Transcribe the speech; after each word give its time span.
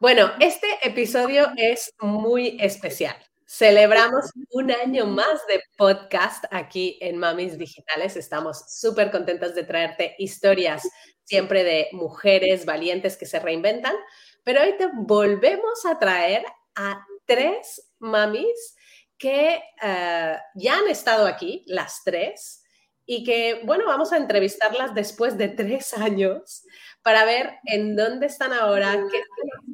Bueno, 0.00 0.32
este 0.40 0.66
episodio 0.82 1.48
es 1.58 1.92
muy 2.00 2.56
especial. 2.58 3.14
Celebramos 3.44 4.30
un 4.50 4.70
año 4.70 5.04
más 5.04 5.46
de 5.46 5.62
podcast 5.76 6.46
aquí 6.50 6.96
en 7.02 7.18
Mamis 7.18 7.58
Digitales. 7.58 8.16
Estamos 8.16 8.64
súper 8.80 9.10
contentos 9.10 9.54
de 9.54 9.64
traerte 9.64 10.14
historias 10.16 10.88
siempre 11.24 11.64
de 11.64 11.88
mujeres 11.92 12.64
valientes 12.64 13.18
que 13.18 13.26
se 13.26 13.40
reinventan, 13.40 13.94
pero 14.42 14.62
hoy 14.62 14.74
te 14.78 14.88
volvemos 14.90 15.84
a 15.84 15.98
traer 15.98 16.46
a 16.76 17.04
tres 17.26 17.92
mamis 17.98 18.74
que 19.18 19.60
eh, 19.82 20.36
ya 20.54 20.78
han 20.78 20.88
estado 20.88 21.26
aquí, 21.26 21.62
las 21.66 22.00
tres, 22.06 22.60
y 23.04 23.24
que, 23.24 23.60
bueno, 23.64 23.84
vamos 23.86 24.12
a 24.12 24.16
entrevistarlas 24.16 24.94
después 24.94 25.36
de 25.36 25.48
tres 25.48 25.92
años 25.94 26.62
para 27.02 27.24
ver 27.24 27.54
en 27.64 27.96
dónde 27.96 28.26
están 28.26 28.52
ahora, 28.52 28.92
qué 29.10 29.22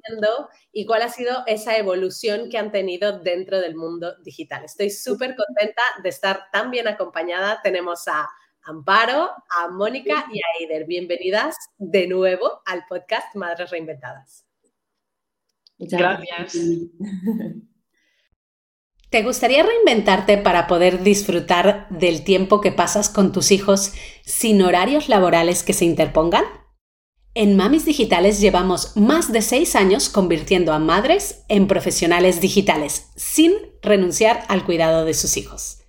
haciendo 0.06 0.48
y 0.72 0.86
cuál 0.86 1.02
ha 1.02 1.08
sido 1.08 1.42
esa 1.46 1.76
evolución 1.76 2.48
que 2.50 2.58
han 2.58 2.70
tenido 2.72 3.20
dentro 3.20 3.60
del 3.60 3.76
mundo 3.76 4.14
digital. 4.22 4.64
Estoy 4.64 4.90
súper 4.90 5.36
contenta 5.36 5.82
de 6.02 6.08
estar 6.08 6.44
tan 6.52 6.70
bien 6.70 6.88
acompañada. 6.88 7.60
Tenemos 7.62 8.06
a 8.08 8.28
Amparo, 8.62 9.30
a 9.48 9.68
Mónica 9.68 10.26
y 10.32 10.38
a 10.38 10.44
Eider. 10.60 10.86
Bienvenidas 10.86 11.56
de 11.78 12.08
nuevo 12.08 12.62
al 12.64 12.84
podcast 12.88 13.34
Madres 13.34 13.70
Reinventadas. 13.70 14.44
Muchas 15.78 16.00
gracias. 16.00 16.56
¿Te 19.10 19.22
gustaría 19.22 19.62
reinventarte 19.62 20.36
para 20.36 20.66
poder 20.66 21.02
disfrutar 21.02 21.88
del 21.90 22.24
tiempo 22.24 22.60
que 22.60 22.72
pasas 22.72 23.08
con 23.08 23.30
tus 23.32 23.52
hijos 23.52 23.92
sin 24.24 24.60
horarios 24.62 25.08
laborales 25.08 25.62
que 25.62 25.72
se 25.72 25.84
interpongan? 25.84 26.44
En 27.38 27.54
Mamis 27.54 27.84
Digitales 27.84 28.40
llevamos 28.40 28.96
más 28.96 29.30
de 29.30 29.42
seis 29.42 29.76
años 29.76 30.08
convirtiendo 30.08 30.72
a 30.72 30.78
madres 30.78 31.44
en 31.48 31.66
profesionales 31.66 32.40
digitales, 32.40 33.10
sin 33.14 33.52
renunciar 33.82 34.46
al 34.48 34.64
cuidado 34.64 35.04
de 35.04 35.12
sus 35.12 35.36
hijos. 35.36 35.80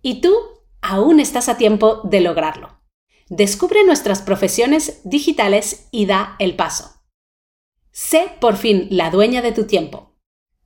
Y 0.00 0.20
tú 0.20 0.32
aún 0.80 1.18
estás 1.18 1.48
a 1.48 1.56
tiempo 1.56 2.02
de 2.04 2.20
lograrlo. 2.20 2.80
Descubre 3.28 3.82
nuestras 3.84 4.22
profesiones 4.22 5.00
digitales 5.02 5.88
y 5.90 6.06
da 6.06 6.36
el 6.38 6.54
paso. 6.54 7.02
Sé 7.90 8.36
por 8.40 8.56
fin 8.56 8.86
la 8.88 9.10
dueña 9.10 9.42
de 9.42 9.50
tu 9.50 9.66
tiempo, 9.66 10.14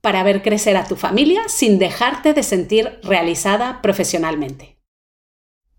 para 0.01 0.21
ver 0.21 0.43
crecer 0.43 0.77
a 0.77 0.87
tu 0.87 0.97
familia 0.97 1.49
sin 1.49 1.79
dejarte 1.79 2.35
de 2.35 2.43
sentir 2.43 2.99
realizada 3.01 3.81
profesionalmente. 3.81 4.77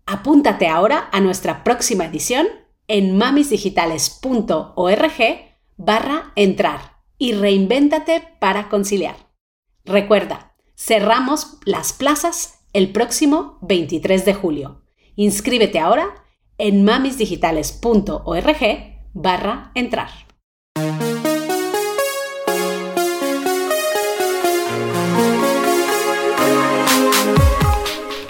Apúntate 0.05 0.67
ahora 0.67 1.07
a 1.13 1.21
nuestra 1.21 1.63
próxima 1.63 2.03
edición 2.03 2.49
en 2.89 3.15
mamisdigitales.org 3.15 5.13
barra 5.77 6.33
entrar 6.35 6.97
y 7.17 7.31
reinvéntate 7.33 8.21
para 8.39 8.67
conciliar. 8.67 9.15
Recuerda, 9.85 10.55
cerramos 10.75 11.59
las 11.63 11.93
plazas 11.93 12.65
el 12.73 12.91
próximo 12.91 13.57
23 13.61 14.25
de 14.25 14.33
julio. 14.33 14.81
Inscríbete 15.15 15.79
ahora 15.79 16.25
en 16.57 16.83
mamisdigitales.org 16.83 18.59
barra 19.13 19.71
entrar. 19.75 20.28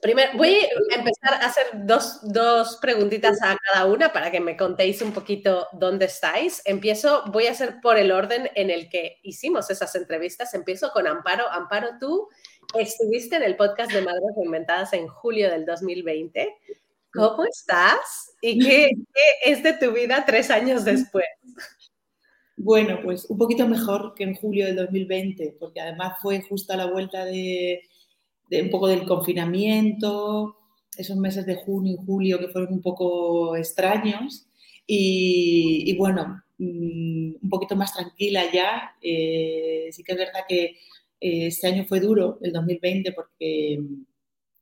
Primero, 0.00 0.32
voy 0.36 0.54
a 0.54 0.94
empezar 0.94 1.34
a 1.34 1.46
hacer 1.46 1.66
dos, 1.74 2.20
dos, 2.22 2.78
preguntitas 2.80 3.38
a 3.42 3.56
cada 3.56 3.86
una 3.86 4.12
para 4.12 4.30
que 4.30 4.40
me 4.40 4.56
contéis 4.56 5.02
un 5.02 5.12
poquito 5.12 5.66
dónde 5.72 6.06
estáis. 6.06 6.62
Empiezo, 6.64 7.24
voy 7.32 7.46
a 7.46 7.52
hacer 7.52 7.76
por 7.82 7.96
el 7.96 8.12
orden 8.12 8.50
en 8.54 8.70
el 8.70 8.88
que 8.88 9.18
hicimos 9.22 9.70
esas 9.70 9.94
entrevistas. 9.94 10.54
Empiezo 10.54 10.90
con 10.92 11.06
Amparo. 11.06 11.50
Amparo, 11.50 11.90
tú 12.00 12.28
estuviste 12.78 13.36
en 13.36 13.42
el 13.42 13.56
podcast 13.56 13.92
de 13.92 14.02
Madres 14.02 14.30
Reinventadas 14.36 14.92
en 14.92 15.08
julio 15.08 15.50
del 15.50 15.64
2020. 15.64 16.56
¿Cómo 17.12 17.44
estás? 17.44 18.34
¿Y 18.40 18.58
qué, 18.58 18.90
qué 19.14 19.50
es 19.50 19.62
de 19.62 19.72
tu 19.74 19.92
vida 19.92 20.24
tres 20.26 20.50
años 20.50 20.84
después? 20.84 21.26
Bueno, 22.56 22.98
pues 23.02 23.24
un 23.26 23.38
poquito 23.38 23.66
mejor 23.68 24.14
que 24.14 24.24
en 24.24 24.34
julio 24.34 24.66
del 24.66 24.76
2020, 24.76 25.56
porque 25.60 25.80
además 25.80 26.18
fue 26.20 26.42
justo 26.42 26.72
a 26.72 26.76
la 26.76 26.86
vuelta 26.86 27.24
de 27.24 27.82
un 28.50 28.70
poco 28.70 28.88
del 28.88 29.04
confinamiento, 29.04 30.56
esos 30.96 31.16
meses 31.16 31.46
de 31.46 31.54
junio 31.54 31.94
y 31.94 32.06
julio 32.06 32.38
que 32.38 32.48
fueron 32.48 32.72
un 32.72 32.82
poco 32.82 33.56
extraños. 33.56 34.46
Y, 34.86 35.94
bueno, 35.96 36.42
mm, 36.58 37.34
un 37.42 37.50
poquito 37.50 37.76
más 37.76 37.92
tranquila 37.94 38.44
ya. 38.52 38.96
Eh, 39.02 39.88
sí 39.92 40.02
que 40.02 40.12
es 40.12 40.18
verdad 40.18 40.40
que 40.48 40.64
eh, 41.20 41.46
este 41.48 41.68
año 41.68 41.84
fue 41.86 42.00
duro, 42.00 42.38
el 42.42 42.52
2020, 42.52 43.12
porque, 43.12 43.80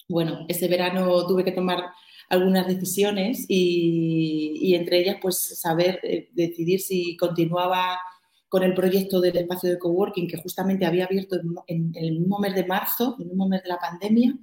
bueno, 0.08 0.44
este 0.48 0.68
verano 0.68 1.26
tuve 1.26 1.44
que 1.44 1.52
tomar 1.52 1.84
algunas 2.28 2.66
decisiones 2.66 3.46
y, 3.48 4.58
y 4.60 4.74
entre 4.74 5.00
ellas, 5.00 5.16
pues, 5.22 5.38
saber, 5.60 6.00
eh, 6.02 6.28
decidir 6.32 6.80
si 6.80 7.16
continuaba 7.16 7.98
con 8.48 8.62
el 8.62 8.74
proyecto 8.74 9.20
del 9.20 9.36
espacio 9.36 9.70
de 9.70 9.78
coworking 9.78 10.28
que 10.28 10.40
justamente 10.40 10.86
había 10.86 11.06
abierto 11.06 11.36
en, 11.66 11.92
el 11.94 12.12
mismo 12.12 12.38
mes 12.38 12.54
de 12.54 12.64
marzo, 12.64 13.16
en 13.18 13.22
el 13.22 13.28
mismo 13.28 13.48
mes 13.48 13.62
de 13.62 13.68
la 13.68 13.78
pandemia. 13.78 14.36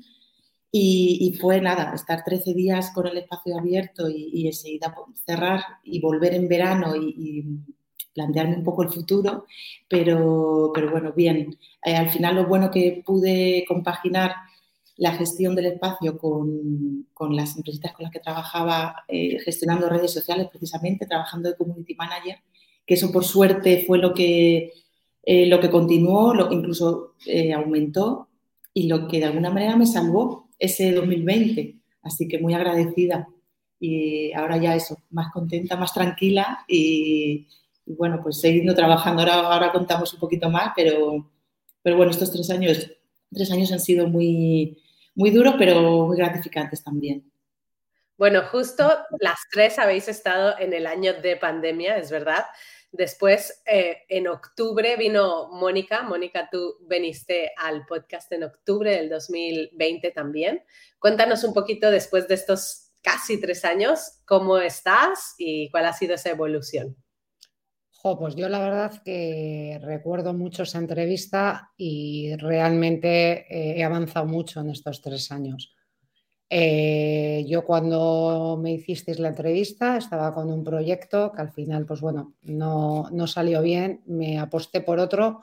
Y, 0.76 1.38
fue 1.40 1.62
nada, 1.62 1.94
estar 1.94 2.24
13 2.24 2.56
días 2.56 2.92
con 2.96 3.06
el 3.06 3.18
espacio 3.18 3.58
abierto 3.58 4.10
y, 4.10 4.48
enseguida 4.48 4.94
cerrar 5.24 5.62
y 5.84 6.02
volver 6.02 6.34
en 6.34 6.48
verano 6.48 6.96
y, 6.96 7.46
plantearme 8.14 8.58
un 8.58 8.64
poco 8.64 8.84
el 8.84 8.90
futuro. 8.90 9.46
Pero, 9.88 10.72
pero 10.74 10.92
bueno, 10.92 11.14
bien, 11.14 11.58
eh, 11.84 11.96
al 11.96 12.10
final 12.10 12.36
lo 12.36 12.48
bueno 12.48 12.72
que 12.72 13.04
pude 13.06 13.66
compaginar 13.68 14.34
la 14.98 15.14
gestión 15.14 15.56
del 15.56 15.66
espacio 15.68 16.18
con, 16.18 17.08
con 17.14 17.36
las 17.36 17.56
empresitas 17.56 17.94
con 17.94 18.04
las 18.04 18.12
que 18.12 18.20
trabajaba 18.20 19.04
eh, 19.08 19.40
gestionando 19.40 19.90
redes 19.90 20.14
sociales, 20.14 20.48
precisamente 20.52 21.08
trabajando 21.08 21.50
de 21.50 21.58
community 21.58 21.96
manager 21.96 22.38
que 22.86 22.96
eso 22.96 23.12
por 23.12 23.24
suerte 23.24 23.84
fue 23.86 23.98
lo 23.98 24.14
que, 24.14 24.74
eh, 25.24 25.46
lo 25.46 25.60
que 25.60 25.70
continuó, 25.70 26.34
lo, 26.34 26.52
incluso 26.52 27.16
eh, 27.26 27.54
aumentó 27.54 28.30
y 28.74 28.88
lo 28.88 29.08
que 29.08 29.20
de 29.20 29.26
alguna 29.26 29.50
manera 29.50 29.78
me 29.78 29.86
salvó 29.86 30.50
ese 30.60 30.92
2020. 30.92 31.78
Así 32.02 32.28
que 32.28 32.40
muy 32.40 32.54
agradecida. 32.54 33.28
Y 33.80 34.32
ahora 34.34 34.58
ya 34.58 34.76
eso, 34.76 34.98
más 35.10 35.32
contenta, 35.32 35.76
más 35.76 35.94
tranquila 35.94 36.66
y, 36.68 37.48
bueno, 37.86 38.20
pues 38.22 38.40
seguiendo 38.40 38.74
trabajando. 38.74 39.22
Ahora, 39.22 39.36
ahora 39.54 39.72
contamos 39.72 40.14
un 40.14 40.20
poquito 40.20 40.50
más, 40.50 40.72
pero, 40.76 41.30
pero 41.82 41.98
bueno, 41.98 42.12
estos 42.12 42.32
tres 42.32 42.50
años, 42.50 42.92
tres 43.32 43.52
años 43.52 43.72
han 43.72 43.80
sido 43.80 44.08
muy, 44.08 44.78
muy 45.16 45.32
duros, 45.32 45.56
pero 45.58 46.08
muy 46.08 46.18
gratificantes 46.18 46.84
también. 46.84 47.33
Bueno, 48.18 48.44
justo 48.44 48.88
las 49.20 49.40
tres 49.52 49.80
habéis 49.80 50.08
estado 50.08 50.56
en 50.60 50.74
el 50.74 50.86
año 50.86 51.14
de 51.14 51.36
pandemia, 51.36 51.98
es 51.98 52.12
verdad. 52.12 52.46
Después, 52.92 53.64
eh, 53.66 54.04
en 54.08 54.28
octubre 54.28 54.96
vino 54.98 55.50
Mónica. 55.52 56.04
Mónica, 56.04 56.48
tú 56.52 56.78
viniste 56.88 57.52
al 57.58 57.88
podcast 57.88 58.32
en 58.32 58.44
octubre 58.44 58.92
del 58.92 59.10
2020 59.10 60.12
también. 60.12 60.64
Cuéntanos 61.00 61.44
un 61.44 61.56
poquito 61.56 61.90
después 61.90 62.28
de 62.28 62.36
estos 62.36 62.92
casi 63.02 63.42
tres 63.42 63.66
años, 63.66 64.22
cómo 64.26 64.60
estás 64.60 65.34
y 65.40 65.72
cuál 65.72 65.86
ha 65.86 65.94
sido 65.94 66.14
esa 66.14 66.30
evolución. 66.30 66.96
pues 68.20 68.36
yo 68.36 68.48
la 68.48 68.60
verdad 68.60 69.02
que 69.04 69.80
recuerdo 69.82 70.36
mucho 70.36 70.62
esa 70.62 70.78
entrevista 70.78 71.72
y 71.76 72.36
realmente 72.36 73.48
eh, 73.50 73.80
he 73.80 73.84
avanzado 73.84 74.28
mucho 74.28 74.62
en 74.62 74.70
estos 74.70 75.02
tres 75.02 75.32
años. 75.32 75.76
Eh, 76.56 77.46
yo 77.48 77.66
cuando 77.66 78.60
me 78.62 78.74
hicisteis 78.74 79.18
la 79.18 79.30
entrevista 79.30 79.98
estaba 79.98 80.32
con 80.36 80.52
un 80.52 80.64
proyecto 80.64 81.32
que 81.32 81.42
al 81.42 81.52
final, 81.52 81.88
pues 81.88 82.00
bueno, 82.00 82.36
no, 82.44 83.10
salió 83.26 83.64
bien, 83.64 84.04
me 84.06 84.38
aposté 84.38 84.82
por 84.82 85.00
otro 85.00 85.42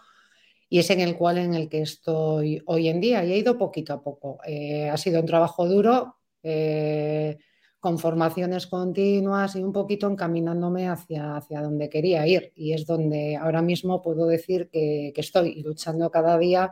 y 0.68 0.78
es 0.78 0.88
en 0.90 1.00
el 1.00 1.16
cual 1.16 1.38
en 1.38 1.54
el 1.54 1.68
que 1.68 1.82
estoy 1.82 2.62
hoy 2.64 2.86
en 2.86 3.00
día 3.00 3.24
y 3.24 3.32
he 3.32 3.38
ido 3.38 3.58
poquito 3.58 3.92
a 3.92 4.04
poco. 4.04 4.38
Eh, 4.46 4.88
ha 4.88 4.96
sido 4.96 5.18
un 5.20 5.26
trabajo 5.26 5.66
duro, 5.66 6.14
eh, 6.44 7.38
con 7.80 7.98
formaciones 7.98 8.68
continuas 8.68 9.56
y 9.56 9.64
un 9.64 9.72
poquito 9.72 10.06
encaminándome 10.06 10.88
hacia, 10.88 11.38
hacia 11.38 11.60
donde 11.60 11.90
quería 11.90 12.24
ir 12.28 12.52
y 12.54 12.72
es 12.72 12.86
donde 12.86 13.34
ahora 13.34 13.62
mismo 13.62 14.00
puedo 14.00 14.26
decir 14.26 14.70
que, 14.70 15.10
que 15.12 15.22
estoy 15.22 15.60
luchando 15.64 16.08
cada 16.12 16.38
día 16.38 16.70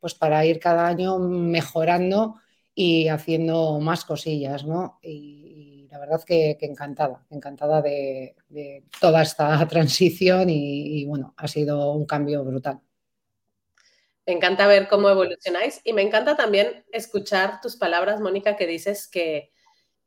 pues 0.00 0.14
para 0.14 0.44
ir 0.44 0.58
cada 0.60 0.86
año 0.86 1.18
mejorando 1.18 2.36
y 2.82 3.08
haciendo 3.08 3.78
más 3.78 4.06
cosillas, 4.06 4.64
¿no? 4.64 4.98
Y, 5.02 5.86
la 5.90 5.98
verdad 5.98 6.24
que, 6.24 6.56
encantada, 6.62 7.26
encantada 7.28 7.82
de, 7.82 8.34
toda 8.98 9.20
esta 9.20 9.66
transición 9.68 10.48
y, 10.48 11.04
bueno, 11.04 11.34
ha 11.36 11.46
sido 11.46 11.92
un 11.92 12.06
cambio 12.06 12.42
brutal. 12.42 12.80
Me 14.26 14.32
encanta 14.32 14.66
ver 14.66 14.88
cómo 14.88 15.10
evolucionáis 15.10 15.82
y 15.84 15.92
me 15.92 16.00
encanta 16.00 16.38
también 16.38 16.86
escuchar 16.90 17.60
tus 17.60 17.76
palabras, 17.76 18.18
Mónica, 18.18 18.56
que 18.56 18.66
dices 18.66 19.08
que 19.08 19.52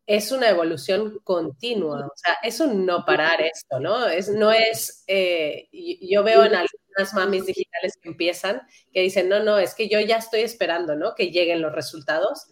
es 0.08 0.32
una 0.32 0.50
evolución 0.50 1.20
continua, 1.24 2.08
o 2.08 2.16
sea, 2.16 2.38
es 2.42 2.60
un 2.60 2.88
no 2.88 3.06
parar 3.06 3.40
esto, 3.42 3.80
¿no? 3.80 4.08
Es, 4.08 4.30
no 4.30 4.52
es, 4.52 5.04
eh, 5.06 5.70
yo 5.72 6.24
veo 6.24 6.44
en 6.44 6.56
algunas 6.56 7.14
mamis 7.14 7.46
digitales 7.46 7.98
que 8.02 8.10
empiezan, 8.10 8.64
que 8.92 9.02
dicen, 9.02 9.30
no, 9.30 9.44
no, 9.44 9.60
es 9.60 9.76
que 9.76 9.88
yo 9.88 10.00
ya 10.00 10.18
estoy 10.18 10.42
esperando, 10.42 10.96
¿no? 10.96 11.14
Que 11.14 11.30
lleguen 11.30 11.62
los 11.62 11.72
resultados 11.72 12.48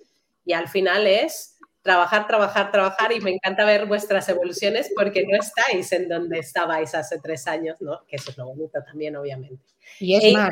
y 0.46 0.54
al 0.54 0.68
final 0.68 1.08
es 1.08 1.58
trabajar, 1.82 2.28
trabajar, 2.28 2.72
trabajar 2.72 3.12
y 3.12 3.20
me 3.20 3.32
encanta 3.32 3.66
ver 3.66 3.88
vuestras 3.88 4.28
evoluciones 4.30 4.92
porque 4.96 5.26
no 5.26 5.38
estáis 5.38 5.92
en 5.92 6.08
donde 6.08 6.40
estabais 6.40 6.94
hace 6.94 7.20
tres 7.20 7.48
años, 7.48 7.78
¿no? 7.80 8.06
Que 8.08 8.18
eso 8.18 8.32
es 8.32 8.38
lo 8.38 8.48
bonito 8.48 8.80
también, 8.86 9.16
obviamente. 9.16 9.64
Y 10.00 10.16
es 10.16 10.34
más, 10.34 10.52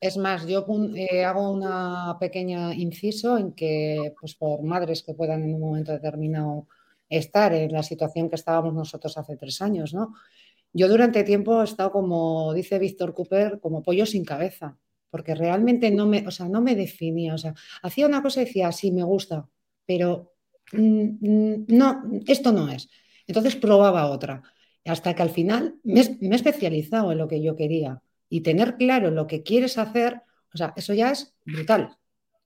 es 0.00 0.16
más, 0.16 0.46
yo 0.46 0.66
eh, 0.96 1.24
hago 1.24 1.50
una 1.50 2.16
pequeña 2.18 2.74
inciso 2.74 3.38
en 3.38 3.52
que, 3.52 4.14
pues 4.20 4.34
por 4.34 4.62
madres 4.62 5.02
que 5.02 5.14
puedan 5.14 5.42
en 5.42 5.54
un 5.54 5.60
momento 5.60 5.92
determinado 5.92 6.66
estar 7.08 7.54
en 7.54 7.72
la 7.72 7.82
situación 7.82 8.28
que 8.28 8.36
estábamos 8.36 8.74
nosotros 8.74 9.16
hace 9.16 9.36
tres 9.36 9.62
años, 9.62 9.94
¿no? 9.94 10.14
Yo 10.72 10.88
durante 10.88 11.24
tiempo 11.24 11.60
he 11.60 11.64
estado 11.64 11.90
como, 11.90 12.52
dice 12.52 12.78
Víctor 12.78 13.14
Cooper, 13.14 13.58
como 13.60 13.82
pollo 13.82 14.04
sin 14.06 14.24
cabeza, 14.24 14.76
porque 15.10 15.34
realmente 15.34 15.90
no 15.90 16.06
me, 16.06 16.26
o 16.26 16.30
sea, 16.30 16.48
no 16.48 16.60
me 16.60 16.74
definía, 16.74 17.34
o 17.34 17.38
sea, 17.38 17.54
hacía 17.82 18.06
una 18.06 18.22
cosa 18.22 18.42
y 18.42 18.44
decía, 18.46 18.72
sí, 18.72 18.92
me 18.92 19.02
gusta, 19.02 19.48
pero 19.86 20.34
mm, 20.72 21.02
mm, 21.20 21.64
no, 21.68 22.02
esto 22.26 22.52
no 22.52 22.70
es. 22.70 22.88
Entonces 23.26 23.56
probaba 23.56 24.10
otra, 24.10 24.42
hasta 24.84 25.14
que 25.14 25.22
al 25.22 25.30
final 25.30 25.76
me 25.84 26.00
he 26.00 26.34
especializado 26.34 27.12
en 27.12 27.18
lo 27.18 27.28
que 27.28 27.42
yo 27.42 27.56
quería 27.56 28.02
y 28.28 28.42
tener 28.42 28.76
claro 28.76 29.10
lo 29.10 29.26
que 29.26 29.42
quieres 29.42 29.78
hacer, 29.78 30.22
o 30.52 30.56
sea, 30.56 30.72
eso 30.76 30.94
ya 30.94 31.10
es 31.10 31.34
brutal. 31.44 31.96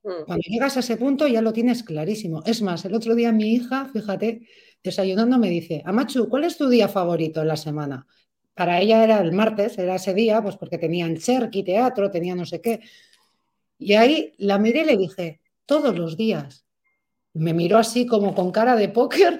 Mm. 0.02 0.24
Cuando 0.26 0.42
llegas 0.48 0.76
a 0.76 0.80
ese 0.80 0.96
punto 0.96 1.26
ya 1.26 1.42
lo 1.42 1.52
tienes 1.52 1.82
clarísimo. 1.82 2.42
Es 2.44 2.62
más, 2.62 2.84
el 2.84 2.94
otro 2.94 3.14
día 3.14 3.32
mi 3.32 3.52
hija, 3.52 3.88
fíjate, 3.92 4.46
desayunando 4.82 5.38
me 5.38 5.48
dice, 5.50 5.82
Amachu, 5.84 6.28
¿cuál 6.28 6.44
es 6.44 6.56
tu 6.56 6.68
día 6.68 6.88
favorito 6.88 7.40
en 7.40 7.48
la 7.48 7.56
semana? 7.56 8.06
Para 8.54 8.80
ella 8.80 9.02
era 9.02 9.20
el 9.20 9.32
martes, 9.32 9.78
era 9.78 9.94
ese 9.94 10.14
día, 10.14 10.42
pues 10.42 10.56
porque 10.56 10.78
tenían 10.78 11.16
Cherky, 11.16 11.62
teatro, 11.62 12.10
tenía 12.10 12.34
no 12.34 12.44
sé 12.44 12.60
qué. 12.60 12.80
Y 13.78 13.94
ahí 13.94 14.34
la 14.38 14.58
miré 14.58 14.82
y 14.82 14.84
le 14.84 14.96
dije, 14.96 15.40
todos 15.66 15.98
los 15.98 16.16
días. 16.16 16.66
Me 17.34 17.54
miró 17.54 17.78
así 17.78 18.06
como 18.06 18.34
con 18.34 18.52
cara 18.52 18.76
de 18.76 18.88
póker 18.88 19.38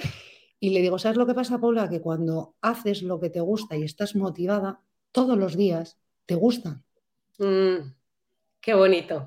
y 0.58 0.70
le 0.70 0.80
digo, 0.80 0.98
¿sabes 0.98 1.18
lo 1.18 1.26
que 1.26 1.34
pasa, 1.34 1.60
Paula? 1.60 1.90
Que 1.90 2.00
cuando 2.00 2.54
haces 2.60 3.02
lo 3.02 3.20
que 3.20 3.30
te 3.30 3.40
gusta 3.40 3.76
y 3.76 3.82
estás 3.82 4.14
motivada, 4.14 4.80
todos 5.10 5.36
los 5.36 5.56
días 5.56 5.98
te 6.24 6.36
gustan. 6.36 6.84
Mm, 7.38 7.92
qué 8.60 8.74
bonito. 8.74 9.26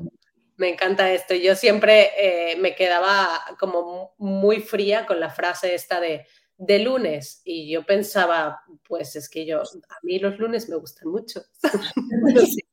Me 0.58 0.70
encanta 0.70 1.12
esto. 1.12 1.36
Yo 1.36 1.56
siempre 1.56 2.12
eh, 2.18 2.56
me 2.58 2.74
quedaba 2.74 3.28
como 3.60 4.16
muy 4.18 4.62
fría 4.62 5.06
con 5.06 5.20
la 5.20 5.30
frase 5.30 5.76
esta 5.76 6.00
de 6.00 6.26
de 6.58 6.80
lunes 6.80 7.42
y 7.44 7.70
yo 7.72 7.86
pensaba, 7.86 8.62
pues 8.88 9.16
es 9.16 9.30
que 9.30 9.46
yo, 9.46 9.62
a 9.62 9.98
mí 10.04 10.20
los 10.20 10.38
lunes 10.40 10.70
me 10.70 10.78
gustan 10.78 11.10
mucho. 11.10 11.42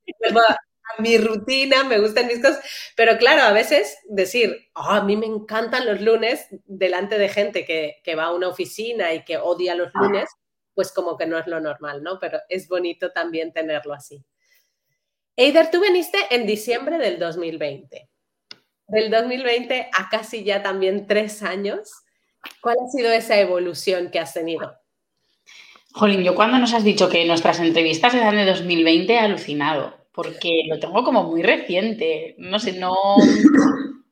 a 0.98 1.00
mi 1.00 1.18
rutina, 1.18 1.84
me 1.84 1.98
gustan 1.98 2.26
mis 2.26 2.40
cosas, 2.40 2.64
pero 2.96 3.16
claro, 3.16 3.42
a 3.42 3.52
veces 3.52 3.98
decir, 4.08 4.68
ah, 4.74 4.98
a 4.98 5.04
mí 5.04 5.16
me 5.16 5.26
encantan 5.26 5.86
los 5.86 6.00
lunes 6.00 6.46
delante 6.64 7.18
de 7.18 7.28
gente 7.28 7.64
que, 7.64 8.00
que 8.04 8.14
va 8.14 8.24
a 8.24 8.34
una 8.34 8.48
oficina 8.48 9.14
y 9.14 9.24
que 9.24 9.38
odia 9.38 9.74
los 9.74 9.92
lunes, 9.94 10.28
pues 10.74 10.92
como 10.92 11.16
que 11.16 11.26
no 11.26 11.38
es 11.38 11.46
lo 11.46 11.60
normal, 11.60 12.02
¿no? 12.02 12.18
Pero 12.18 12.40
es 12.48 12.68
bonito 12.68 13.12
también 13.12 13.52
tenerlo 13.52 13.94
así. 13.94 14.24
Eider, 15.36 15.70
tú 15.70 15.80
viniste 15.80 16.18
en 16.30 16.46
diciembre 16.46 16.98
del 16.98 17.18
2020. 17.18 18.08
Del 18.88 19.10
2020 19.10 19.90
a 19.96 20.08
casi 20.10 20.44
ya 20.44 20.62
también 20.62 21.06
tres 21.06 21.42
años. 21.42 22.01
¿Cuál 22.60 22.76
ha 22.84 22.88
sido 22.88 23.10
esa 23.12 23.38
evolución 23.40 24.10
que 24.10 24.18
has 24.18 24.34
tenido? 24.34 24.74
Jolín, 25.92 26.22
yo 26.22 26.34
cuando 26.34 26.58
nos 26.58 26.72
has 26.72 26.84
dicho 26.84 27.08
que 27.08 27.24
nuestras 27.24 27.60
entrevistas 27.60 28.14
eran 28.14 28.36
de 28.36 28.46
2020 28.46 29.12
he 29.12 29.18
alucinado, 29.18 29.94
porque 30.12 30.62
lo 30.66 30.78
tengo 30.78 31.04
como 31.04 31.24
muy 31.24 31.42
reciente. 31.42 32.34
No 32.38 32.58
sé, 32.58 32.72
no... 32.72 32.94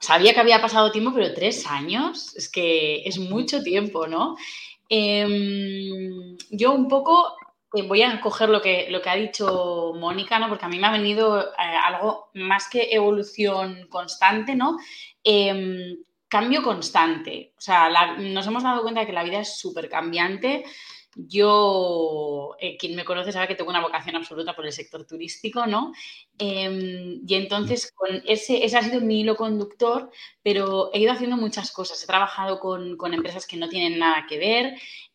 Sabía 0.00 0.32
que 0.32 0.40
había 0.40 0.60
pasado 0.60 0.92
tiempo, 0.92 1.12
pero 1.12 1.34
tres 1.34 1.66
años, 1.66 2.36
es 2.36 2.48
que 2.48 3.02
es 3.04 3.18
mucho 3.18 3.62
tiempo, 3.62 4.06
¿no? 4.06 4.36
Em, 4.88 6.36
yo 6.50 6.72
un 6.72 6.88
poco 6.88 7.34
eh, 7.74 7.82
voy 7.82 8.02
a 8.02 8.20
coger 8.20 8.48
lo 8.48 8.62
que, 8.62 8.86
lo 8.90 9.02
que 9.02 9.10
ha 9.10 9.16
dicho 9.16 9.92
Mónica, 9.96 10.38
¿no? 10.38 10.48
Porque 10.48 10.64
a 10.64 10.68
mí 10.68 10.78
me 10.78 10.86
ha 10.86 10.92
venido 10.92 11.42
eh, 11.42 11.52
algo 11.84 12.30
más 12.34 12.68
que 12.68 12.88
evolución 12.92 13.86
constante, 13.90 14.54
¿no? 14.54 14.78
Em, 15.24 15.96
cambio 16.28 16.62
constante. 16.62 17.52
O 17.56 17.60
sea, 17.60 18.16
nos 18.18 18.46
hemos 18.46 18.62
dado 18.62 18.82
cuenta 18.82 19.00
de 19.00 19.06
que 19.06 19.12
la 19.12 19.24
vida 19.24 19.40
es 19.40 19.58
súper 19.58 19.88
cambiante. 19.88 20.64
Yo, 21.16 22.54
eh, 22.60 22.76
quien 22.76 22.94
me 22.94 23.04
conoce 23.04 23.32
sabe 23.32 23.48
que 23.48 23.54
tengo 23.56 23.70
una 23.70 23.80
vocación 23.80 24.14
absoluta 24.14 24.54
por 24.54 24.66
el 24.66 24.72
sector 24.72 25.04
turístico, 25.04 25.66
¿no? 25.66 25.92
Em, 26.38 27.20
y 27.26 27.34
entonces, 27.34 27.90
con 27.92 28.22
ese, 28.26 28.64
ese 28.64 28.76
ha 28.76 28.82
sido 28.82 29.00
mi 29.00 29.20
hilo 29.20 29.34
conductor, 29.34 30.10
pero 30.42 30.90
he 30.92 31.00
ido 31.00 31.12
haciendo 31.12 31.36
muchas 31.36 31.72
cosas. 31.72 32.02
He 32.02 32.06
trabajado 32.06 32.60
con, 32.60 32.96
con 32.96 33.14
empresas 33.14 33.46
que 33.46 33.56
no 33.56 33.68
tienen 33.68 33.98
nada 33.98 34.26
que 34.28 34.38
ver. 34.38 34.74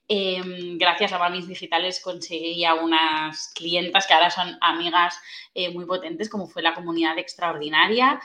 Em, 0.10 0.78
gracias 0.78 1.14
a 1.14 1.20
Mamis 1.20 1.48
Digitales 1.48 2.02
conseguí 2.02 2.66
a 2.66 2.74
unas 2.74 3.54
clientas 3.56 4.06
que 4.06 4.14
ahora 4.14 4.30
son 4.30 4.58
amigas 4.60 5.18
eh, 5.54 5.70
muy 5.70 5.86
potentes, 5.86 6.30
como 6.30 6.48
fue 6.48 6.62
la 6.62 6.74
comunidad 6.74 7.18
extraordinaria. 7.18 8.20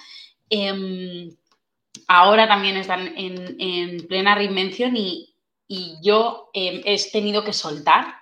Em, 1.94 2.02
ahora 2.08 2.49
también 2.49 2.76
están 2.76 3.12
en, 3.17 4.06
plena 4.06 4.35
reinvención 4.35 4.96
y, 4.96 5.35
y 5.67 5.96
yo 6.02 6.50
eh, 6.55 6.82
he 6.85 7.11
tenido 7.11 7.44
que 7.44 7.52
soltar, 7.52 8.14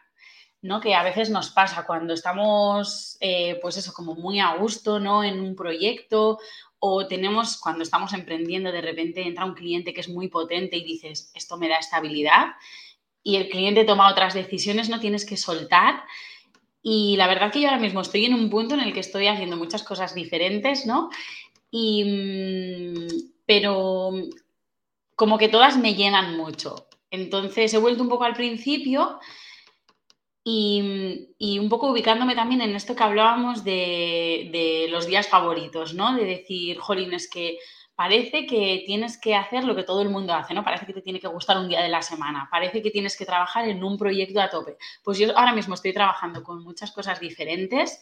¿no? 0.63 0.81
Que 0.81 0.95
a 0.95 1.03
veces 1.03 1.31
nos 1.31 1.51
pasa 1.51 1.87
cuando 1.87 2.15
estamos, 2.15 3.17
eh, 3.21 3.59
pues 3.63 3.77
eso, 3.77 3.93
como 3.93 4.15
muy 4.15 4.41
a 4.41 4.57
gusto, 4.57 4.99
¿no? 4.99 5.23
En 5.23 5.41
un 5.41 5.55
proyecto 5.55 6.39
o 6.79 7.07
tenemos, 7.07 7.59
cuando 7.59 7.83
estamos 7.83 8.13
emprendiendo, 8.13 8.71
de 8.71 8.81
repente 8.83 9.23
entra 9.23 9.45
un 9.45 9.55
cliente 9.55 9.95
que 9.95 10.01
es 10.01 10.09
muy 10.09 10.29
potente 10.29 10.77
y 10.77 10.85
dices, 10.85 11.31
esto 11.35 11.57
me 11.57 11.69
da 11.69 11.79
estabilidad 11.79 12.55
y 13.23 13.37
el 13.37 13.49
cliente 13.49 13.85
toma 13.85 14.11
otras 14.11 14.35
decisiones, 14.35 14.89
no 14.89 15.01
tienes 15.01 15.25
que 15.25 15.37
soltar. 15.37 16.05
Y 16.83 17.17
la 17.17 17.27
verdad 17.27 17.51
que 17.51 17.61
yo 17.61 17.69
ahora 17.69 17.81
mismo 17.81 18.01
estoy 18.01 18.27
en 18.27 18.35
un 18.35 18.49
punto 18.51 18.75
en 18.75 18.81
el 18.81 18.93
que 18.93 19.01
estoy 19.01 19.27
haciendo 19.27 19.57
muchas 19.57 19.83
cosas 19.83 20.15
diferentes, 20.15 20.87
¿no? 20.87 21.11
Y, 21.71 22.05
mm, 22.05 23.36
pero 23.47 24.13
como 25.15 25.39
que 25.39 25.49
todas 25.49 25.79
me 25.79 25.95
llenan 25.95 26.37
mucho. 26.37 26.89
Entonces 27.11 27.73
he 27.73 27.79
vuelto 27.79 28.03
un 28.03 28.09
poco 28.09 28.25
al 28.25 28.35
principio 28.35 29.19
y, 30.49 31.59
un 31.59 31.69
poco 31.69 31.91
ubicándome 31.91 32.37
también 32.37 32.61
en 32.61 32.77
esto 32.77 32.95
que 32.95 33.03
hablábamos 33.03 33.65
de, 33.65 34.87
los 34.91 35.07
días 35.07 35.27
favoritos, 35.27 35.95
¿no? 35.95 36.15
De 36.15 36.25
decir, 36.25 36.79
jolín, 36.79 37.15
es 37.15 37.29
que 37.29 37.59
parece 37.97 38.47
que 38.47 38.85
tienes 38.87 39.19
que 39.19 39.35
hacer 39.35 39.65
lo 39.65 39.75
que 39.75 39.83
todo 39.83 40.03
el 40.03 40.11
mundo 40.11 40.35
hace, 40.35 40.55
¿no? 40.55 40.63
Parece 40.63 40.87
que 40.87 40.93
te 40.93 41.03
tiene 41.03 41.19
que 41.19 41.27
gustar 41.27 41.59
un 41.59 41.69
día 41.69 41.83
de 41.83 41.89
la 41.89 42.03
semana, 42.03 42.47
parece 42.49 42.81
que 42.81 42.91
tienes 42.91 43.17
que 43.17 43.25
trabajar 43.25 43.67
en 43.69 43.83
un 43.83 43.99
proyecto 43.99 44.41
a 44.41 44.51
tope. 44.51 44.77
Pues 45.03 45.19
yo 45.19 45.37
ahora 45.37 45.53
mismo 45.53 45.75
estoy 45.75 45.93
trabajando 45.93 46.45
con 46.45 46.63
muchas 46.63 46.93
cosas 46.93 47.19
diferentes 47.19 48.01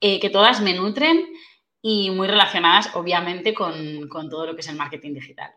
eh, 0.00 0.20
que 0.20 0.28
todas 0.28 0.60
me 0.60 0.74
nutren 0.74 1.26
y 1.82 2.10
muy 2.10 2.26
relacionadas, 2.26 2.94
obviamente, 2.94 3.54
con, 3.54 4.08
con 4.08 4.28
todo 4.28 4.46
lo 4.46 4.54
que 4.54 4.60
es 4.60 4.68
el 4.68 4.76
marketing 4.76 5.14
digital. 5.14 5.50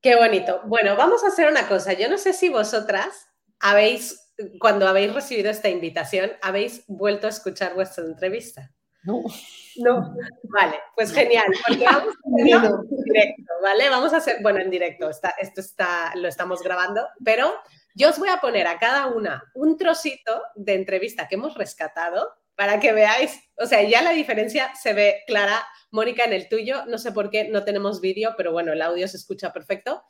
Qué 0.00 0.16
bonito. 0.16 0.60
Bueno, 0.66 0.96
vamos 0.96 1.24
a 1.24 1.28
hacer 1.28 1.48
una 1.50 1.66
cosa. 1.66 1.94
Yo 1.94 2.10
no 2.10 2.18
sé 2.18 2.34
si 2.34 2.50
vosotras 2.50 3.26
habéis, 3.58 4.34
cuando 4.60 4.86
habéis 4.86 5.14
recibido 5.14 5.50
esta 5.50 5.70
invitación, 5.70 6.32
habéis 6.42 6.84
vuelto 6.86 7.26
a 7.26 7.30
escuchar 7.30 7.74
vuestra 7.74 8.04
entrevista. 8.04 8.70
No. 9.04 9.22
No. 9.76 10.14
Vale, 10.44 10.76
pues 10.94 11.12
genial. 11.12 11.46
Porque 11.66 11.84
vamos 11.86 12.14
a 12.14 12.36
hacerlo 12.36 12.84
en 12.90 13.04
directo, 13.04 13.52
¿vale? 13.62 13.88
Vamos 13.88 14.12
a 14.12 14.16
hacer, 14.18 14.36
bueno, 14.42 14.60
en 14.60 14.70
directo, 14.70 15.08
está, 15.08 15.34
esto 15.40 15.60
está, 15.60 16.12
lo 16.16 16.28
estamos 16.28 16.62
grabando, 16.62 17.06
pero 17.24 17.54
yo 17.94 18.10
os 18.10 18.18
voy 18.18 18.28
a 18.28 18.42
poner 18.42 18.66
a 18.66 18.78
cada 18.78 19.06
una 19.06 19.42
un 19.54 19.76
trocito 19.76 20.42
de 20.54 20.74
entrevista 20.74 21.28
que 21.28 21.36
hemos 21.36 21.54
rescatado 21.54 22.28
para 22.56 22.80
que 22.80 22.92
veáis, 22.92 23.40
o 23.56 23.66
sea, 23.66 23.82
ya 23.82 24.02
la 24.02 24.10
diferencia 24.10 24.72
se 24.74 24.92
ve 24.92 25.22
clara 25.26 25.64
Mónica, 25.94 26.24
en 26.24 26.32
el 26.32 26.48
tuyo, 26.48 26.84
no 26.86 26.98
sé 26.98 27.12
por 27.12 27.30
qué 27.30 27.48
no 27.48 27.62
tenemos 27.62 28.00
vídeo, 28.00 28.34
pero 28.36 28.50
bueno, 28.50 28.72
el 28.72 28.82
audio 28.82 29.06
se 29.06 29.16
escucha 29.16 29.52
perfecto. 29.52 30.02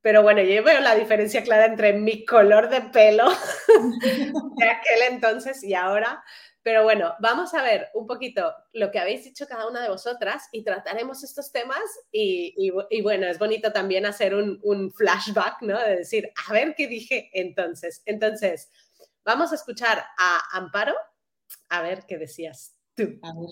Pero 0.00 0.24
bueno, 0.24 0.42
yo 0.42 0.64
veo 0.64 0.80
la 0.80 0.96
diferencia 0.96 1.44
clara 1.44 1.66
entre 1.66 1.92
mi 1.92 2.24
color 2.24 2.68
de 2.68 2.80
pelo 2.80 3.30
de 4.56 4.68
aquel 4.68 5.02
entonces 5.12 5.62
y 5.62 5.74
ahora. 5.74 6.24
Pero 6.64 6.82
bueno, 6.82 7.14
vamos 7.20 7.54
a 7.54 7.62
ver 7.62 7.88
un 7.94 8.08
poquito 8.08 8.52
lo 8.72 8.90
que 8.90 8.98
habéis 8.98 9.22
dicho 9.22 9.46
cada 9.46 9.68
una 9.68 9.80
de 9.80 9.90
vosotras 9.90 10.48
y 10.50 10.64
trataremos 10.64 11.22
estos 11.22 11.52
temas 11.52 11.82
y, 12.10 12.70
bueno, 13.00 13.28
es 13.28 13.38
bonito 13.38 13.72
también 13.72 14.06
hacer 14.06 14.34
un, 14.34 14.58
un, 14.64 14.92
flashback, 14.92 15.62
¿no? 15.62 15.78
De 15.78 15.98
decir, 15.98 16.32
a 16.48 16.52
ver 16.52 16.74
qué 16.76 16.88
dije 16.88 17.30
entonces. 17.32 18.02
Entonces, 18.06 18.72
vamos 19.24 19.52
a 19.52 19.54
escuchar 19.54 20.04
a 20.18 20.40
Amparo, 20.52 20.96
a 21.68 21.82
ver 21.82 22.04
qué 22.06 22.18
decías 22.18 22.74
tú. 22.94 23.18
A 23.22 23.32
ver. 23.34 23.50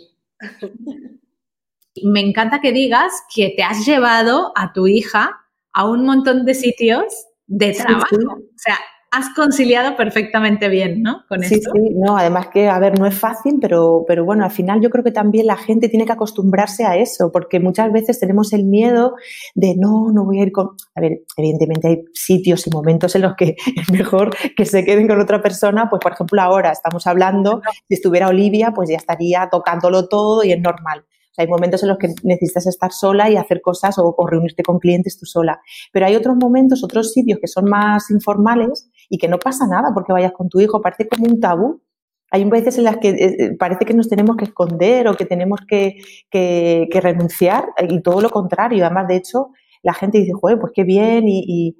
Me 2.02 2.21
encanta 2.21 2.61
que 2.61 2.73
digas 2.73 3.12
que 3.35 3.52
te 3.57 3.62
has 3.62 3.85
llevado 3.85 4.52
a 4.57 4.73
tu 4.73 4.87
hija 4.87 5.40
a 5.73 5.87
un 5.87 6.04
montón 6.04 6.45
de 6.45 6.54
sitios 6.54 7.04
de 7.47 7.73
trabajo. 7.73 8.16
O 8.16 8.59
sea, 8.59 8.78
has 9.12 9.35
conciliado 9.35 9.97
perfectamente 9.97 10.69
bien, 10.69 11.02
¿no? 11.02 11.25
Con 11.29 11.43
sí, 11.43 11.57
sí, 11.57 11.95
no, 11.97 12.17
además 12.17 12.49
que, 12.49 12.69
a 12.69 12.79
ver, 12.79 12.99
no 12.99 13.07
es 13.07 13.19
fácil, 13.19 13.59
pero, 13.61 14.05
pero 14.07 14.25
bueno, 14.25 14.45
al 14.45 14.52
final 14.52 14.81
yo 14.81 14.88
creo 14.88 15.02
que 15.02 15.11
también 15.11 15.47
la 15.47 15.57
gente 15.57 15.88
tiene 15.88 16.07
que 16.07 16.12
acostumbrarse 16.12 16.85
a 16.85 16.97
eso, 16.97 17.33
porque 17.33 17.59
muchas 17.59 17.93
veces 17.93 18.21
tenemos 18.21 18.52
el 18.52 18.64
miedo 18.64 19.17
de 19.55 19.75
no, 19.76 20.12
no 20.12 20.25
voy 20.25 20.40
a 20.40 20.45
ir 20.45 20.52
con. 20.52 20.69
A 20.95 21.00
ver, 21.00 21.23
evidentemente 21.37 21.88
hay 21.88 22.05
sitios 22.14 22.67
y 22.69 22.71
momentos 22.71 23.17
en 23.17 23.23
los 23.23 23.35
que 23.35 23.57
es 23.76 23.90
mejor 23.90 24.31
que 24.57 24.64
se 24.64 24.85
queden 24.85 25.09
con 25.09 25.21
otra 25.21 25.43
persona, 25.43 25.90
pues 25.90 26.00
por 26.00 26.12
ejemplo 26.12 26.40
ahora 26.40 26.71
estamos 26.71 27.07
hablando, 27.09 27.62
si 27.88 27.95
estuviera 27.95 28.29
Olivia, 28.29 28.73
pues 28.73 28.90
ya 28.90 28.97
estaría 28.97 29.49
tocándolo 29.50 30.09
todo 30.09 30.45
y 30.45 30.52
es 30.52 30.61
normal 30.61 31.05
hay 31.40 31.49
momentos 31.49 31.83
en 31.83 31.88
los 31.88 31.99
que 31.99 32.09
necesitas 32.23 32.67
estar 32.67 32.93
sola 32.93 33.31
y 33.31 33.37
hacer 33.37 33.61
cosas 33.61 33.97
o, 33.99 34.14
reunirte 34.26 34.62
con 34.62 34.79
clientes 34.79 35.19
tú 35.19 35.26
sola. 35.26 35.61
Pero 35.93 36.07
hay 36.07 36.14
otros 36.17 36.37
momentos, 36.37 36.85
otros 36.85 37.12
sitios 37.12 37.38
que 37.40 37.49
son 37.49 37.64
más 37.64 38.11
informales 38.11 38.89
y 39.11 39.19
que 39.19 39.29
no 39.29 39.38
pasa 39.38 39.67
nada 39.67 39.90
porque 39.93 40.12
vayas 40.12 40.33
con 40.33 40.49
tu 40.49 40.61
hijo, 40.61 40.81
parece 40.81 41.09
como 41.09 41.26
un 41.26 41.40
tabú. 41.40 41.83
Hay 42.31 42.45
veces 42.45 42.79
en 42.79 42.85
las 42.85 42.99
que 42.99 43.09
eh, 43.09 43.37
eh, 43.38 43.57
parece 43.59 43.85
que 43.85 43.93
nos 43.93 44.09
tenemos 44.09 44.37
que 44.37 44.45
esconder 44.45 45.09
o 45.09 45.14
que 45.14 45.26
tenemos 45.26 45.61
que, 45.69 45.97
renunciar 46.33 47.67
y 47.88 48.00
todo 48.00 48.21
lo 48.21 48.31
contrario. 48.31 48.87
Además, 48.87 49.09
de 49.09 49.17
hecho, 49.17 49.49
la 49.83 49.93
gente 49.95 50.19
dice, 50.19 50.33
joder, 50.33 50.61
pues 50.61 50.73
qué 50.75 50.85
bien 50.85 51.25
y, 51.26 51.76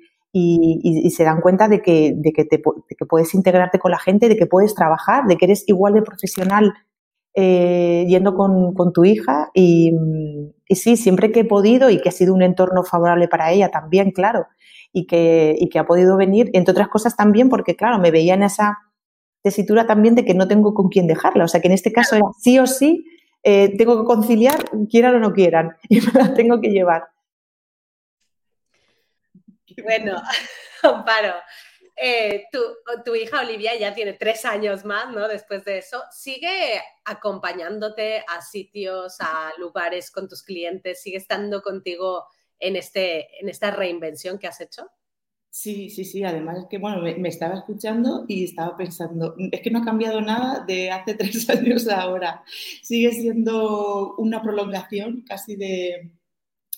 se 1.11 1.25
dan 1.25 1.41
cuenta 1.41 1.69
de 1.69 1.81
que, 1.81 2.13
de 2.17 2.33
que, 2.33 2.45
te, 2.45 2.57
de 2.57 2.97
que 2.97 3.07
puedes 3.07 3.33
integrarte 3.35 3.79
con 3.79 3.93
la 3.93 3.99
gente, 3.99 4.29
de 4.29 4.37
que 4.37 4.47
puedes 4.47 4.75
trabajar, 4.75 5.27
de 5.27 5.37
que 5.37 5.45
eres 5.45 5.65
igual 5.69 5.95
de 5.95 6.03
profesional 6.03 6.75
eh, 7.35 8.07
yendo 8.09 8.35
con, 8.35 8.75
con, 8.75 8.93
tu 8.93 9.05
hija 9.05 9.51
y, 9.55 9.93
y, 10.67 10.75
sí, 10.75 10.97
siempre 10.97 11.31
que 11.31 11.41
he 11.41 11.45
podido 11.45 11.91
y 11.91 12.01
que 12.01 12.09
ha 12.09 12.13
sido 12.13 12.35
un 12.35 12.43
entorno 12.43 12.83
favorable 12.83 13.29
para 13.29 13.53
ella 13.53 13.71
también, 13.71 14.11
claro, 14.11 14.47
y 14.93 15.07
que, 15.07 15.55
y 15.59 15.69
que 15.69 15.79
ha 15.79 15.87
podido 15.87 16.17
venir, 16.17 16.51
entre 16.53 16.73
otras 16.73 16.89
cosas 16.89 17.17
también 17.17 17.49
porque, 17.49 17.77
claro, 17.77 17.99
me 17.99 18.11
veía 18.11 18.35
en 18.35 18.43
esa 18.43 18.79
tesitura 19.43 19.87
también 19.87 20.15
de 20.15 20.25
que 20.25 20.35
no 20.35 20.49
tengo 20.49 20.75
con 20.75 20.89
quién 20.89 21.07
dejarla, 21.07 21.45
o 21.45 21.49
sea 21.49 21.61
que 21.61 21.69
en 21.69 21.75
este 21.75 21.93
caso 21.93 22.17
era 22.17 22.27
sí 22.41 22.59
o 22.59 22.67
sí, 22.67 23.07
eh, 23.43 23.77
tengo 23.77 24.01
que 24.01 24.07
conciliar, 24.07 24.65
quieran 24.91 25.15
o 25.17 25.21
no 25.21 25.33
quieran, 25.33 25.77
y 25.89 26.01
me 26.01 26.13
la 26.13 26.35
tengo 26.35 26.61
que 26.61 26.69
llevar. 26.69 27.05
Bueno, 29.83 30.17
Amparo, 30.83 31.35
eh, 32.03 32.47
tu, 33.05 33.15
hija 33.15 33.41
Olivia 33.41 33.77
ya 33.79 33.95
tiene 33.95 34.15
tres 34.15 34.47
años 34.47 34.87
más, 34.87 35.11
¿no? 35.15 35.29
Después 35.29 35.65
de 35.65 35.79
eso, 35.79 36.03
¿sigue 36.11 36.81
acompañándote 37.05 38.25
a 38.27 38.41
sitios, 38.41 39.17
a 39.21 39.53
lugares 39.59 40.11
con 40.11 40.27
tus 40.27 40.43
clientes? 40.43 41.03
¿Sigue 41.03 41.19
estando 41.19 41.61
contigo 41.61 42.25
en, 42.61 42.77
este, 42.77 43.41
en 43.41 43.49
esta 43.49 43.71
reinvención 43.71 44.39
que 44.39 44.47
has 44.47 44.61
hecho? 44.61 44.89
Sí, 45.51 45.91
sí, 45.91 46.05
sí. 46.05 46.23
Además 46.23 46.59
es 46.59 46.67
que, 46.67 46.79
bueno, 46.79 47.03
me, 47.03 47.29
estaba 47.29 47.57
escuchando 47.57 48.25
y 48.29 48.45
estaba 48.45 48.77
pensando, 48.77 49.35
es 49.51 49.61
que 49.61 49.71
no 49.71 49.81
ha 49.81 49.85
cambiado 49.85 50.21
nada 50.21 50.65
de 50.65 50.91
hace 50.91 51.15
tres 51.19 51.49
años 51.51 51.89
a 51.89 52.03
ahora. 52.03 52.45
Sigue 52.83 53.13
siendo 53.13 54.15
una 54.17 54.43
prolongación 54.43 55.25
casi 55.27 55.57
de, 55.57 56.13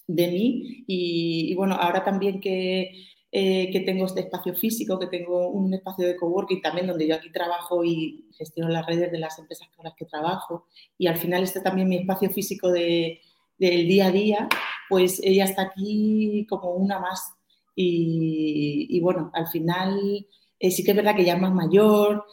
mí. 0.09 0.85
y, 0.87 1.55
bueno, 1.55 1.75
ahora 1.75 2.05
también 2.05 2.41
que 2.41 2.93
eh, 3.35 3.71
que 3.73 3.81
tengo 3.81 4.05
este 4.05 4.21
espacio 4.21 4.55
físico, 4.55 4.99
que 4.99 5.07
tengo 5.07 5.49
un 5.49 5.73
espacio 5.73 6.07
de 6.07 6.17
coworking 6.17 6.61
también 6.61 6.87
donde 6.87 7.09
yo 7.09 7.15
aquí 7.15 7.33
trabajo 7.33 7.83
y 7.83 8.27
gestiono 8.37 8.69
las 8.69 8.85
redes 8.85 9.11
de 9.11 9.19
las 9.19 9.39
empresas 9.39 9.69
con 9.75 9.87
las 9.87 9.95
que 9.95 10.05
trabajo. 10.05 10.67
Y 10.99 11.07
al 11.07 11.17
final 11.17 11.43
este 11.43 11.63
también 11.63 11.89
mi 11.89 11.97
espacio 11.97 12.29
físico 12.29 12.71
de, 12.71 13.23
del 13.57 13.89
día 13.89 14.09
a 14.09 14.11
día, 14.11 14.49
pues 14.93 15.23
ella 15.25 15.45
está 15.45 15.63
aquí 15.63 16.47
como 16.51 16.73
una 16.73 16.99
más. 16.99 17.33
Y, 17.75 19.01
bueno, 19.01 19.31
al 19.33 19.47
final 19.49 20.27
eh, 20.59 20.71
sí 20.71 20.85
que 20.85 20.91
es 20.91 20.97
verdad 20.99 21.17
que 21.17 21.25
ya 21.25 21.37
es 21.37 21.41
más 21.41 21.55
mayor, 21.55 22.27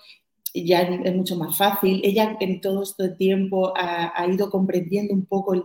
ya 0.54 0.82
es 0.82 1.16
mucho 1.16 1.38
más 1.38 1.56
fácil. 1.58 2.02
Ella 2.04 2.36
en 2.38 2.60
todo 2.60 2.84
este 2.84 3.12
tiempo 3.12 3.72
ha, 3.78 4.28
ido 4.28 4.50
comprendiendo 4.50 5.14
un 5.14 5.26
poco 5.26 5.54
el, 5.54 5.64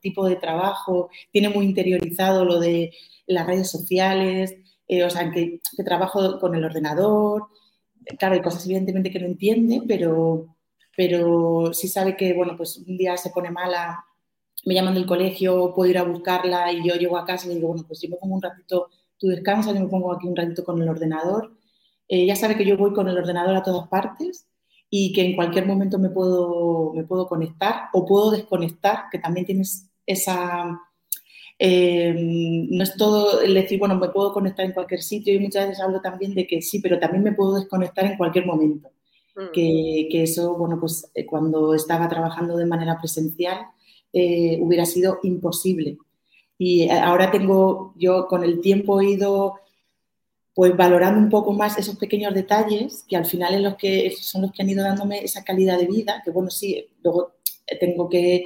tipo 0.00 0.24
de 0.28 0.36
trabajo, 0.36 1.10
tiene 1.32 1.48
muy 1.48 1.66
interiorizado 1.66 2.44
lo 2.44 2.60
de 2.60 2.92
las 3.26 3.44
redes 3.44 3.68
sociales, 3.68 4.54
eh, 4.86 5.02
o 5.02 5.10
sea, 5.10 5.28
que, 5.32 5.58
trabajo 5.84 6.38
con 6.38 6.54
el 6.54 6.64
ordenador. 6.64 7.48
Claro, 8.20 8.36
hay 8.36 8.40
cosas 8.40 8.64
evidentemente 8.66 9.10
que 9.10 9.18
no 9.18 9.26
entiende, 9.26 9.82
pero, 9.88 10.56
pero 10.96 11.72
sí 11.74 11.88
sabe 11.88 12.16
que, 12.16 12.34
bueno, 12.34 12.56
pues 12.56 12.76
un 12.78 12.96
día 12.96 13.16
se 13.16 13.30
pone 13.30 13.50
mala, 13.50 14.05
me 14.66 14.74
llaman 14.74 14.94
del 14.94 15.06
colegio, 15.06 15.72
puedo 15.74 15.90
ir 15.90 15.96
a 15.96 16.02
buscarla 16.02 16.72
y 16.72 16.86
yo 16.86 16.96
llego 16.96 17.16
a 17.16 17.24
casa 17.24 17.46
y 17.46 17.54
digo, 17.54 17.68
bueno, 17.68 17.84
pues 17.86 18.02
yo 18.02 18.10
me 18.10 18.16
pongo 18.16 18.34
un 18.34 18.42
ratito, 18.42 18.90
tú 19.16 19.28
descansas, 19.28 19.72
yo 19.72 19.80
me 19.80 19.88
pongo 19.88 20.12
aquí 20.12 20.26
un 20.26 20.34
ratito 20.34 20.64
con 20.64 20.82
el 20.82 20.88
ordenador. 20.88 21.56
Eh, 22.08 22.34
sabe 22.34 22.56
que 22.56 22.66
yo 22.66 22.76
voy 22.76 22.92
con 22.92 23.08
el 23.08 23.16
ordenador 23.16 23.54
a 23.54 23.62
todas 23.62 23.88
partes 23.88 24.48
y 24.90 25.12
que 25.12 25.24
en 25.24 25.36
cualquier 25.36 25.66
momento 25.66 25.98
me 26.00 26.10
puedo, 26.10 26.92
me 26.94 27.04
puedo 27.04 27.28
conectar 27.28 27.90
o 27.92 28.04
puedo 28.04 28.32
desconectar, 28.32 29.04
que 29.10 29.20
también 29.20 29.46
tienes 29.46 29.88
esa, 30.04 30.80
eh, 31.60 32.14
no 32.16 32.82
es 32.82 32.96
todo 32.96 33.40
el 33.40 33.54
decir, 33.54 33.78
bueno, 33.78 33.94
me 33.94 34.08
puedo 34.08 34.32
conectar 34.32 34.66
en 34.66 34.72
cualquier 34.72 35.00
sitio 35.00 35.32
y 35.32 35.38
muchas 35.38 35.68
veces 35.68 35.82
hablo 35.82 36.00
también 36.00 36.34
de 36.34 36.44
que 36.44 36.60
sí, 36.60 36.80
pero 36.80 36.98
también 36.98 37.22
me 37.22 37.32
puedo 37.32 37.54
desconectar 37.54 38.04
en 38.04 38.16
cualquier 38.16 38.46
momento. 38.46 38.90
Mm. 39.36 39.52
Que, 39.52 40.08
que, 40.10 40.22
eso, 40.24 40.56
bueno, 40.56 40.80
pues 40.80 41.08
eh, 41.14 41.24
cuando 41.24 41.74
estaba 41.74 42.08
trabajando 42.08 42.56
de 42.56 42.66
manera 42.66 42.98
presencial 42.98 43.58
eh, 44.18 44.58
hubiera 44.62 44.86
sido 44.86 45.18
imposible. 45.22 45.98
Y 46.58 46.88
ahora 46.88 47.30
tengo, 47.30 47.92
yo 47.96 48.26
con 48.28 48.44
el 48.44 48.60
tiempo 48.60 49.00
he 49.00 49.10
ido 49.10 49.56
pues 50.54 50.74
valorando 50.74 51.20
un 51.20 51.28
poco 51.28 51.52
más 51.52 51.76
esos 51.76 51.96
pequeños 51.96 52.32
detalles 52.32 53.04
que 53.06 53.16
al 53.16 53.26
final 53.26 53.54
es 53.54 53.60
los 53.60 53.76
que, 53.76 54.10
son 54.18 54.40
los 54.40 54.52
que 54.52 54.62
han 54.62 54.70
ido 54.70 54.82
dándome 54.82 55.22
esa 55.22 55.44
calidad 55.44 55.78
de 55.78 55.86
vida, 55.86 56.22
que 56.24 56.30
bueno, 56.30 56.48
sí, 56.48 56.86
luego 57.02 57.34
tengo 57.78 58.08
que 58.08 58.42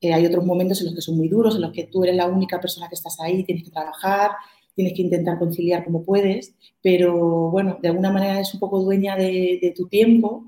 eh, 0.00 0.14
hay 0.14 0.24
otros 0.24 0.44
momentos 0.44 0.78
en 0.80 0.86
los 0.86 0.94
que 0.94 1.00
son 1.00 1.16
muy 1.16 1.28
duros, 1.28 1.56
en 1.56 1.62
los 1.62 1.72
que 1.72 1.88
tú 1.88 2.04
eres 2.04 2.14
la 2.14 2.28
única 2.28 2.60
persona 2.60 2.88
que 2.88 2.94
estás 2.94 3.18
ahí, 3.18 3.42
tienes 3.42 3.64
que 3.64 3.72
trabajar, 3.72 4.30
tienes 4.76 4.94
que 4.94 5.02
intentar 5.02 5.36
conciliar 5.36 5.84
como 5.84 6.04
puedes, 6.04 6.54
pero 6.80 7.50
bueno, 7.50 7.78
de 7.82 7.88
alguna 7.88 8.12
manera 8.12 8.34
eres 8.36 8.54
un 8.54 8.60
poco 8.60 8.80
dueña 8.80 9.16
de, 9.16 9.74
tu 9.76 9.88
tiempo 9.88 10.44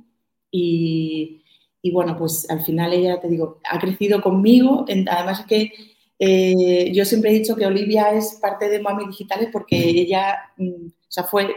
y, 0.49 1.40
bueno, 1.89 2.17
pues 2.19 2.49
al 2.51 2.63
final 2.63 2.93
ella, 2.93 3.21
te 3.21 3.29
digo, 3.29 3.59
ha 3.71 3.79
crecido 3.79 4.21
conmigo, 4.21 4.85
además 4.87 5.41
es 5.41 5.47
que 5.47 5.73
eh, 6.19 6.93
yo 6.93 7.07
siempre 7.07 7.31
he 7.31 7.39
dicho 7.39 7.57
que 7.57 7.65
Olivia 7.65 8.13
es 8.13 8.39
parte 8.43 8.69
de 8.69 8.81
Mami 8.81 9.07
Digitales 9.07 9.49
porque 9.51 9.77
ella, 9.77 10.39
mm, 10.59 10.87
o 10.87 10.91
sea, 11.09 11.25
fue, 11.25 11.55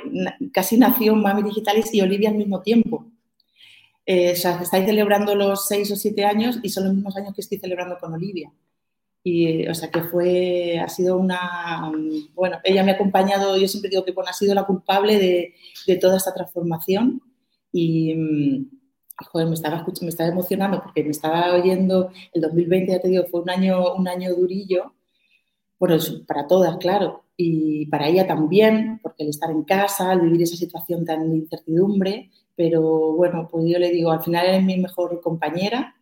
casi 0.53 0.77
nació 0.77 1.15
Mami 1.15 1.43
Digitales 1.43 1.93
y 1.93 2.01
Olivia 2.01 2.29
al 2.29 2.37
mismo 2.37 2.61
tiempo. 2.61 3.05
Eh, 4.05 4.31
o 4.33 4.35
sea, 4.35 4.61
estáis 4.61 4.85
celebrando 4.85 5.35
los 5.35 5.67
seis 5.67 5.91
o 5.91 5.95
siete 5.95 6.25
años 6.25 6.59
y 6.63 6.69
son 6.69 6.85
los 6.85 6.93
mismos 6.93 7.15
años 7.17 7.33
que 7.33 7.41
estoy 7.41 7.57
celebrando 7.57 7.97
con 7.99 8.13
Olivia. 8.13 8.51
Y, 9.23 9.67
o 9.67 9.75
sea, 9.75 9.89
que 9.91 10.03
fue, 10.03 10.79
ha 10.79 10.89
sido 10.89 11.17
una, 11.17 11.91
bueno, 12.33 12.59
ella 12.63 12.83
me 12.83 12.91
ha 12.91 12.95
acompañado, 12.95 13.57
yo 13.57 13.67
siempre 13.67 13.89
digo 13.89 14.03
que 14.03 14.11
bueno, 14.11 14.29
ha 14.29 14.33
sido 14.33 14.53
la 14.53 14.65
culpable 14.65 15.17
de, 15.17 15.55
de 15.87 15.95
toda 15.97 16.17
esta 16.17 16.33
transformación 16.33 17.21
y, 17.71 18.67
joder, 19.31 19.47
me 19.47 19.55
estaba, 19.55 19.85
me 20.01 20.09
estaba 20.09 20.29
emocionando 20.29 20.81
porque 20.81 21.03
me 21.03 21.11
estaba 21.11 21.53
oyendo, 21.53 22.11
el 22.33 22.41
2020, 22.41 22.91
ya 22.91 22.99
te 22.99 23.07
digo, 23.09 23.25
fue 23.29 23.41
un 23.41 23.49
año, 23.49 23.93
un 23.95 24.07
año 24.07 24.33
durillo, 24.35 24.93
bueno, 25.79 25.97
para 26.27 26.47
todas, 26.47 26.77
claro, 26.77 27.25
y 27.37 27.85
para 27.87 28.07
ella 28.07 28.27
también, 28.27 28.99
porque 29.03 29.23
el 29.23 29.29
estar 29.29 29.51
en 29.51 29.63
casa, 29.63 30.13
el 30.13 30.21
vivir 30.21 30.43
esa 30.43 30.55
situación 30.55 31.05
tan 31.05 31.29
de 31.29 31.37
incertidumbre, 31.37 32.31
pero 32.55 33.13
bueno, 33.13 33.47
pues 33.51 33.65
yo 33.67 33.79
le 33.79 33.89
digo, 33.91 34.11
al 34.11 34.23
final 34.23 34.47
es 34.47 34.63
mi 34.63 34.77
mejor 34.77 35.19
compañera 35.21 35.95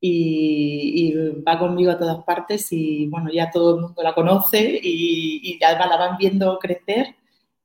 y, 0.00 1.14
va 1.46 1.58
conmigo 1.58 1.90
a 1.92 1.98
todas 1.98 2.24
partes 2.24 2.72
y 2.72 3.06
bueno, 3.08 3.30
ya 3.32 3.50
todo 3.50 3.76
el 3.76 3.82
mundo 3.82 4.02
la 4.02 4.14
conoce 4.14 4.80
y, 4.82 5.58
y 5.60 5.64
además 5.64 5.88
la 5.90 5.96
van 5.96 6.16
viendo 6.18 6.58
crecer 6.58 7.16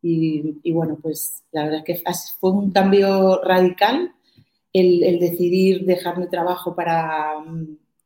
y, 0.07 0.71
bueno, 0.71 0.99
pues 1.01 1.43
la 1.51 1.63
verdad 1.63 1.83
es 1.83 2.03
que 2.03 2.11
fue 2.39 2.51
un 2.51 2.71
cambio 2.71 3.41
radical 3.41 4.13
el, 4.79 5.19
decidir 5.19 5.85
dejar 5.85 6.17
mi 6.17 6.27
trabajo 6.27 6.75
para, 6.75 7.33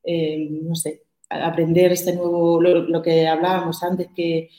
eh, 0.04 0.48
no 0.62 0.76
sé, 0.76 1.04
aprender 1.30 1.92
este 1.92 2.16
nuevo, 2.16 2.62
lo, 2.62 3.02
que 3.02 3.28
hablábamos 3.28 3.82
antes, 3.84 4.08
que 4.16 4.50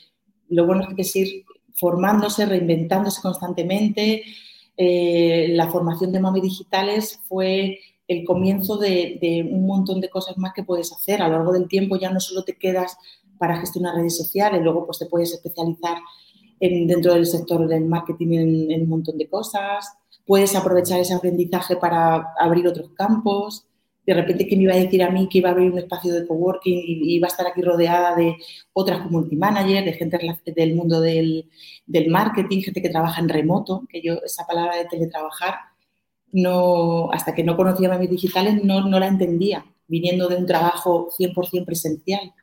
lo 0.49 0.65
bueno 0.65 0.83
es 0.83 0.95
que 0.95 1.01
es 1.03 1.15
ir 1.15 1.45
formándose, 1.73 2.45
reinventándose 2.45 3.21
constantemente, 3.21 4.23
eh, 4.75 5.47
la 5.51 5.69
formación 5.69 6.11
de 6.11 6.19
Mami 6.19 6.41
Digitales 6.41 7.19
fue 7.27 7.79
el 8.07 8.25
comienzo 8.25 8.77
de, 8.77 9.47
un 9.49 9.65
montón 9.65 10.01
de 10.01 10.09
cosas 10.09 10.37
más 10.37 10.53
que 10.53 10.63
puedes 10.63 10.91
hacer. 10.91 11.21
A 11.21 11.29
lo 11.29 11.35
largo 11.35 11.53
del 11.53 11.67
tiempo 11.69 11.97
ya 11.97 12.09
no 12.09 12.19
solo 12.19 12.43
te 12.43 12.57
quedas 12.57 12.97
para 13.37 13.57
gestionar 13.57 13.95
redes 13.95 14.17
sociales, 14.17 14.61
luego 14.61 14.85
pues 14.85 14.99
te 14.99 15.05
puedes 15.05 15.33
especializar 15.33 15.97
en, 16.59 16.87
dentro 16.87 17.13
del 17.13 17.25
sector 17.25 17.67
del 17.67 17.85
marketing 17.85 18.33
en, 18.33 18.71
en 18.71 18.81
un 18.83 18.89
montón 18.89 19.17
de 19.17 19.29
cosas, 19.29 19.87
puedes 20.25 20.55
aprovechar 20.55 20.99
ese 20.99 21.13
aprendizaje 21.13 21.75
para 21.75 22.33
abrir 22.39 22.67
otros 22.67 22.91
campos 22.95 23.67
de 24.05 24.13
repente 24.13 24.47
que 24.47 24.55
me 24.55 24.63
iba 24.63 24.73
a 24.73 24.77
decir 24.77 25.03
a 25.03 25.11
mí 25.11 25.27
que 25.29 25.37
iba 25.39 25.49
a 25.49 25.51
abrir 25.51 25.71
un 25.71 25.77
espacio 25.77 26.13
de 26.13 26.25
coworking 26.25 26.79
y 26.85 27.15
iba 27.15 27.27
a 27.27 27.31
estar 27.31 27.45
aquí 27.47 27.61
rodeada 27.61 28.15
de 28.15 28.35
otras 28.73 29.01
community 29.01 29.35
managers, 29.35 29.85
de 29.85 29.93
gente 29.93 30.19
del 30.55 30.75
mundo 30.75 30.99
del, 30.99 31.45
marketing, 32.09 32.61
gente 32.61 32.81
que 32.81 32.89
trabaja 32.89 33.21
en 33.21 33.29
remoto, 33.29 33.83
que 33.89 34.01
yo 34.01 34.15
esa 34.25 34.45
palabra 34.47 34.77
de 34.77 34.85
teletrabajar, 34.85 35.55
no, 36.31 37.11
hasta 37.11 37.35
que 37.35 37.43
no 37.43 37.55
conocía 37.55 37.89
Mamis 37.89 38.09
Digitales 38.09 38.63
no, 38.63 38.87
no 38.87 38.99
la 38.99 39.07
entendía, 39.07 39.65
viniendo 39.87 40.27
de 40.27 40.37
un 40.37 40.45
trabajo 40.45 41.09
100% 41.17 41.65
presencial. 41.65 42.33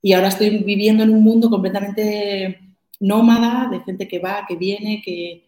Y 0.00 0.14
ahora 0.14 0.28
estoy 0.28 0.58
viviendo 0.64 1.02
en 1.04 1.10
un 1.10 1.22
mundo 1.22 1.50
completamente 1.50 2.58
nómada, 3.00 3.68
de 3.70 3.80
gente 3.80 4.08
que 4.08 4.18
va, 4.18 4.44
que 4.48 4.56
viene, 4.56 5.02
que, 5.04 5.44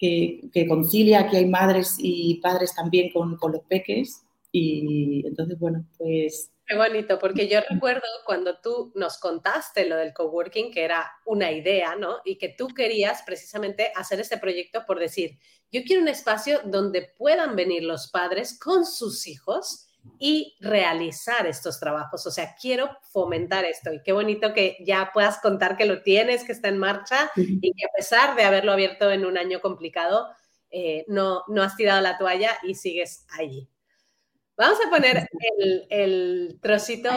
que, 0.00 0.66
concilia, 0.66 1.28
que 1.28 1.36
hay 1.36 1.46
madres 1.46 1.96
y 1.98 2.40
padres 2.40 2.74
también 2.74 3.12
con, 3.12 3.36
con 3.36 3.52
los 3.52 3.62
peques 3.64 4.22
y 4.50 5.26
entonces, 5.26 5.58
bueno, 5.58 5.86
pues... 5.96 6.50
Qué 6.66 6.76
bonito, 6.76 7.18
porque 7.18 7.48
yo 7.48 7.60
recuerdo 7.68 8.06
cuando 8.24 8.58
tú 8.60 8.92
nos 8.94 9.18
contaste 9.18 9.88
lo 9.88 9.96
del 9.96 10.14
coworking, 10.14 10.72
que 10.72 10.84
era 10.84 11.10
una 11.26 11.50
idea, 11.50 11.96
¿no? 11.96 12.18
Y 12.24 12.38
que 12.38 12.48
tú 12.48 12.68
querías 12.68 13.22
precisamente 13.22 13.92
hacer 13.96 14.20
este 14.20 14.38
proyecto 14.38 14.84
por 14.86 15.00
decir, 15.00 15.38
yo 15.72 15.82
quiero 15.84 16.00
un 16.00 16.08
espacio 16.08 16.60
donde 16.64 17.12
puedan 17.18 17.56
venir 17.56 17.82
los 17.82 18.08
padres 18.10 18.56
con 18.58 18.86
sus 18.86 19.26
hijos 19.26 19.89
y 20.18 20.56
realizar 20.60 21.46
estos 21.46 21.80
trabajos. 21.80 22.26
O 22.26 22.30
sea, 22.30 22.54
quiero 22.60 22.90
fomentar 23.12 23.64
esto 23.64 23.92
y 23.92 24.02
qué 24.02 24.12
bonito 24.12 24.52
que 24.52 24.76
ya 24.84 25.10
puedas 25.12 25.40
contar 25.40 25.76
que 25.76 25.86
lo 25.86 26.02
tienes, 26.02 26.44
que 26.44 26.52
está 26.52 26.68
en 26.68 26.78
marcha 26.78 27.30
y 27.36 27.72
que 27.72 27.84
a 27.84 27.92
pesar 27.96 28.36
de 28.36 28.44
haberlo 28.44 28.72
abierto 28.72 29.10
en 29.10 29.24
un 29.24 29.38
año 29.38 29.60
complicado, 29.60 30.28
eh, 30.70 31.04
no, 31.08 31.42
no 31.48 31.62
has 31.62 31.76
tirado 31.76 32.00
la 32.00 32.18
toalla 32.18 32.56
y 32.62 32.74
sigues 32.74 33.26
allí. 33.38 33.68
Vamos 34.56 34.78
a 34.86 34.90
poner 34.90 35.26
el, 35.88 36.58
trocito 36.60 37.08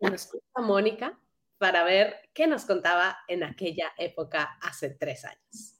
que 0.00 0.10
nos 0.10 0.30
Mónica 0.56 1.18
para 1.58 1.84
ver 1.84 2.16
qué 2.32 2.46
nos 2.46 2.64
contaba 2.64 3.18
en 3.28 3.42
aquella 3.42 3.92
época 3.98 4.56
hace 4.62 4.90
tres 4.90 5.26
años. 5.26 5.74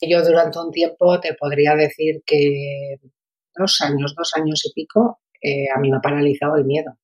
Yo 0.00 0.22
durante 0.22 0.58
un 0.58 0.70
tiempo 0.70 1.18
te 1.18 1.32
podría 1.34 1.74
decir 1.74 2.22
que 2.26 2.96
dos 3.56 3.80
años, 3.80 4.14
dos 4.14 4.32
años 4.34 4.64
y 4.66 4.72
pico, 4.74 5.20
eh, 5.40 5.66
a 5.74 5.78
mí 5.80 5.90
me 5.90 5.98
ha 5.98 6.00
paralizado 6.00 6.56
el 6.56 6.64
miedo. 6.64 6.98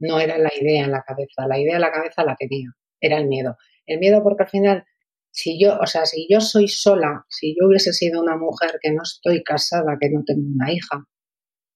No 0.00 0.20
era 0.20 0.38
la 0.38 0.50
idea 0.58 0.84
en 0.84 0.92
la 0.92 1.02
cabeza, 1.02 1.46
la 1.46 1.58
idea 1.58 1.76
en 1.76 1.80
la 1.80 1.92
cabeza 1.92 2.24
la 2.24 2.36
tenía, 2.36 2.68
era 3.00 3.18
el 3.18 3.26
miedo. 3.26 3.56
El 3.86 3.98
miedo 3.98 4.22
porque 4.22 4.44
al 4.44 4.48
final, 4.48 4.84
si 5.30 5.60
yo, 5.60 5.78
o 5.78 5.86
sea, 5.86 6.06
si 6.06 6.26
yo 6.30 6.40
soy 6.40 6.68
sola, 6.68 7.24
si 7.28 7.54
yo 7.58 7.68
hubiese 7.68 7.92
sido 7.92 8.22
una 8.22 8.36
mujer 8.36 8.78
que 8.80 8.92
no 8.92 9.02
estoy 9.02 9.42
casada, 9.42 9.96
que 10.00 10.10
no 10.10 10.22
tengo 10.24 10.42
una 10.54 10.72
hija, 10.72 11.04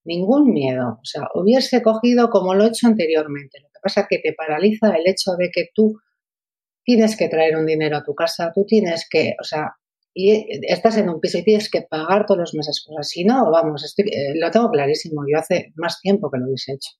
ningún 0.05 0.51
miedo. 0.53 0.99
O 1.01 1.05
sea, 1.05 1.23
hubiese 1.33 1.81
cogido 1.81 2.29
como 2.29 2.53
lo 2.55 2.65
he 2.65 2.67
hecho 2.67 2.87
anteriormente. 2.87 3.59
Lo 3.61 3.67
que 3.69 3.79
pasa 3.81 4.01
es 4.01 4.07
que 4.09 4.19
te 4.19 4.33
paraliza 4.33 4.95
el 4.95 5.07
hecho 5.07 5.31
de 5.37 5.49
que 5.51 5.69
tú 5.73 5.99
tienes 6.83 7.17
que 7.17 7.29
traer 7.29 7.55
un 7.55 7.65
dinero 7.65 7.97
a 7.97 8.03
tu 8.03 8.13
casa, 8.13 8.51
tú 8.53 8.65
tienes 8.65 9.07
que, 9.09 9.35
o 9.39 9.43
sea, 9.43 9.75
y 10.13 10.45
estás 10.67 10.97
en 10.97 11.09
un 11.09 11.19
piso 11.19 11.39
y 11.39 11.43
tienes 11.43 11.69
que 11.69 11.81
pagar 11.81 12.25
todos 12.25 12.39
los 12.39 12.53
meses 12.53 12.83
cosas. 12.85 13.09
Si 13.09 13.23
no, 13.23 13.49
vamos, 13.51 13.83
estoy, 13.83 14.05
eh, 14.05 14.33
lo 14.35 14.51
tengo 14.51 14.69
clarísimo. 14.69 15.23
Yo 15.27 15.39
hace 15.39 15.71
más 15.75 15.99
tiempo 16.01 16.29
que 16.29 16.37
lo 16.37 16.45
hubiese 16.45 16.73
hecho. 16.73 16.91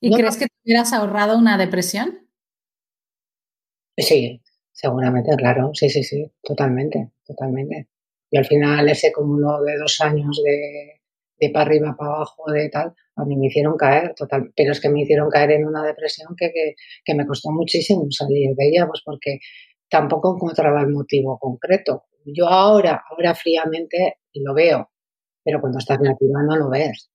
¿Y 0.00 0.14
crees 0.14 0.36
que 0.36 0.46
te 0.46 0.54
hubieras 0.64 0.92
ahorrado 0.92 1.38
una 1.38 1.58
depresión? 1.58 2.28
Sí, 3.96 4.42
seguramente, 4.72 5.34
claro. 5.36 5.70
Sí, 5.74 5.88
sí, 5.90 6.02
sí, 6.02 6.30
totalmente, 6.42 7.12
totalmente. 7.24 7.88
Y 8.30 8.36
al 8.36 8.44
final 8.46 8.88
ese 8.88 9.12
cúmulo 9.12 9.62
de 9.62 9.78
dos 9.78 10.00
años 10.00 10.42
de, 10.44 11.00
de 11.38 11.50
para 11.50 11.66
arriba, 11.66 11.94
para 11.96 12.16
abajo, 12.16 12.50
de 12.50 12.68
tal, 12.68 12.94
a 13.16 13.24
mí 13.24 13.36
me 13.36 13.46
hicieron 13.46 13.76
caer 13.76 14.14
total, 14.14 14.52
pero 14.56 14.72
es 14.72 14.80
que 14.80 14.88
me 14.88 15.02
hicieron 15.02 15.30
caer 15.30 15.52
en 15.52 15.66
una 15.66 15.84
depresión 15.84 16.34
que, 16.36 16.52
que, 17.04 17.14
me 17.14 17.26
costó 17.26 17.50
muchísimo 17.50 18.06
salir 18.10 18.54
de 18.56 18.68
ella, 18.68 18.86
pues 18.86 19.02
porque 19.04 19.38
tampoco 19.88 20.34
encontraba 20.34 20.80
el 20.80 20.88
motivo 20.88 21.38
concreto. 21.38 22.04
Yo 22.24 22.48
ahora, 22.48 23.04
ahora 23.10 23.34
fríamente 23.34 24.18
lo 24.34 24.54
veo, 24.54 24.90
pero 25.42 25.60
cuando 25.60 25.78
estás 25.78 26.00
nativa 26.00 26.42
no 26.42 26.56
lo 26.56 26.70
ves. 26.70 27.10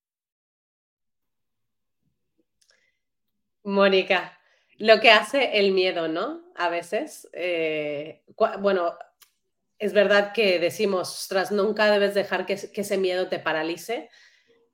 Mónica, 3.63 4.37
lo 4.77 4.99
que 4.99 5.11
hace 5.11 5.59
el 5.59 5.73
miedo, 5.73 6.07
¿no? 6.07 6.41
A 6.55 6.69
veces, 6.69 7.29
eh, 7.33 8.23
bueno, 8.59 8.97
es 9.77 9.93
verdad 9.93 10.31
que 10.33 10.59
decimos, 10.59 11.09
ostras, 11.09 11.51
nunca 11.51 11.91
debes 11.91 12.13
dejar 12.13 12.45
que, 12.45 12.53
ese 12.53 12.97
miedo 12.97 13.27
te 13.27 13.39
paralice, 13.39 14.09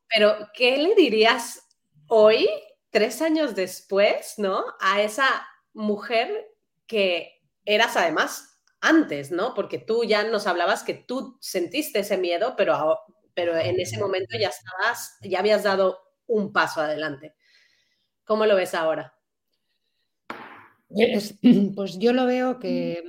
pero 0.08 0.50
¿qué 0.54 0.78
le 0.78 0.96
dirías 0.96 1.68
hoy, 2.08 2.48
tres 2.90 3.22
años 3.22 3.56
después, 3.56 4.36
¿no? 4.38 4.64
A 4.80 5.02
esa 5.02 5.28
mujer 5.74 6.52
que 6.88 7.42
eras 7.66 7.98
además 7.98 8.55
antes, 8.86 9.32
¿no? 9.32 9.54
Porque 9.54 9.80
tú 9.80 10.04
ya 10.04 10.24
nos 10.24 10.48
hablabas 10.48 10.84
que 10.84 10.94
tú 10.94 11.38
sentiste 11.42 12.00
ese 12.00 12.18
miedo, 12.18 12.56
pero, 12.56 13.00
pero 13.34 13.58
en 13.58 13.80
ese 13.80 14.00
momento 14.00 14.38
ya 14.38 14.50
estabas, 14.50 15.18
ya 15.22 15.40
habías 15.40 15.64
dado 15.64 16.00
un 16.28 16.54
paso 16.54 16.82
adelante. 16.82 17.36
¿Cómo 18.24 18.46
lo 18.46 18.56
ves 18.56 18.74
ahora? 18.74 19.14
Pues 21.76 22.00
yo 22.00 22.14
lo 22.14 22.26
veo 22.26 22.60
que 22.60 23.04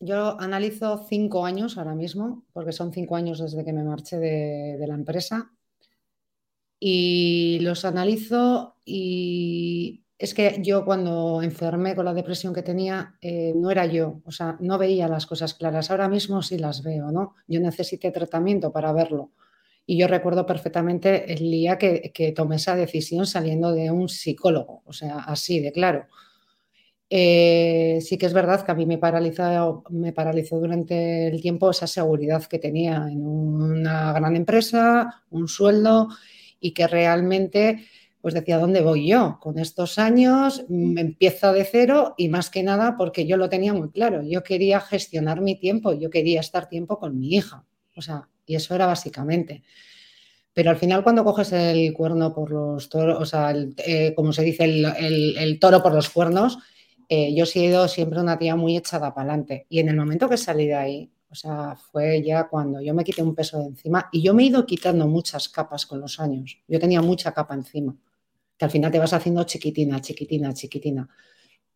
yo 0.00 0.40
analizo 0.40 1.06
cinco 1.08 1.44
años 1.44 1.76
ahora 1.76 1.94
mismo, 1.94 2.44
porque 2.52 2.72
son 2.72 2.92
cinco 2.92 3.16
años 3.16 3.40
desde 3.40 3.64
que 3.64 3.72
me 3.72 3.82
marché 3.82 4.16
de, 4.18 4.86
la 4.86 4.94
empresa. 4.94 5.52
Y 6.80 7.58
los 7.60 7.84
analizo 7.84 8.76
y 8.84 10.04
es 10.18 10.34
que 10.34 10.60
yo 10.62 10.84
cuando 10.84 11.42
enfermé 11.42 11.94
con 11.94 12.04
la 12.04 12.12
depresión 12.14 12.52
que 12.52 12.62
tenía, 12.62 13.14
eh, 13.20 13.52
no 13.54 13.70
era 13.70 13.86
yo, 13.86 14.20
o 14.24 14.32
sea, 14.32 14.56
no 14.60 14.76
veía 14.76 15.06
las 15.06 15.26
cosas 15.26 15.54
claras. 15.54 15.90
Ahora 15.90 16.08
mismo 16.08 16.42
sí 16.42 16.58
las 16.58 16.82
veo, 16.82 17.12
¿no? 17.12 17.36
Yo 17.46 17.60
necesité 17.60 18.10
tratamiento 18.10 18.72
para 18.72 18.92
verlo. 18.92 19.30
Y 19.86 19.96
yo 19.98 20.08
recuerdo 20.08 20.44
perfectamente 20.44 21.32
el 21.32 21.50
día 21.50 21.78
que, 21.78 22.10
que 22.12 22.32
tomé 22.32 22.56
esa 22.56 22.76
decisión 22.76 23.26
saliendo 23.26 23.72
de 23.72 23.90
un 23.90 24.08
psicólogo, 24.08 24.82
o 24.84 24.92
sea, 24.92 25.18
así 25.20 25.60
de 25.60 25.72
claro. 25.72 26.06
Eh, 27.10 28.00
sí 28.02 28.18
que 28.18 28.26
es 28.26 28.34
verdad 28.34 28.64
que 28.66 28.72
a 28.72 28.74
mí 28.74 28.84
me 28.84 28.98
paralizó, 28.98 29.82
me 29.90 30.12
paralizó 30.12 30.60
durante 30.60 31.28
el 31.28 31.40
tiempo 31.40 31.70
esa 31.70 31.86
seguridad 31.86 32.44
que 32.44 32.58
tenía 32.58 32.96
en 33.08 33.26
una 33.26 34.12
gran 34.12 34.36
empresa, 34.36 35.22
un 35.30 35.48
sueldo 35.48 36.08
y 36.60 36.72
que 36.74 36.86
realmente 36.86 37.86
pues 38.20 38.34
decía, 38.34 38.58
¿dónde 38.58 38.80
voy 38.80 39.08
yo? 39.08 39.38
Con 39.40 39.58
estos 39.58 39.98
años 39.98 40.64
me 40.68 41.00
empiezo 41.00 41.52
de 41.52 41.64
cero 41.64 42.14
y 42.16 42.28
más 42.28 42.50
que 42.50 42.62
nada 42.62 42.96
porque 42.96 43.26
yo 43.26 43.36
lo 43.36 43.48
tenía 43.48 43.72
muy 43.72 43.90
claro. 43.90 44.22
Yo 44.22 44.42
quería 44.42 44.80
gestionar 44.80 45.40
mi 45.40 45.58
tiempo, 45.58 45.92
yo 45.92 46.10
quería 46.10 46.40
estar 46.40 46.68
tiempo 46.68 46.98
con 46.98 47.18
mi 47.18 47.34
hija. 47.34 47.64
O 47.96 48.02
sea, 48.02 48.28
y 48.46 48.56
eso 48.56 48.74
era 48.74 48.86
básicamente. 48.86 49.62
Pero 50.52 50.70
al 50.70 50.76
final 50.76 51.02
cuando 51.02 51.24
coges 51.24 51.52
el 51.52 51.92
cuerno 51.92 52.34
por 52.34 52.50
los 52.50 52.88
toros, 52.88 53.18
o 53.20 53.26
sea, 53.26 53.54
eh, 53.78 54.12
como 54.16 54.32
se 54.32 54.42
dice, 54.42 54.64
el 54.64 55.58
toro 55.60 55.82
por 55.82 55.94
los 55.94 56.10
cuernos, 56.10 56.58
eh, 57.08 57.34
yo 57.34 57.44
he 57.44 57.46
sido 57.46 57.88
siempre 57.88 58.20
una 58.20 58.38
tía 58.38 58.54
muy 58.54 58.76
echada 58.76 59.14
para 59.14 59.30
adelante. 59.30 59.66
Y 59.70 59.78
en 59.80 59.88
el 59.88 59.96
momento 59.96 60.28
que 60.28 60.36
salí 60.36 60.66
de 60.66 60.74
ahí, 60.74 61.10
o 61.30 61.34
sea, 61.34 61.74
fue 61.76 62.22
ya 62.22 62.48
cuando 62.48 62.80
yo 62.80 62.94
me 62.94 63.04
quité 63.04 63.22
un 63.22 63.34
peso 63.34 63.58
de 63.58 63.66
encima 63.66 64.08
y 64.12 64.22
yo 64.22 64.34
me 64.34 64.42
he 64.42 64.46
ido 64.46 64.66
quitando 64.66 65.06
muchas 65.06 65.48
capas 65.48 65.86
con 65.86 66.00
los 66.00 66.20
años. 66.20 66.58
Yo 66.68 66.78
tenía 66.78 67.00
mucha 67.00 67.32
capa 67.32 67.54
encima, 67.54 67.96
que 68.58 68.64
al 68.64 68.70
final 68.70 68.90
te 68.90 68.98
vas 68.98 69.12
haciendo 69.12 69.44
chiquitina, 69.44 70.00
chiquitina, 70.00 70.52
chiquitina. 70.52 71.08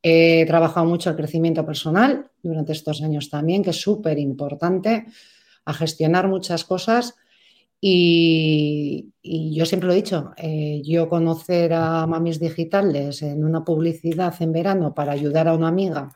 He 0.03 0.45
trabajado 0.47 0.85
mucho 0.87 1.11
el 1.11 1.17
crecimiento 1.17 1.65
personal 1.65 2.31
durante 2.43 2.73
estos 2.73 3.03
años 3.03 3.31
también, 3.31 3.63
que 3.63 3.71
es 3.71 3.81
súper 3.81 4.19
importante, 4.19 5.07
a 5.65 5.73
gestionar 5.73 6.29
muchas 6.29 6.65
cosas 6.65 7.15
y, 7.85 9.13
yo 9.23 9.67
siempre 9.67 9.89
lo 9.89 9.93
he 9.93 9.97
dicho, 9.97 10.33
eh, 10.37 10.83
yo 10.85 11.09
conocer 11.09 11.73
a 11.73 12.07
mamis 12.07 12.39
digitales 12.39 13.23
en 13.23 13.45
una 13.45 13.65
publicidad 13.65 14.35
en 14.41 14.53
verano 14.53 14.95
para 14.95 15.13
ayudar 15.13 15.49
a 15.49 15.55
una 15.55 15.67
amiga 15.69 16.11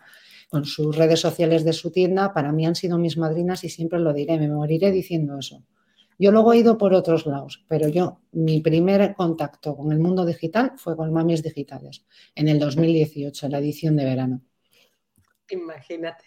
con 0.48 0.64
sus 0.64 0.96
redes 0.96 1.18
sociales 1.18 1.64
de 1.64 1.72
su 1.72 1.90
tienda, 1.90 2.32
para 2.32 2.52
mí 2.52 2.66
han 2.66 2.76
sido 2.76 2.98
mis 2.98 3.18
madrinas 3.18 3.64
y 3.64 3.68
siempre 3.68 3.98
lo 3.98 4.12
diré, 4.12 4.38
me 4.38 4.48
moriré 4.48 4.92
diciendo 4.92 5.38
eso. 5.40 5.64
Yo 6.18 6.32
luego 6.32 6.52
he 6.52 6.58
ido 6.58 6.78
por 6.78 6.94
otros 6.94 7.26
lados, 7.26 7.64
pero 7.68 7.88
yo, 7.88 8.20
mi 8.32 8.60
primer 8.60 9.14
contacto 9.14 9.76
con 9.76 9.92
el 9.92 9.98
mundo 9.98 10.24
digital 10.24 10.72
fue 10.76 10.96
con 10.96 11.12
mamis 11.12 11.42
digitales 11.42 12.06
en 12.34 12.48
el 12.48 12.58
2018, 12.58 13.46
en 13.46 13.52
la 13.52 13.58
edición 13.58 13.96
de 13.96 14.04
verano. 14.04 14.40
Imagínate. 15.50 16.24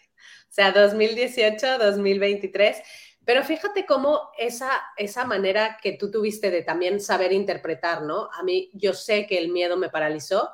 O 0.49 0.52
sea, 0.52 0.71
2018, 0.71 1.78
2023 1.80 2.78
Pero 3.25 3.43
fíjate 3.43 3.86
cómo 3.86 4.32
esa, 4.38 4.71
esa 4.97 5.25
manera 5.25 5.78
que 5.82 5.93
tú 5.93 6.10
tuviste 6.12 6.52
de 6.52 6.63
también 6.63 6.99
saber 6.99 7.32
interpretar, 7.32 8.04
¿no? 8.04 8.30
A 8.34 8.43
mí 8.43 8.69
yo 8.73 8.93
sé 8.93 9.28
que 9.28 9.38
el 9.38 9.49
miedo 9.49 9.78
me 9.78 9.89
paralizó, 9.89 10.49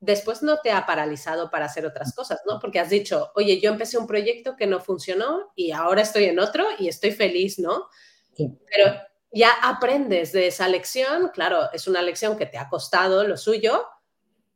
después 0.00 0.42
no 0.42 0.58
te 0.58 0.70
ha 0.72 0.86
paralizado 0.86 1.50
para 1.50 1.66
hacer 1.66 1.86
otras 1.86 2.14
cosas, 2.14 2.40
¿no? 2.46 2.58
Porque 2.58 2.80
has 2.80 2.90
dicho, 2.90 3.30
oye, 3.34 3.60
yo 3.60 3.70
empecé 3.70 3.98
un 3.98 4.06
proyecto 4.06 4.56
que 4.56 4.66
no 4.66 4.80
funcionó 4.80 5.52
y 5.54 5.72
ahora 5.72 6.02
estoy 6.02 6.24
en 6.24 6.38
otro 6.38 6.66
y 6.78 6.88
estoy 6.88 7.12
feliz, 7.12 7.58
¿no? 7.58 7.88
Pero 8.36 8.92
ya 9.32 9.50
aprendes 9.62 10.32
de 10.32 10.46
esa 10.46 10.68
lección, 10.68 11.30
claro, 11.32 11.70
es 11.72 11.88
una 11.88 12.02
lección 12.02 12.36
que 12.36 12.46
te 12.46 12.58
ha 12.58 12.68
costado 12.68 13.24
lo 13.24 13.36
suyo, 13.36 13.86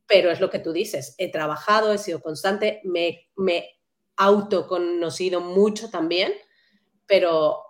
pero 0.06 0.30
es 0.30 0.40
lo 0.40 0.50
que 0.50 0.58
tú 0.58 0.72
dices, 0.72 1.14
he 1.18 1.30
trabajado, 1.30 1.92
he 1.92 1.98
sido 1.98 2.20
constante, 2.20 2.80
me, 2.84 3.28
me 3.36 3.78
autoconocido 4.16 5.40
mucho 5.40 5.90
también, 5.90 6.32
pero 7.06 7.62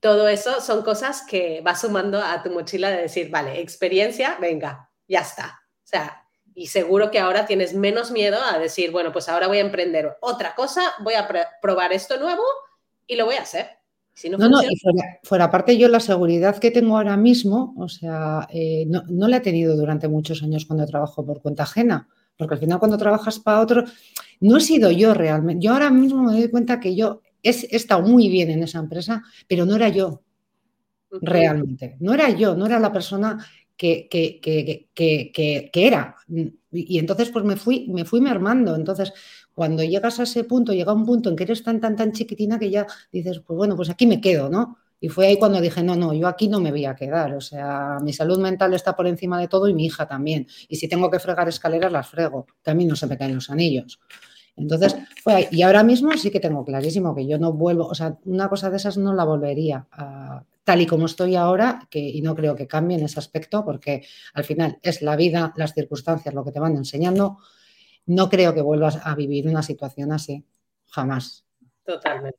todo 0.00 0.28
eso 0.28 0.60
son 0.60 0.82
cosas 0.82 1.22
que 1.28 1.60
vas 1.62 1.80
sumando 1.80 2.20
a 2.20 2.42
tu 2.42 2.50
mochila 2.50 2.90
de 2.90 3.02
decir, 3.02 3.30
vale, 3.30 3.60
experiencia, 3.60 4.36
venga, 4.40 4.90
ya 5.08 5.20
está. 5.20 5.60
O 5.84 5.86
sea, 5.86 6.26
y 6.54 6.68
seguro 6.68 7.10
que 7.10 7.18
ahora 7.18 7.46
tienes 7.46 7.74
menos 7.74 8.10
miedo 8.10 8.38
a 8.42 8.58
decir, 8.58 8.90
bueno, 8.90 9.12
pues 9.12 9.28
ahora 9.28 9.46
voy 9.46 9.58
a 9.58 9.62
emprender 9.62 10.16
otra 10.20 10.54
cosa, 10.54 10.94
voy 11.00 11.14
a 11.14 11.28
probar 11.60 11.92
esto 11.92 12.18
nuevo 12.18 12.42
y 13.06 13.16
lo 13.16 13.26
voy 13.26 13.36
a 13.36 13.42
hacer. 13.42 13.68
No, 14.30 14.48
no, 14.48 14.62
y 14.62 14.76
fuera, 15.22 15.50
parte 15.50 15.76
yo 15.76 15.88
la 15.88 16.00
seguridad 16.00 16.58
que 16.58 16.70
tengo 16.70 16.96
ahora 16.96 17.16
mismo, 17.16 17.74
o 17.76 17.88
sea, 17.88 18.48
eh, 18.50 18.84
no, 18.86 19.02
no, 19.08 19.28
la 19.28 19.38
he 19.38 19.40
tenido 19.40 19.76
durante 19.76 20.08
muchos 20.08 20.42
años 20.42 20.64
cuando 20.64 20.86
trabajo 20.86 21.24
por 21.24 21.42
cuenta 21.42 21.64
ajena, 21.64 22.08
porque 22.36 22.54
al 22.54 22.60
final 22.60 22.78
cuando 22.78 22.98
trabajas 22.98 23.38
para 23.38 23.60
otro, 23.60 23.84
no 24.40 24.56
he 24.56 24.60
sido 24.60 24.90
yo 24.90 25.14
realmente. 25.14 25.64
Yo 25.64 25.72
ahora 25.72 25.90
mismo 25.90 26.22
me 26.22 26.32
doy 26.32 26.48
cuenta 26.50 26.80
que 26.80 26.94
yo 26.94 27.20
he, 27.42 27.50
he 27.50 27.76
estado 27.76 28.02
muy 28.02 28.28
bien 28.28 28.50
en 28.50 28.62
esa 28.62 28.78
empresa, 28.78 29.22
pero 29.46 29.66
no 29.66 29.76
era 29.76 29.88
yo 29.88 30.22
realmente. 31.20 31.96
No 32.00 32.14
era 32.14 32.30
yo, 32.30 32.54
no 32.56 32.66
era 32.66 32.78
la 32.78 32.92
persona 32.92 33.38
que, 33.76 34.08
que, 34.10 35.68
era. 35.74 36.16
Y 36.72 36.98
entonces 36.98 37.30
pues 37.30 37.44
me 37.44 37.56
fui, 37.56 37.86
me 37.88 38.04
fui 38.04 38.20
mermando. 38.20 38.74
Entonces, 38.74 39.12
cuando 39.56 39.82
llegas 39.82 40.20
a 40.20 40.24
ese 40.24 40.44
punto, 40.44 40.72
llega 40.74 40.92
un 40.92 41.06
punto 41.06 41.30
en 41.30 41.36
que 41.36 41.44
eres 41.44 41.64
tan, 41.64 41.80
tan, 41.80 41.96
tan 41.96 42.12
chiquitina 42.12 42.58
que 42.58 42.70
ya 42.70 42.86
dices, 43.10 43.40
pues 43.40 43.56
bueno, 43.56 43.74
pues 43.74 43.88
aquí 43.88 44.06
me 44.06 44.20
quedo, 44.20 44.50
¿no? 44.50 44.76
Y 45.00 45.08
fue 45.08 45.26
ahí 45.26 45.38
cuando 45.38 45.60
dije, 45.60 45.82
no, 45.82 45.96
no, 45.96 46.12
yo 46.12 46.28
aquí 46.28 46.46
no 46.46 46.60
me 46.60 46.70
voy 46.70 46.84
a 46.84 46.94
quedar. 46.94 47.34
O 47.34 47.40
sea, 47.40 47.98
mi 48.02 48.12
salud 48.12 48.38
mental 48.38 48.74
está 48.74 48.94
por 48.94 49.06
encima 49.06 49.40
de 49.40 49.48
todo 49.48 49.66
y 49.66 49.72
mi 49.72 49.86
hija 49.86 50.06
también. 50.06 50.46
Y 50.68 50.76
si 50.76 50.88
tengo 50.88 51.10
que 51.10 51.18
fregar 51.18 51.48
escaleras, 51.48 51.90
las 51.90 52.06
frego. 52.06 52.46
Que 52.62 52.70
a 52.70 52.74
mí 52.74 52.84
no 52.84 52.96
se 52.96 53.06
me 53.06 53.16
caen 53.16 53.34
los 53.34 53.48
anillos. 53.48 53.98
Entonces, 54.56 54.94
fue 55.22 55.34
ahí. 55.34 55.48
Y 55.50 55.62
ahora 55.62 55.82
mismo 55.82 56.12
sí 56.12 56.30
que 56.30 56.40
tengo 56.40 56.62
clarísimo 56.62 57.14
que 57.14 57.26
yo 57.26 57.38
no 57.38 57.54
vuelvo, 57.54 57.86
o 57.86 57.94
sea, 57.94 58.18
una 58.26 58.50
cosa 58.50 58.68
de 58.68 58.76
esas 58.76 58.98
no 58.98 59.14
la 59.14 59.24
volvería 59.24 59.86
tal 60.66 60.80
y 60.80 60.86
como 60.86 61.06
estoy 61.06 61.36
ahora, 61.36 61.86
que, 61.88 62.00
y 62.00 62.20
no 62.22 62.34
creo 62.34 62.56
que 62.56 62.66
cambie 62.66 62.98
en 62.98 63.04
ese 63.04 63.20
aspecto, 63.20 63.64
porque 63.64 64.04
al 64.34 64.42
final 64.42 64.78
es 64.82 65.00
la 65.00 65.14
vida, 65.14 65.54
las 65.56 65.72
circunstancias, 65.72 66.34
lo 66.34 66.44
que 66.44 66.50
te 66.50 66.58
van 66.58 66.74
enseñando. 66.74 67.38
No 68.06 68.28
creo 68.28 68.54
que 68.54 68.62
vuelvas 68.62 68.98
a 69.04 69.14
vivir 69.14 69.46
una 69.48 69.62
situación 69.62 70.12
así, 70.12 70.44
jamás. 70.86 71.44
Totalmente. 71.84 72.38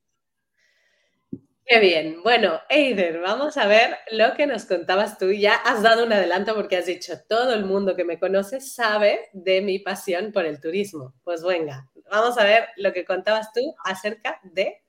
Qué 1.69 1.79
bien. 1.79 2.23
Bueno, 2.23 2.61
Eider, 2.69 3.19
vamos 3.19 3.57
a 3.57 3.67
ver 3.67 3.97
lo 4.11 4.33
que 4.35 4.47
nos 4.47 4.63
contabas 4.63 5.17
tú. 5.17 5.33
Ya 5.33 5.55
has 5.55 5.83
dado 5.83 6.05
un 6.05 6.13
adelanto 6.13 6.55
porque 6.55 6.77
has 6.77 6.85
dicho, 6.85 7.13
todo 7.27 7.53
el 7.53 7.65
mundo 7.65 7.93
que 7.97 8.05
me 8.05 8.19
conoce 8.19 8.61
sabe 8.61 9.29
de 9.33 9.61
mi 9.61 9.79
pasión 9.79 10.31
por 10.31 10.45
el 10.45 10.61
turismo. 10.61 11.13
Pues 11.25 11.43
venga, 11.43 11.89
vamos 12.09 12.37
a 12.37 12.45
ver 12.45 12.69
lo 12.77 12.93
que 12.93 13.03
contabas 13.03 13.51
tú 13.51 13.75
acerca 13.83 14.39
de 14.43 14.81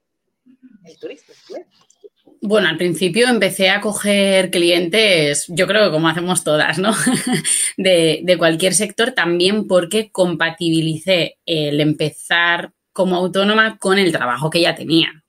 el 0.85 0.99
turismo. 1.01 1.35
Bueno, 2.41 2.69
al 2.69 2.77
principio 2.77 3.29
empecé 3.29 3.71
a 3.71 3.81
coger 3.81 4.51
clientes, 4.51 5.47
yo 5.49 5.67
creo 5.67 5.85
que 5.85 5.91
como 5.91 6.09
hacemos 6.09 6.45
todas, 6.45 6.79
¿no? 6.79 6.93
de, 7.77 8.37
cualquier 8.39 8.75
sector, 8.75 9.13
también 9.13 9.67
porque 9.67 10.11
compatibilicé 10.11 11.39
el 11.47 11.81
empezar 11.81 12.73
como 12.93 13.17
autónoma 13.17 13.79
con 13.79 13.99
el 13.99 14.13
trabajo 14.13 14.51
que 14.51 14.61
ya 14.61 14.75
tenía. 14.75 15.25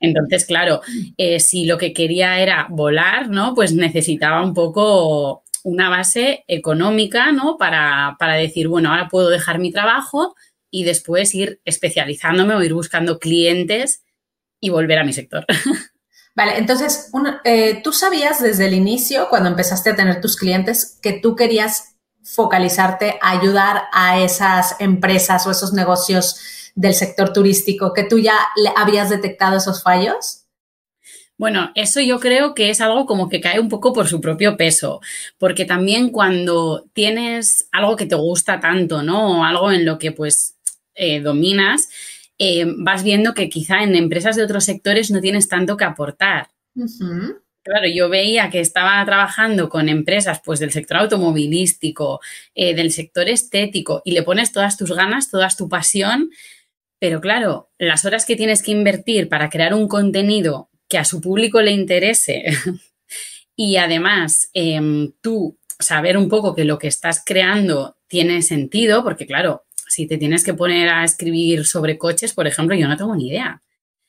Entonces, 0.00 0.46
claro, 0.46 0.80
eh, 1.18 1.40
si 1.40 1.66
lo 1.66 1.76
que 1.76 1.92
quería 1.92 2.40
era 2.40 2.66
volar, 2.70 3.28
¿no? 3.28 3.54
Pues 3.54 3.74
necesitaba 3.74 4.42
un 4.42 4.54
poco 4.54 5.44
una 5.62 5.90
base 5.90 6.44
económica, 6.48 7.32
¿no? 7.32 7.56
Para, 7.58 8.16
para 8.18 8.34
decir, 8.34 8.68
bueno, 8.68 8.90
ahora 8.90 9.08
puedo 9.08 9.28
dejar 9.28 9.58
mi 9.58 9.72
trabajo 9.72 10.34
y 10.70 10.84
después 10.84 11.34
ir 11.34 11.60
especializándome 11.64 12.54
o 12.54 12.62
ir 12.62 12.72
buscando 12.72 13.18
clientes 13.18 14.04
y 14.60 14.70
volver 14.70 14.98
a 14.98 15.04
mi 15.04 15.12
sector. 15.12 15.44
Vale, 16.36 16.58
entonces, 16.58 17.10
eh, 17.44 17.80
tú 17.82 17.92
sabías 17.92 18.42
desde 18.42 18.66
el 18.66 18.74
inicio, 18.74 19.28
cuando 19.30 19.48
empezaste 19.48 19.90
a 19.90 19.96
tener 19.96 20.20
tus 20.20 20.36
clientes, 20.36 20.98
que 21.00 21.14
tú 21.14 21.34
querías 21.34 21.96
focalizarte 22.22 23.18
a 23.22 23.30
ayudar 23.30 23.84
a 23.90 24.20
esas 24.20 24.76
empresas 24.78 25.46
o 25.46 25.50
esos 25.50 25.72
negocios 25.72 26.70
del 26.74 26.92
sector 26.92 27.32
turístico, 27.32 27.94
que 27.94 28.04
tú 28.04 28.18
ya 28.18 28.36
le 28.62 28.70
habías 28.76 29.08
detectado 29.08 29.56
esos 29.56 29.82
fallos? 29.82 30.42
Bueno, 31.38 31.70
eso 31.74 32.00
yo 32.00 32.20
creo 32.20 32.54
que 32.54 32.68
es 32.68 32.82
algo 32.82 33.06
como 33.06 33.30
que 33.30 33.40
cae 33.40 33.58
un 33.58 33.70
poco 33.70 33.94
por 33.94 34.06
su 34.06 34.20
propio 34.20 34.58
peso, 34.58 35.00
porque 35.38 35.64
también 35.64 36.10
cuando 36.10 36.84
tienes 36.92 37.68
algo 37.72 37.96
que 37.96 38.06
te 38.06 38.14
gusta 38.14 38.60
tanto, 38.60 39.02
¿no? 39.02 39.40
O 39.40 39.44
algo 39.44 39.72
en 39.72 39.86
lo 39.86 39.98
que 39.98 40.12
pues 40.12 40.56
eh, 40.94 41.20
dominas, 41.20 41.88
eh, 42.38 42.66
vas 42.78 43.02
viendo 43.02 43.34
que 43.34 43.48
quizá 43.48 43.82
en 43.82 43.94
empresas 43.94 44.36
de 44.36 44.44
otros 44.44 44.64
sectores 44.64 45.10
no 45.10 45.20
tienes 45.20 45.48
tanto 45.48 45.76
que 45.76 45.84
aportar. 45.84 46.48
Claro, 47.66 47.88
yo 47.92 48.08
veía 48.08 48.48
que 48.48 48.60
estaba 48.60 49.04
trabajando 49.04 49.68
con 49.68 49.88
empresas 49.88 50.40
pues 50.44 50.60
del 50.60 50.70
sector 50.70 50.98
automovilístico, 50.98 52.20
eh, 52.54 52.74
del 52.76 52.92
sector 52.92 53.28
estético 53.28 54.02
y 54.04 54.12
le 54.12 54.22
pones 54.22 54.52
todas 54.52 54.76
tus 54.76 54.92
ganas, 54.92 55.30
toda 55.30 55.48
tu 55.48 55.68
pasión, 55.68 56.30
pero 57.00 57.20
claro, 57.20 57.70
las 57.78 58.04
horas 58.04 58.24
que 58.24 58.36
tienes 58.36 58.62
que 58.62 58.70
invertir 58.70 59.28
para 59.28 59.50
crear 59.50 59.74
un 59.74 59.88
contenido 59.88 60.70
que 60.88 60.98
a 60.98 61.04
su 61.04 61.20
público 61.20 61.60
le 61.60 61.72
interese 61.72 62.44
y 63.56 63.78
además 63.78 64.48
em, 64.54 65.12
tú 65.20 65.58
saber 65.80 66.16
un 66.16 66.28
poco 66.28 66.54
que 66.54 66.64
lo 66.64 66.78
que 66.78 66.86
estás 66.86 67.22
creando 67.24 67.95
tiene 68.08 68.42
sentido, 68.42 69.02
porque 69.04 69.26
claro, 69.26 69.64
si 69.88 70.06
te 70.06 70.18
tienes 70.18 70.44
que 70.44 70.54
poner 70.54 70.88
a 70.88 71.04
escribir 71.04 71.64
sobre 71.64 71.98
coches, 71.98 72.32
por 72.32 72.46
ejemplo, 72.46 72.76
yo 72.76 72.88
no 72.88 72.96
tengo 72.96 73.14
ni 73.14 73.28
idea. 73.28 73.62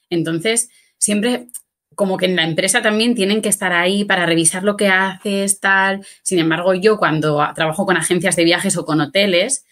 Entonces, 0.10 0.70
siempre 0.98 1.48
como 1.96 2.18
que 2.18 2.28
en 2.28 2.36
la 2.36 2.44
empresa 2.44 2.84
también 2.84 3.16
tienen 3.16 3.42
que 3.42 3.50
estar 3.50 3.74
ahí 3.74 4.06
para 4.06 4.28
revisar 4.28 4.64
lo 4.64 4.78
que 4.78 4.88
haces, 4.88 5.60
tal. 5.60 6.06
Sin 6.22 6.38
embargo, 6.38 6.76
yo 6.76 6.98
cuando 7.00 7.44
trabajo 7.56 7.88
con 7.88 7.98
agencias 7.98 8.36
de 8.36 8.44
viajes 8.44 8.78
o 8.78 8.86
con 8.86 9.02
hoteles, 9.02 9.66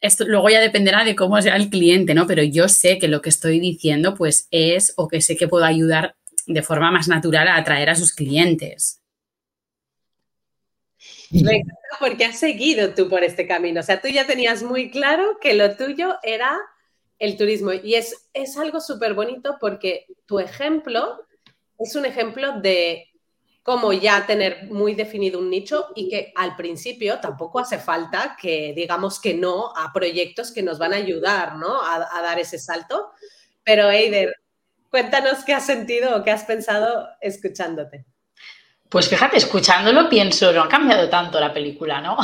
esto 0.00 0.24
luego 0.26 0.48
ya 0.48 0.60
dependerá 0.60 1.04
de 1.04 1.14
cómo 1.14 1.40
sea 1.42 1.56
el 1.56 1.68
cliente, 1.68 2.14
¿no? 2.14 2.26
Pero 2.26 2.42
yo 2.42 2.68
sé 2.68 2.98
que 2.98 3.06
lo 3.06 3.20
que 3.20 3.28
estoy 3.28 3.60
diciendo, 3.60 4.14
pues 4.14 4.48
es, 4.50 4.94
o 4.96 5.08
que 5.08 5.20
sé 5.20 5.36
que 5.36 5.46
puedo 5.46 5.66
ayudar 5.66 6.16
de 6.46 6.62
forma 6.62 6.90
más 6.90 7.06
natural 7.08 7.46
a 7.48 7.56
atraer 7.56 7.90
a 7.90 7.96
sus 7.96 8.14
clientes. 8.14 9.01
Me 11.42 11.56
encanta 11.56 11.96
porque 11.98 12.24
has 12.26 12.38
seguido 12.38 12.94
tú 12.94 13.08
por 13.08 13.24
este 13.24 13.46
camino. 13.46 13.80
O 13.80 13.82
sea, 13.82 14.00
tú 14.00 14.08
ya 14.08 14.26
tenías 14.26 14.62
muy 14.62 14.90
claro 14.90 15.38
que 15.40 15.54
lo 15.54 15.76
tuyo 15.76 16.16
era 16.22 16.58
el 17.18 17.36
turismo. 17.36 17.72
Y 17.72 17.94
es, 17.94 18.28
es 18.34 18.56
algo 18.58 18.80
súper 18.80 19.14
bonito 19.14 19.56
porque 19.60 20.06
tu 20.26 20.38
ejemplo 20.38 21.26
es 21.78 21.96
un 21.96 22.04
ejemplo 22.04 22.60
de 22.60 23.08
cómo 23.62 23.92
ya 23.92 24.26
tener 24.26 24.64
muy 24.70 24.94
definido 24.94 25.38
un 25.38 25.48
nicho 25.48 25.86
y 25.94 26.08
que 26.08 26.32
al 26.36 26.56
principio 26.56 27.20
tampoco 27.20 27.60
hace 27.60 27.78
falta 27.78 28.36
que 28.40 28.72
digamos 28.74 29.20
que 29.20 29.34
no 29.34 29.72
a 29.76 29.92
proyectos 29.92 30.52
que 30.52 30.62
nos 30.62 30.78
van 30.78 30.92
a 30.92 30.96
ayudar 30.96 31.56
¿no? 31.56 31.80
a, 31.80 32.08
a 32.16 32.22
dar 32.22 32.38
ese 32.38 32.58
salto. 32.58 33.12
Pero 33.64 33.88
Eider, 33.88 34.34
cuéntanos 34.90 35.44
qué 35.44 35.54
has 35.54 35.64
sentido 35.64 36.16
o 36.16 36.24
qué 36.24 36.32
has 36.32 36.44
pensado 36.44 37.08
escuchándote. 37.20 38.04
Pues 38.92 39.08
fíjate, 39.08 39.38
escuchándolo 39.38 40.06
pienso, 40.06 40.52
no 40.52 40.64
ha 40.64 40.68
cambiado 40.68 41.08
tanto 41.08 41.40
la 41.40 41.50
película, 41.50 42.02
¿no? 42.02 42.18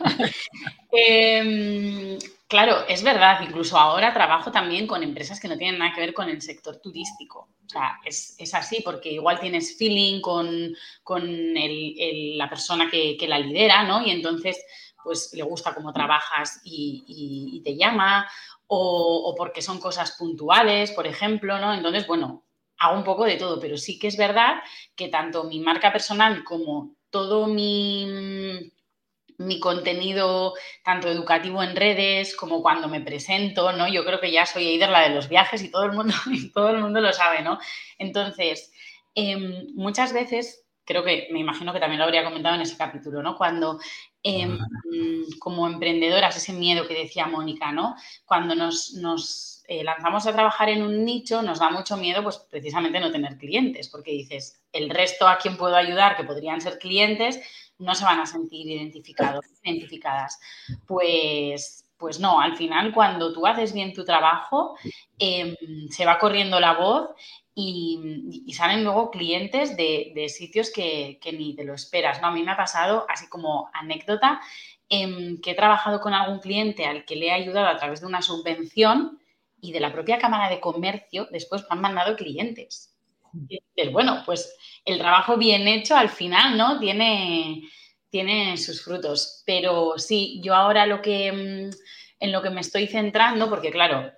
Em, 0.96 2.16
claro, 2.46 2.86
es 2.88 3.02
verdad, 3.02 3.40
incluso 3.42 3.76
ahora 3.76 4.14
trabajo 4.14 4.50
también 4.50 4.86
con 4.86 5.02
empresas 5.02 5.38
que 5.38 5.48
no 5.48 5.58
tienen 5.58 5.78
nada 5.78 5.92
que 5.92 6.00
ver 6.00 6.14
con 6.14 6.30
el 6.30 6.40
sector 6.40 6.76
turístico. 6.76 7.48
O 7.66 7.68
sea, 7.68 7.98
es, 8.04 8.54
así 8.54 8.80
porque 8.82 9.10
igual 9.10 9.38
tienes 9.38 9.76
feeling 9.76 10.22
con, 10.22 10.72
la 11.12 12.48
persona 12.48 12.88
que, 12.90 13.18
la 13.28 13.40
lidera, 13.40 13.82
¿no? 13.82 14.06
Y 14.06 14.10
entonces, 14.10 14.64
pues 15.02 15.30
le 15.34 15.42
gusta 15.42 15.74
cómo 15.74 15.92
trabajas 15.92 16.60
y, 16.64 17.60
te 17.62 17.76
llama, 17.76 18.26
o, 18.68 19.24
o, 19.26 19.34
porque 19.34 19.60
son 19.60 19.78
cosas 19.78 20.12
puntuales, 20.12 20.92
por 20.92 21.06
ejemplo, 21.06 21.58
¿no? 21.58 21.74
Entonces, 21.74 22.06
bueno, 22.06 22.44
hago 22.84 22.96
un 22.96 23.04
poco 23.04 23.24
de 23.24 23.36
todo, 23.36 23.58
pero 23.60 23.76
sí 23.76 23.98
que 23.98 24.08
es 24.08 24.16
verdad 24.16 24.62
que 24.94 25.08
tanto 25.08 25.44
mi 25.44 25.60
marca 25.60 25.92
personal 25.92 26.44
como 26.44 26.94
todo 27.10 27.46
mi, 27.46 28.72
mi 29.38 29.60
contenido 29.60 30.54
tanto 30.84 31.08
educativo 31.08 31.62
en 31.62 31.76
redes 31.76 32.36
como 32.36 32.62
cuando 32.62 32.88
me 32.88 33.00
presento, 33.00 33.72
¿no? 33.72 33.88
Yo 33.88 34.04
creo 34.04 34.20
que 34.20 34.32
ya 34.32 34.46
soy 34.46 34.66
Eider 34.66 34.90
la 34.90 35.08
de 35.08 35.14
los 35.14 35.28
viajes 35.28 35.62
y 35.62 35.70
todo 35.70 35.84
el 35.84 35.92
mundo, 35.92 36.14
todo 36.54 36.70
el 36.70 36.78
mundo 36.78 37.00
lo 37.00 37.12
sabe, 37.12 37.42
¿no? 37.42 37.58
Entonces, 37.98 38.72
em, 39.14 39.66
muchas 39.74 40.12
veces, 40.12 40.66
creo 40.84 41.04
que, 41.04 41.28
me 41.32 41.40
imagino 41.40 41.72
que 41.72 41.80
también 41.80 41.98
lo 41.98 42.04
habría 42.04 42.24
comentado 42.24 42.54
en 42.54 42.62
ese 42.62 42.76
capítulo, 42.76 43.22
¿no? 43.22 43.36
Cuando 43.36 43.78
em, 44.22 44.58
como 45.38 45.66
emprendedoras, 45.66 46.36
ese 46.36 46.52
miedo 46.52 46.86
que 46.86 46.94
decía 46.94 47.26
Mónica, 47.26 47.72
¿no? 47.72 47.96
Cuando 48.24 48.54
nos, 48.54 49.53
eh, 49.66 49.82
lanzamos 49.82 50.26
a 50.26 50.32
trabajar 50.32 50.68
en 50.68 50.82
un 50.82 51.04
nicho, 51.04 51.40
nos 51.40 51.58
da 51.58 51.70
mucho 51.70 51.96
miedo, 51.96 52.22
pues 52.22 52.36
precisamente 52.50 53.00
no 53.00 53.10
tener 53.10 53.38
clientes, 53.38 53.88
porque 53.88 54.10
dices, 54.10 54.62
el 54.72 54.90
resto 54.90 55.26
a 55.26 55.38
quien 55.38 55.56
puedo 55.56 55.74
ayudar, 55.74 56.16
que 56.16 56.24
podrían 56.24 56.60
ser 56.60 56.78
clientes, 56.78 57.40
no 57.78 57.94
se 57.94 58.04
van 58.04 58.20
a 58.20 58.26
sentir 58.26 58.68
identificados, 58.68 59.46
identificadas. 59.62 60.38
Pues, 60.86 61.88
pues 61.96 62.20
no, 62.20 62.40
al 62.40 62.56
final 62.56 62.92
cuando 62.92 63.32
tú 63.32 63.46
haces 63.46 63.72
bien 63.72 63.94
tu 63.94 64.04
trabajo, 64.04 64.76
em, 65.18 65.56
se 65.90 66.04
va 66.04 66.18
corriendo 66.18 66.60
la 66.60 66.74
voz 66.74 67.10
y, 67.54 68.52
salen 68.52 68.84
luego 68.84 69.10
clientes 69.10 69.76
de, 69.76 70.26
sitios 70.28 70.70
que, 70.70 71.18
ni 71.32 71.54
te 71.56 71.64
lo 71.64 71.72
esperas. 71.74 72.20
¿no? 72.20 72.28
A 72.28 72.32
mí 72.32 72.42
me 72.42 72.52
ha 72.52 72.56
pasado, 72.56 73.06
así 73.08 73.28
como 73.28 73.70
anécdota, 73.72 74.40
em, 74.90 75.40
que 75.40 75.52
he 75.52 75.54
trabajado 75.54 76.00
con 76.00 76.12
algún 76.12 76.40
cliente 76.40 76.84
al 76.84 77.06
que 77.06 77.16
le 77.16 77.28
he 77.28 77.32
ayudado 77.32 77.68
a 77.68 77.76
través 77.78 78.02
de 78.02 78.06
una 78.06 78.20
subvención 78.20 79.18
y 79.64 79.72
de 79.72 79.80
la 79.80 79.92
propia 79.92 80.18
Cámara 80.18 80.50
de 80.50 80.60
Comercio 80.60 81.26
después 81.30 81.62
me 81.62 81.68
han 81.70 81.80
mandado 81.80 82.16
clientes. 82.16 82.94
bueno, 83.92 84.22
pues 84.26 84.54
el 84.84 84.98
trabajo 84.98 85.38
bien 85.38 85.66
hecho 85.66 85.96
al 85.96 86.10
final, 86.10 86.58
¿no? 86.58 86.78
Tiene, 86.78 87.62
tiene 88.10 88.58
sus 88.58 88.84
frutos. 88.84 89.42
Pero 89.46 89.94
sí, 89.96 90.38
yo 90.42 90.54
ahora 90.54 90.84
lo 90.84 91.00
que 91.00 91.32
mm, 91.32 91.76
en 92.20 92.32
lo 92.32 92.42
que 92.42 92.50
me 92.50 92.60
estoy 92.60 92.86
centrando, 92.86 93.48
porque 93.48 93.70
claro, 93.70 94.12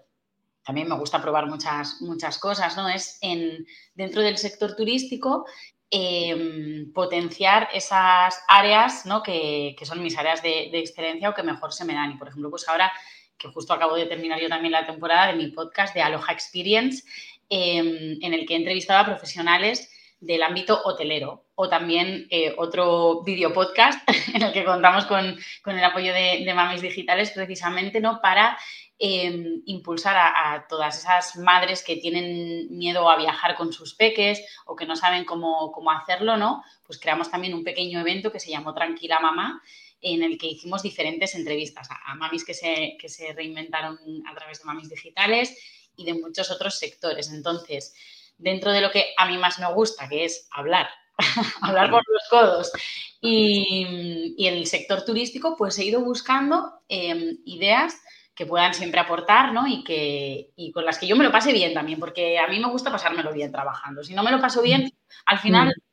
también 0.64 0.88
me 0.88 0.98
gusta 0.98 1.22
probar 1.22 1.46
muchas, 1.46 2.00
muchas 2.00 2.38
cosas, 2.38 2.76
¿no? 2.76 2.88
Es 2.88 3.18
en 3.22 3.64
dentro 3.94 4.22
del 4.22 4.38
sector 4.38 4.74
turístico 4.74 5.46
em, 5.90 6.92
potenciar 6.92 7.68
esas 7.72 8.42
áreas, 8.48 9.06
¿no? 9.06 9.22
Que, 9.22 9.76
son 9.84 10.02
mis 10.02 10.18
áreas 10.18 10.42
de, 10.42 10.70
de, 10.72 10.80
excelencia 10.80 11.30
o 11.30 11.34
que 11.34 11.44
mejor 11.44 11.72
se 11.72 11.84
me 11.84 11.94
dan. 11.94 12.10
Y 12.10 12.16
por 12.16 12.26
ejemplo, 12.26 12.50
pues 12.50 12.68
ahora 12.68 12.92
que 13.38 13.48
justo 13.48 13.72
acabo 13.72 13.96
de 13.96 14.06
terminar 14.06 14.40
yo 14.40 14.48
también 14.48 14.72
la 14.72 14.86
temporada 14.86 15.28
de 15.28 15.34
mi 15.34 15.48
podcast 15.48 15.94
de 15.94 16.02
Aloha 16.02 16.32
Experience, 16.32 17.04
em, 17.48 18.18
en 18.22 18.34
el 18.34 18.46
que 18.46 18.54
he 18.54 18.56
entrevistado 18.56 19.00
a 19.00 19.06
profesionales 19.06 19.90
del 20.20 20.42
ámbito 20.42 20.80
hotelero 20.84 21.44
o 21.54 21.68
también 21.68 22.26
eh, 22.30 22.54
otro 22.56 23.22
video 23.22 23.52
podcast 23.52 24.00
en 24.34 24.42
el 24.42 24.52
que 24.52 24.64
contamos 24.64 25.04
con, 25.04 25.36
el 25.66 25.84
apoyo 25.84 26.12
de, 26.12 26.50
Mamis 26.54 26.82
Digitales 26.82 27.30
precisamente 27.30 28.00
¿no? 28.00 28.20
para 28.20 28.58
em, 28.98 29.62
impulsar 29.66 30.16
a, 30.16 30.66
todas 30.68 30.98
esas 30.98 31.36
madres 31.36 31.82
que 31.84 31.96
tienen 31.96 32.68
miedo 32.70 33.10
a 33.10 33.16
viajar 33.16 33.56
con 33.56 33.72
sus 33.72 33.94
peques 33.94 34.42
o 34.64 34.74
que 34.74 34.86
no 34.86 34.96
saben 34.96 35.24
cómo, 35.24 35.70
cómo 35.70 35.90
hacerlo, 35.90 36.36
¿no? 36.38 36.64
Pues 36.84 36.98
creamos 36.98 37.30
también 37.30 37.54
un 37.54 37.64
pequeño 37.64 38.00
evento 38.00 38.32
que 38.32 38.40
se 38.40 38.50
llamó 38.50 38.72
Tranquila 38.72 39.20
Mamá 39.20 39.62
en 40.00 40.22
el 40.22 40.38
que 40.38 40.46
hicimos 40.46 40.82
diferentes 40.82 41.34
entrevistas 41.34 41.88
a, 41.90 42.14
mamis 42.14 42.44
que 42.44 42.54
se, 42.54 42.96
que 43.00 43.08
se 43.08 43.32
reinventaron 43.32 43.98
a 44.26 44.34
través 44.34 44.58
de 44.58 44.64
mamis 44.64 44.88
digitales 44.88 45.56
y 45.96 46.04
de 46.04 46.14
muchos 46.14 46.50
otros 46.50 46.78
sectores. 46.78 47.30
Entonces, 47.32 47.94
dentro 48.38 48.72
de 48.72 48.80
lo 48.80 48.90
que 48.90 49.14
a 49.16 49.26
mí 49.26 49.38
más 49.38 49.58
me 49.58 49.72
gusta, 49.72 50.08
que 50.08 50.24
es 50.24 50.48
hablar, 50.50 50.88
hablar 51.62 51.90
por 51.90 52.02
los 52.06 52.22
codos, 52.28 52.72
y, 53.20 54.34
y, 54.36 54.46
el 54.46 54.66
sector 54.66 55.04
turístico, 55.04 55.56
pues 55.56 55.78
he 55.78 55.84
ido 55.84 56.02
buscando 56.02 56.80
em, 56.88 57.38
ideas 57.46 57.98
que 58.34 58.44
puedan 58.44 58.74
siempre 58.74 59.00
aportar, 59.00 59.54
¿no? 59.54 59.66
Y, 59.66 59.82
que, 59.82 60.52
y 60.54 60.70
con 60.70 60.84
las 60.84 60.98
que 60.98 61.06
yo 61.06 61.16
me 61.16 61.24
lo 61.24 61.32
pase 61.32 61.52
bien 61.52 61.72
también, 61.72 61.98
porque 61.98 62.38
a 62.38 62.46
mí 62.46 62.60
me 62.60 62.68
gusta 62.68 62.92
pasármelo 62.92 63.32
bien 63.32 63.50
trabajando. 63.50 64.04
Si 64.04 64.14
no 64.14 64.22
me 64.22 64.30
lo 64.30 64.40
paso 64.40 64.60
bien, 64.60 64.92
al 65.24 65.38
final 65.38 65.68
mm 65.68 65.85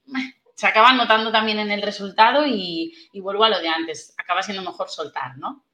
se 0.56 0.68
acaban 0.68 0.98
notando 0.98 1.32
también 1.32 1.60
en 1.60 1.72
el 1.72 1.82
resultado 1.82 2.46
y, 2.46 2.94
vuelvo 3.14 3.44
a 3.44 3.50
lo 3.50 3.60
de 3.60 3.68
antes, 3.68 4.14
acaba 4.18 4.44
siendo 4.44 4.64
mejor 4.64 4.90
soltar, 4.90 5.38
¿no? 5.38 5.66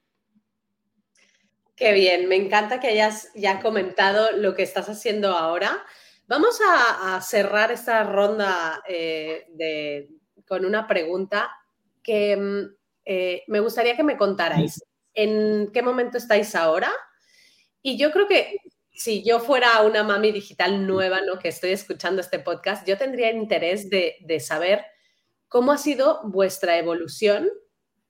Qué 1.76 1.94
bien, 1.94 2.28
me 2.28 2.36
encanta 2.36 2.80
que 2.80 2.88
hayas 2.88 3.32
ya 3.36 3.62
comentado 3.62 4.32
lo 4.34 4.54
que 4.54 4.64
estás 4.64 4.90
haciendo 4.90 5.32
ahora. 5.38 5.84
Vamos 6.28 6.60
a, 6.68 7.20
cerrar 7.22 7.72
esta 7.72 8.04
ronda 8.04 8.84
eh, 8.88 10.10
con 10.46 10.66
una 10.66 10.88
pregunta 10.88 11.50
que 12.04 12.36
mm, 12.36 12.76
eh, 13.06 13.44
me 13.48 13.60
gustaría 13.60 13.96
que 13.96 14.04
me 14.04 14.18
contarais. 14.18 14.84
¿En 15.14 15.72
qué 15.72 15.82
momento 15.82 16.18
estáis 16.18 16.54
ahora? 16.56 16.92
Y 17.82 17.98
yo 17.98 18.12
creo 18.12 18.28
que 18.28 18.58
si 19.00 19.24
yo 19.24 19.40
fuera 19.40 19.82
una 19.84 20.04
mami 20.04 20.34
digital 20.34 20.86
nueva, 20.86 21.22
¿no? 21.22 21.40
Que 21.40 21.48
estoy 21.48 21.72
escuchando 21.72 22.20
este 22.20 22.38
podcast, 22.38 22.86
yo 22.86 22.98
tendría 22.98 23.32
interés 23.32 23.90
de, 23.90 24.40
saber 24.42 24.84
cómo 25.48 25.72
ha 25.72 25.78
sido 25.78 26.20
vuestra 26.26 26.78
evolución 26.78 27.50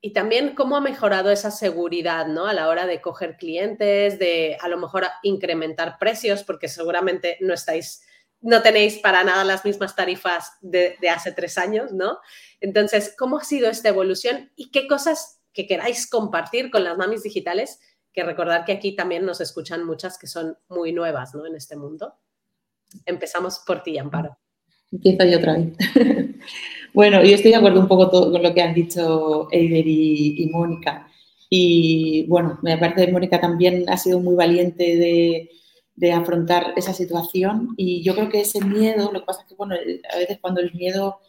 y 0.01 0.13
también 0.13 0.55
cómo 0.55 0.75
ha 0.77 0.81
mejorado 0.81 1.29
esa 1.29 1.51
seguridad, 1.51 2.25
¿no? 2.25 2.47
A 2.47 2.53
la 2.53 2.67
hora 2.69 2.87
de 2.87 3.01
coger 3.01 3.37
clientes, 3.37 4.17
de 4.17 4.57
a 4.59 4.67
lo 4.67 4.79
mejor 4.79 5.05
incrementar 5.21 5.97
precios, 5.99 6.43
porque 6.43 6.67
seguramente 6.67 7.37
no 7.39 7.53
estáis, 7.53 8.01
no 8.41 8.63
tenéis 8.63 8.97
para 8.97 9.23
nada 9.23 9.43
las 9.43 9.65
mismas 9.65 9.95
tarifas 9.95 10.53
de, 10.61 10.97
de 10.99 11.09
hace 11.11 11.31
tres 11.31 11.59
años, 11.59 11.91
¿no? 11.91 12.17
Entonces, 12.61 13.13
¿cómo 13.15 13.37
ha 13.37 13.43
sido 13.43 13.69
esta 13.69 13.89
evolución 13.89 14.51
y 14.55 14.71
qué 14.71 14.87
cosas 14.87 15.39
que 15.53 15.67
queráis 15.67 16.09
compartir 16.09 16.71
con 16.71 16.83
las 16.83 16.97
mamis 16.97 17.21
digitales 17.21 17.79
que 18.13 18.23
recordar 18.23 18.65
que 18.65 18.71
aquí 18.71 18.95
también 18.95 19.25
nos 19.25 19.41
escuchan 19.41 19.85
muchas 19.85 20.17
que 20.17 20.27
son 20.27 20.57
muy 20.67 20.91
nuevas 20.91 21.33
¿no? 21.35 21.45
en 21.45 21.55
este 21.55 21.75
mundo. 21.75 22.15
Empezamos 23.05 23.59
por 23.65 23.83
ti, 23.83 23.97
Amparo. 23.97 24.37
Empiezo 24.91 25.25
yo 25.25 25.37
otra 25.37 25.53
vez. 25.53 25.73
bueno, 26.93 27.23
yo 27.23 27.35
estoy 27.35 27.51
de 27.51 27.57
acuerdo 27.57 27.79
un 27.79 27.87
poco 27.87 28.09
con 28.09 28.41
lo 28.41 28.53
que 28.53 28.61
han 28.61 28.73
dicho 28.73 29.47
Eider 29.51 29.87
y, 29.87 30.49
Mónica. 30.51 31.07
Y 31.49 32.25
bueno, 32.27 32.59
me 32.63 32.77
parece 32.77 33.05
que 33.05 33.11
Mónica 33.11 33.39
también 33.39 33.85
ha 33.89 33.97
sido 33.97 34.19
muy 34.19 34.35
valiente 34.35 34.95
de, 34.97 35.49
de, 35.95 36.11
afrontar 36.11 36.73
esa 36.75 36.93
situación. 36.93 37.75
Y 37.77 38.01
yo 38.01 38.15
creo 38.15 38.29
que 38.29 38.41
ese 38.41 38.63
miedo, 38.63 39.11
lo 39.11 39.19
que 39.19 39.25
pasa 39.25 39.41
es 39.41 39.47
que, 39.47 39.55
bueno, 39.55 39.75
a 39.75 40.17
veces 40.17 40.39
cuando 40.41 40.61
el 40.61 40.73
miedo 40.73 41.19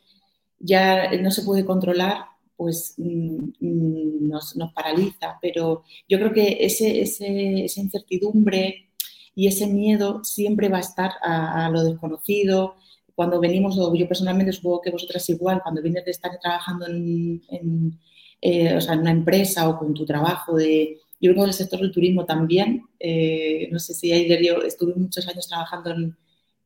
ya 0.58 1.10
no 1.18 1.30
se 1.30 1.42
puede 1.42 1.64
controlar, 1.64 2.26
pues 2.60 2.92
mm, 2.98 3.52
mm, 3.58 4.28
nos, 4.28 4.54
paraliza. 4.74 5.38
Pero 5.40 5.82
yo 6.06 6.18
creo 6.18 6.30
que 6.34 6.58
ese, 6.60 7.00
esa 7.00 7.80
incertidumbre 7.80 8.90
y 9.34 9.46
ese 9.46 9.66
miedo 9.66 10.22
siempre 10.24 10.68
va 10.68 10.76
a 10.76 10.80
estar 10.80 11.12
a, 11.22 11.70
lo 11.70 11.82
desconocido. 11.82 12.74
Cuando 13.14 13.40
venimos, 13.40 13.78
o 13.78 13.94
yo 13.94 14.06
personalmente 14.06 14.52
supongo 14.52 14.82
que 14.82 14.90
vosotras 14.90 15.26
igual, 15.30 15.62
cuando 15.62 15.80
vienes 15.80 16.04
de 16.04 16.10
estar 16.10 16.38
trabajando 16.38 16.86
en, 16.86 17.98
eh, 18.42 18.78
una 18.92 19.10
empresa 19.10 19.66
o 19.66 19.78
con 19.78 19.94
tu 19.94 20.04
trabajo 20.04 20.54
de, 20.54 20.98
yo 21.18 21.32
creo 21.32 21.44
que 21.44 21.50
el 21.50 21.54
sector 21.54 21.80
del 21.80 21.92
turismo 21.92 22.26
también, 22.26 22.82
eh, 22.98 23.70
no 23.72 23.78
sé 23.78 23.94
si 23.94 24.12
ayer 24.12 24.42
yo 24.42 24.62
estuve 24.62 24.94
muchos 24.96 25.26
años 25.28 25.48
trabajando 25.48 25.92
en, 25.92 26.14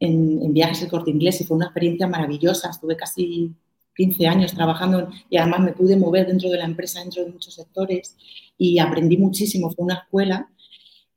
en, 0.00 0.52
viajes 0.52 0.80
de 0.80 0.88
corte 0.88 1.12
inglés 1.12 1.40
y 1.40 1.44
fue 1.44 1.56
una 1.56 1.66
experiencia 1.66 2.08
maravillosa, 2.08 2.70
estuve 2.70 2.96
casi 2.96 3.54
15 3.96 4.26
años 4.26 4.54
trabajando 4.54 5.08
y 5.30 5.36
además 5.36 5.60
me 5.60 5.72
pude 5.72 5.96
mover 5.96 6.26
dentro 6.26 6.50
de 6.50 6.58
la 6.58 6.64
empresa, 6.64 7.00
dentro 7.00 7.24
de 7.24 7.32
muchos 7.32 7.54
sectores 7.54 8.16
y 8.58 8.78
aprendí 8.78 9.16
muchísimo, 9.16 9.70
fue 9.70 9.84
una 9.84 9.94
escuela, 9.94 10.50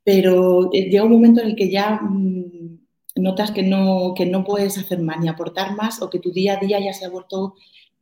pero 0.04 0.70
eh, 0.72 0.88
llega 0.90 1.04
un 1.04 1.12
momento 1.12 1.40
en 1.40 1.48
el 1.48 1.56
que 1.56 1.70
ya 1.70 2.00
mm, 2.00 2.78
notas 3.16 3.50
que 3.50 3.62
no, 3.62 4.14
que 4.16 4.26
no 4.26 4.44
puedes 4.44 4.78
hacer 4.78 5.00
más 5.00 5.20
ni 5.20 5.28
aportar 5.28 5.76
más 5.76 6.00
o 6.02 6.10
que 6.10 6.18
tu 6.18 6.30
día 6.30 6.54
a 6.54 6.60
día 6.60 6.80
ya 6.80 6.92
se 6.92 7.04
ha 7.04 7.10
vuelto, 7.10 7.54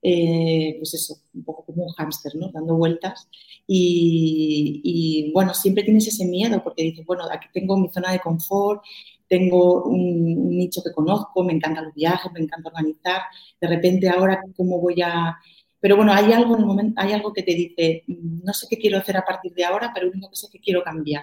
eh, 0.02 0.76
pues 0.78 0.94
eso, 0.94 1.16
un 1.34 1.44
poco 1.44 1.64
como 1.64 1.84
un 1.84 1.92
hámster, 1.92 2.36
¿no? 2.36 2.50
Dando 2.52 2.76
vueltas. 2.76 3.28
Y, 3.66 4.80
y, 4.84 5.32
bueno, 5.32 5.52
siempre 5.54 5.82
tienes 5.82 6.06
ese 6.06 6.24
miedo 6.26 6.62
porque 6.62 6.84
dices, 6.84 7.04
bueno, 7.04 7.24
aquí 7.30 7.48
tengo 7.52 7.76
mi 7.76 7.88
zona 7.88 8.12
de 8.12 8.20
confort 8.20 8.82
tengo 9.28 9.84
un, 9.84 10.48
nicho 10.50 10.82
que 10.82 10.92
conozco, 10.92 11.44
me 11.44 11.52
encantan 11.52 11.86
los 11.86 11.94
viajes, 11.94 12.32
me 12.32 12.40
encanta 12.40 12.68
organizar, 12.68 13.22
de 13.60 13.68
repente 13.68 14.08
ahora 14.08 14.40
cómo 14.56 14.80
voy 14.80 15.00
a... 15.02 15.36
Pero 15.80 15.96
bueno, 15.96 16.12
hay 16.12 16.32
algo 16.32 16.54
en 16.54 16.60
el 16.60 16.66
momento, 16.66 17.00
hay 17.00 17.12
algo 17.12 17.32
que 17.32 17.42
te 17.42 17.54
dice, 17.54 18.04
no 18.06 18.52
sé 18.52 18.66
qué 18.68 18.78
quiero 18.78 18.98
hacer 18.98 19.16
a 19.16 19.24
partir 19.24 19.52
de 19.54 19.64
ahora, 19.64 19.92
pero 19.94 20.06
lo 20.06 20.12
único 20.12 20.30
que 20.30 20.36
sé 20.36 20.46
es 20.46 20.52
que 20.52 20.60
quiero 20.60 20.82
cambiar. 20.82 21.22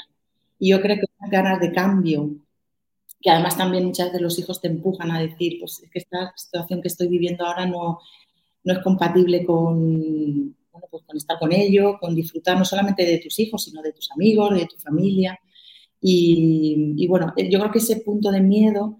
Y 0.59 0.69
yo 0.69 0.81
creo 0.81 0.95
que 0.95 1.05
unas 1.19 1.31
ganas 1.31 1.59
de 1.59 1.71
cambio, 1.71 2.29
que 3.21 3.29
además 3.29 3.57
también 3.57 3.85
muchas 3.85 4.07
veces 4.07 4.21
los 4.21 4.39
hijos 4.39 4.61
te 4.61 4.67
empujan 4.67 5.11
a 5.11 5.19
decir, 5.19 5.57
pues 5.59 5.81
es 5.83 5.89
que 5.89 5.99
esta 5.99 6.33
situación 6.35 6.81
que 6.81 6.89
estoy 6.89 7.07
viviendo 7.07 7.45
ahora 7.45 7.65
no, 7.65 7.99
no 8.63 8.73
es 8.73 8.79
compatible 8.79 9.45
con, 9.45 10.55
bueno, 10.71 10.87
pues 10.89 11.03
con 11.03 11.17
estar 11.17 11.37
con 11.39 11.51
ellos, 11.51 11.95
con 11.99 12.15
disfrutar 12.15 12.57
no 12.57 12.65
solamente 12.65 13.05
de 13.05 13.19
tus 13.19 13.37
hijos, 13.39 13.63
sino 13.63 13.81
de 13.81 13.93
tus 13.93 14.11
amigos, 14.11 14.53
de 14.55 14.65
tu 14.65 14.77
familia. 14.77 15.39
Y, 16.05 17.07
bueno, 17.07 17.33
yo 17.49 17.59
creo 17.59 17.71
que 17.71 17.79
ese 17.79 18.01
punto 18.01 18.29
de 18.29 18.41
miedo 18.41 18.97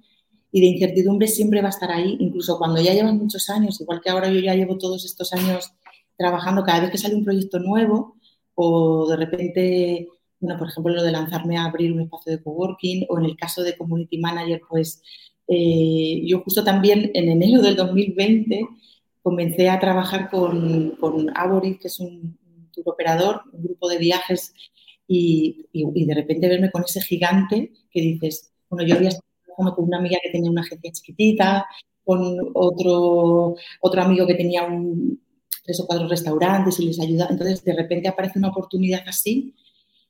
y 0.52 0.62
de 0.62 0.68
incertidumbre 0.68 1.28
siempre 1.28 1.62
va 1.62 1.68
a 1.68 1.72
estar 1.72 1.92
ahí, 1.92 2.16
incluso 2.20 2.58
cuando 2.58 2.82
ya 2.82 2.94
llevan 2.94 3.18
muchos 3.18 3.50
años, 3.50 3.82
igual 3.82 4.00
que 4.02 4.10
ahora 4.10 4.32
yo 4.32 4.40
ya 4.40 4.56
llevo 4.56 4.78
todos 4.78 5.04
estos 5.04 5.34
años 5.34 5.74
trabajando 6.18 6.64
cada 6.64 6.80
vez 6.80 6.92
que 6.92 6.98
sale 6.98 7.16
un 7.16 7.26
proyecto 7.26 7.60
nuevo 7.60 8.16
o 8.56 9.08
de 9.10 9.18
repente, 9.18 10.08
bueno, 10.40 10.58
por 10.58 10.70
ejemplo, 10.70 10.94
lo 10.94 11.04
de 11.04 11.12
lanzarme 11.12 11.58
a 11.58 11.66
abrir 11.66 11.92
un 11.92 12.02
espacio 12.02 12.32
de 12.32 12.44
coworking 12.44 13.08
o 13.10 13.20
en 13.20 13.26
el 13.26 13.36
caso 13.36 13.64
de 13.64 13.76
community 13.76 14.20
manager, 14.20 14.62
pues 14.70 15.02
eh, 15.48 16.22
yo 16.26 16.40
justo 16.42 16.64
también 16.64 17.12
en 17.14 17.30
enero 17.30 17.62
del 17.62 17.76
2020 17.76 18.66
comencé 19.22 19.70
a 19.70 19.80
trabajar 19.80 20.30
con, 20.30 20.92
con 21.02 21.28
que 21.28 21.88
es 21.88 22.00
un, 22.00 22.38
tour 22.72 22.90
operador, 22.90 23.42
un 23.52 23.64
grupo 23.64 23.88
de 23.88 23.98
viajes 23.98 24.54
y, 25.08 25.68
y, 25.72 26.06
de 26.06 26.14
repente 26.14 26.48
verme 26.48 26.72
con 26.72 26.84
ese 26.84 27.02
gigante 27.02 27.72
que 27.92 28.02
dices, 28.02 28.52
bueno, 28.70 28.88
yo 28.88 28.96
había 28.96 29.10
estado 29.10 29.76
con 29.76 29.86
una 29.86 29.98
amiga 29.98 30.18
que 30.24 30.32
tenía 30.32 30.50
una 30.50 30.62
agencia 30.62 30.92
chiquitita, 30.92 31.66
con 32.04 32.38
otro, 32.54 33.56
otro 33.82 34.02
amigo 34.02 34.28
que 34.28 34.36
tenía 34.36 34.64
un, 34.64 35.22
tres 35.64 35.80
o 35.80 35.88
cuatro 35.88 36.08
restaurantes 36.08 36.80
y 36.80 36.86
les 36.86 37.00
ayuda. 37.00 37.28
Entonces, 37.30 37.64
de 37.64 37.74
repente 37.74 38.10
aparece 38.10 38.40
una 38.40 38.50
oportunidad 38.50 39.04
así 39.08 39.56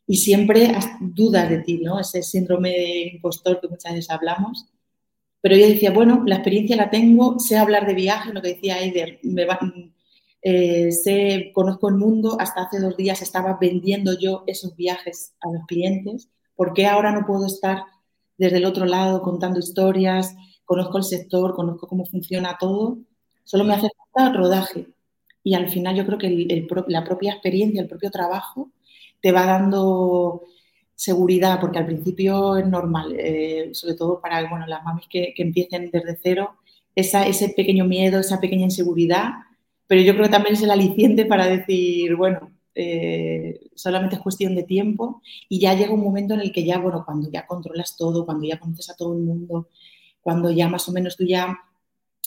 y 0.08 0.17
siempre 0.17 0.73
dudas 0.99 1.49
de 1.49 1.60
ti, 1.60 1.79
¿no? 1.79 1.99
Ese 1.99 2.23
síndrome 2.23 2.69
de 2.69 3.01
impostor 3.13 3.62
que 3.62 3.67
muchas 3.67 3.93
veces 3.93 4.10
hablamos. 4.10 4.65
Pero 5.41 5.56
yo 5.56 5.67
decía, 5.67 5.91
bueno, 5.91 6.23
la 6.25 6.36
experiencia 6.36 6.75
la 6.75 6.89
tengo, 6.89 7.39
sé 7.39 7.58
hablar 7.58 7.86
de 7.86 7.93
viajes, 7.93 8.34
lo 8.34 8.41
que 8.41 8.49
decía 8.49 8.75
Aider, 8.75 9.19
me 9.23 9.45
eh, 10.43 10.91
sé, 10.91 11.51
conozco 11.53 11.89
el 11.89 11.95
mundo, 11.95 12.36
hasta 12.39 12.63
hace 12.63 12.79
dos 12.79 12.97
días 12.97 13.21
estaba 13.21 13.58
vendiendo 13.60 14.17
yo 14.19 14.43
esos 14.45 14.75
viajes 14.75 15.34
a 15.41 15.49
los 15.51 15.65
clientes. 15.67 16.29
¿Por 16.56 16.73
qué 16.73 16.86
ahora 16.88 17.12
no 17.12 17.25
puedo 17.25 17.45
estar 17.45 17.84
desde 18.38 18.58
el 18.58 18.65
otro 18.65 18.86
lado 18.86 19.21
contando 19.21 19.60
historias? 19.60 20.36
Conozco 20.65 20.97
el 20.97 21.03
sector, 21.06 21.56
conozco 21.56 21.88
cómo 21.88 22.06
funciona 22.06 22.58
todo. 22.60 22.97
Solo 23.45 23.63
me 23.63 23.73
hace 23.73 23.89
falta 24.13 24.38
rodaje 24.38 24.88
y 25.43 25.53
al 25.53 25.69
final 25.69 25.95
yo 25.95 26.06
creo 26.06 26.17
que 26.17 26.67
la 26.88 27.03
propia 27.03 27.34
experiencia, 27.34 27.82
el 27.82 27.88
propio 27.88 28.12
trabajo 28.12 28.71
te 29.21 29.32
va 29.32 29.45
dando 29.45 30.43
seguridad, 30.95 31.60
porque 31.60 31.79
al 31.79 31.86
principio 31.86 32.58
es 32.58 32.67
normal, 32.67 33.15
eh, 33.17 33.69
sobre 33.73 33.95
todo 33.95 34.21
para 34.21 34.47
bueno, 34.49 34.67
las 34.67 34.84
mamis 34.84 35.08
que, 35.10 35.34
empiecen 35.38 35.89
desde 35.91 36.17
cero, 36.21 36.58
ese 36.95 37.49
pequeño 37.56 37.86
miedo, 37.86 38.19
esa 38.19 38.39
pequeña 38.39 38.65
inseguridad, 38.65 39.32
pero 39.88 40.02
yo 40.02 40.13
creo 40.13 40.26
que 40.26 40.32
también 40.32 40.56
es 40.56 40.62
el 40.62 40.72
aliciente 40.72 41.26
para 41.26 41.48
decir, 41.48 42.15
bueno, 42.15 42.52
eh, 42.76 43.60
solamente 43.76 44.15
es 44.15 44.22
cuestión 44.22 44.56
de 44.56 44.63
tiempo 44.63 45.22
y 45.48 45.60
ya 45.60 45.76
llega 45.76 45.93
un 45.93 46.04
momento 46.04 46.34
en 46.34 46.41
el 46.41 46.52
que 46.52 46.63
ya, 46.63 46.80
bueno, 46.80 47.04
cuando 47.06 47.30
ya 47.32 47.46
controlas 47.46 47.96
todo, 47.98 48.26
cuando 48.26 48.46
ya 48.48 48.60
conoces 48.60 48.89
a 48.89 48.96
todo 48.96 49.13
el 49.13 49.22
mundo, 49.24 49.69
cuando 50.22 50.52
ya 50.52 50.67
más 50.69 50.88
o 50.89 50.91
menos 50.91 51.15
tú 51.15 51.26
ya 51.26 51.58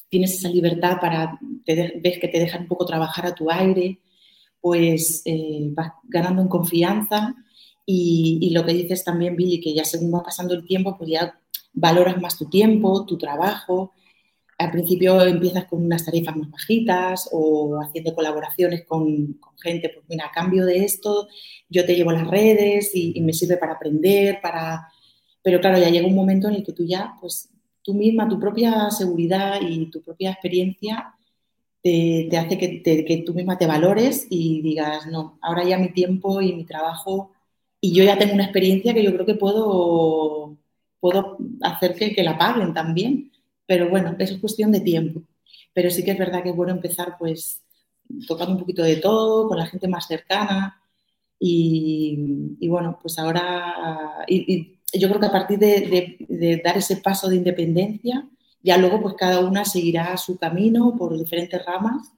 tienes 0.09 0.35
esa 0.35 0.49
libertad 0.49 0.99
para, 1.01 1.38
ves 1.40 2.19
que 2.21 2.29
te 2.29 2.38
dejan 2.38 2.62
un 2.62 2.69
poco 2.69 2.87
trabajar 2.87 3.27
a 3.27 3.35
tu 3.35 3.51
aire, 3.51 4.01
pues 4.61 5.23
eh, 5.25 5.69
vas 5.73 5.92
ganando 6.05 6.42
en 6.42 6.49
confianza 6.49 7.35
y, 7.85 8.51
lo 8.51 8.64
que 8.66 8.73
dices 8.73 9.05
también, 9.05 9.37
Billy, 9.37 9.61
que 9.61 9.73
ya 9.73 9.85
según 9.85 10.12
va 10.12 10.23
pasando 10.23 10.55
el 10.55 10.64
tiempo, 10.64 10.97
pues 10.99 11.11
ya 11.11 11.38
valoras 11.73 12.21
más 12.21 12.37
tu 12.37 12.47
tiempo, 12.47 13.07
tu 13.07 13.16
trabajo. 13.16 13.92
Al 14.59 14.71
principio 14.71 15.21
empiezas 15.23 15.66
con 15.66 15.85
unas 15.85 16.05
tarifas 16.05 16.37
más 16.37 16.51
bajitas 16.51 17.29
o 17.33 17.79
haciendo 17.81 18.14
colaboraciones 18.14 18.85
con, 18.87 19.38
gente, 19.62 19.90
pues 19.90 20.07
mira, 20.09 20.27
a 20.27 20.33
cambio 20.33 20.64
de 20.64 20.79
esto 20.85 21.29
yo 21.69 21.85
te 21.85 21.95
llevo 21.95 22.12
las 22.12 22.27
redes 22.29 22.90
y, 22.95 23.21
me 23.21 23.33
sirve 23.33 23.57
para 23.57 23.75
aprender, 23.75 24.40
para... 24.40 24.88
Pero 25.42 25.61
claro, 25.61 25.79
ya 25.79 25.90
llega 25.90 26.07
un 26.07 26.14
momento 26.14 26.49
en 26.49 26.57
el 26.57 26.64
que 26.64 26.73
tú 26.73 26.85
ya 26.85 27.14
pues 27.21 27.51
tú 27.83 27.95
misma, 27.95 28.29
tu 28.29 28.38
propia 28.40 28.90
seguridad 28.90 29.61
y 29.62 29.87
tu 29.90 30.03
propia 30.03 30.33
experiencia 30.33 31.14
te, 31.83 32.37
hace 32.37 32.59
que, 32.59 33.23
tú 33.25 33.35
misma 33.35 33.59
te 33.59 33.66
valores 33.66 34.27
y 34.29 34.61
digas, 34.62 35.07
no, 35.07 35.38
ahora 35.40 35.64
ya 35.64 35.79
mi 35.79 35.92
tiempo 35.92 36.42
y 36.42 36.53
mi 36.53 36.64
trabajo 36.64 37.33
y 37.81 37.95
yo 37.95 38.05
ya 38.05 38.19
tengo 38.19 38.35
una 38.35 38.45
experiencia 38.45 38.92
que 38.95 39.05
yo 39.05 39.12
creo 39.12 39.27
que 39.27 39.35
puedo, 39.37 40.57
puedo 40.99 41.38
hacer 41.62 41.95
que, 41.95 42.12
que 42.12 42.25
la 42.25 42.38
paguen 42.38 42.75
también. 42.75 43.31
Pero 43.66 43.88
bueno, 43.88 44.14
es 44.18 44.33
cuestión 44.38 44.72
de 44.72 44.81
tiempo. 44.81 45.22
Pero 45.72 45.90
sí 45.90 46.05
que 46.05 46.12
es 46.12 46.18
verdad 46.18 46.42
que 46.42 46.50
es 46.50 46.57
bueno 46.57 46.72
empezar 46.72 47.16
pues 47.18 47.62
tocando 48.26 48.55
un 48.55 48.61
poquito 48.61 48.83
de 48.83 48.96
todo, 48.96 49.48
con 49.48 49.59
la 49.59 49.66
gente 49.66 49.88
más 49.88 50.07
cercana. 50.07 50.81
Y, 51.38 52.66
bueno, 52.68 52.98
pues 53.00 53.18
ahora, 53.18 54.24
yo 54.29 55.09
creo 55.09 55.20
que 55.20 55.26
a 55.26 55.33
partir 55.33 55.59
de, 55.59 56.62
dar 56.64 56.79
ese 56.79 56.96
paso 56.96 57.29
de 57.29 57.37
independencia, 57.37 58.29
ya 58.62 58.79
luego 58.79 59.00
pues 59.02 59.14
cada 59.14 59.40
una 59.40 59.64
seguirá 59.64 60.16
su 60.16 60.38
camino 60.38 60.96
por 60.96 61.16
diferentes 61.16 61.64
ramas, 61.64 62.12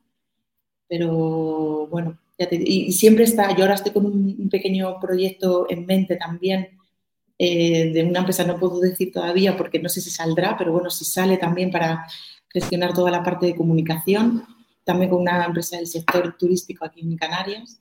pero 0.88 1.88
bueno, 1.88 2.18
y, 2.38 2.92
siempre 2.92 3.24
está, 3.24 3.54
yo 3.54 3.62
ahora 3.62 3.74
estoy 3.74 3.92
con 3.92 4.06
un, 4.06 4.48
pequeño 4.48 4.98
proyecto 5.00 5.66
en 5.68 5.84
mente 5.84 6.16
también 6.16 6.77
eh, 7.38 7.92
de 7.92 8.02
una 8.02 8.20
empresa, 8.20 8.44
no 8.44 8.58
puedo 8.58 8.80
decir 8.80 9.12
todavía 9.12 9.56
porque 9.56 9.78
no 9.78 9.88
sé 9.88 10.00
si 10.00 10.10
saldrá, 10.10 10.56
pero 10.56 10.72
bueno, 10.72 10.90
si 10.90 11.04
sale 11.04 11.36
también 11.36 11.70
para 11.70 12.06
gestionar 12.48 12.92
toda 12.92 13.10
la 13.10 13.22
parte 13.22 13.46
de 13.46 13.54
comunicación, 13.54 14.44
también 14.84 15.10
con 15.10 15.20
una 15.20 15.44
empresa 15.44 15.76
del 15.76 15.86
sector 15.86 16.36
turístico 16.38 16.84
aquí 16.84 17.00
en 17.00 17.16
Canarias. 17.16 17.80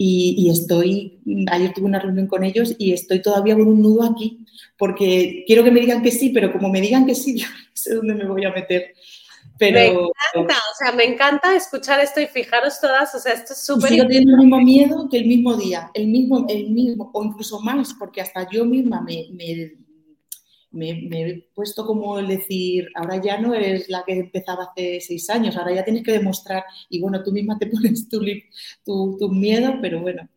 Y, 0.00 0.48
estoy, 0.48 1.20
ayer 1.50 1.72
tuve 1.72 1.86
una 1.86 1.98
reunión 1.98 2.28
con 2.28 2.44
ellos 2.44 2.76
y 2.78 2.92
estoy 2.92 3.20
todavía 3.20 3.56
con 3.56 3.66
un 3.66 3.82
nudo 3.82 4.04
aquí, 4.04 4.44
porque 4.76 5.42
quiero 5.44 5.64
que 5.64 5.72
me 5.72 5.80
digan 5.80 6.02
que 6.02 6.12
sí, 6.12 6.30
pero 6.30 6.52
como 6.52 6.68
me 6.68 6.80
digan 6.80 7.04
que 7.04 7.16
sí, 7.16 7.36
yo 7.40 7.48
no 7.48 7.70
sé 7.72 7.94
dónde 7.94 8.14
me 8.14 8.26
voy 8.26 8.44
a 8.44 8.52
meter. 8.52 8.94
Pero, 9.58 10.10
me 10.34 10.40
encanta, 10.40 10.54
o 10.54 10.74
sea, 10.78 10.92
me 10.92 11.04
encanta 11.04 11.56
escuchar 11.56 12.00
esto 12.00 12.20
y 12.20 12.26
fijaros 12.26 12.80
todas, 12.80 13.14
o 13.14 13.18
sea, 13.18 13.32
esto 13.32 13.52
es 13.52 13.64
súper... 13.64 13.92
Yo 13.92 14.06
tengo 14.06 14.30
el 14.30 14.36
mismo 14.36 14.60
miedo 14.60 15.08
que 15.10 15.18
el 15.18 15.26
mismo 15.26 15.56
día, 15.56 15.90
el 15.94 16.06
mismo, 16.08 16.46
el 16.48 16.70
mismo, 16.70 17.10
o 17.12 17.24
incluso 17.24 17.60
más, 17.60 17.94
porque 17.94 18.20
hasta 18.20 18.48
yo 18.50 18.64
misma 18.64 19.00
me 19.00 19.26
me, 20.70 20.90
he 20.90 21.50
puesto 21.54 21.86
como 21.86 22.18
el 22.18 22.28
decir, 22.28 22.88
ahora 22.94 23.20
ya 23.20 23.38
no 23.38 23.54
eres 23.54 23.88
la 23.88 24.04
que 24.04 24.12
empezaba 24.12 24.64
hace 24.64 25.00
seis 25.00 25.28
años, 25.30 25.56
ahora 25.56 25.74
ya 25.74 25.84
tienes 25.84 26.04
que 26.04 26.12
demostrar, 26.12 26.64
y 26.88 27.00
bueno, 27.00 27.22
tú 27.22 27.32
misma 27.32 27.58
te 27.58 27.66
pones 27.66 28.08
tu, 28.08 28.20
tu, 28.84 29.28
miedo, 29.30 29.78
pero 29.80 30.00
bueno. 30.00 30.28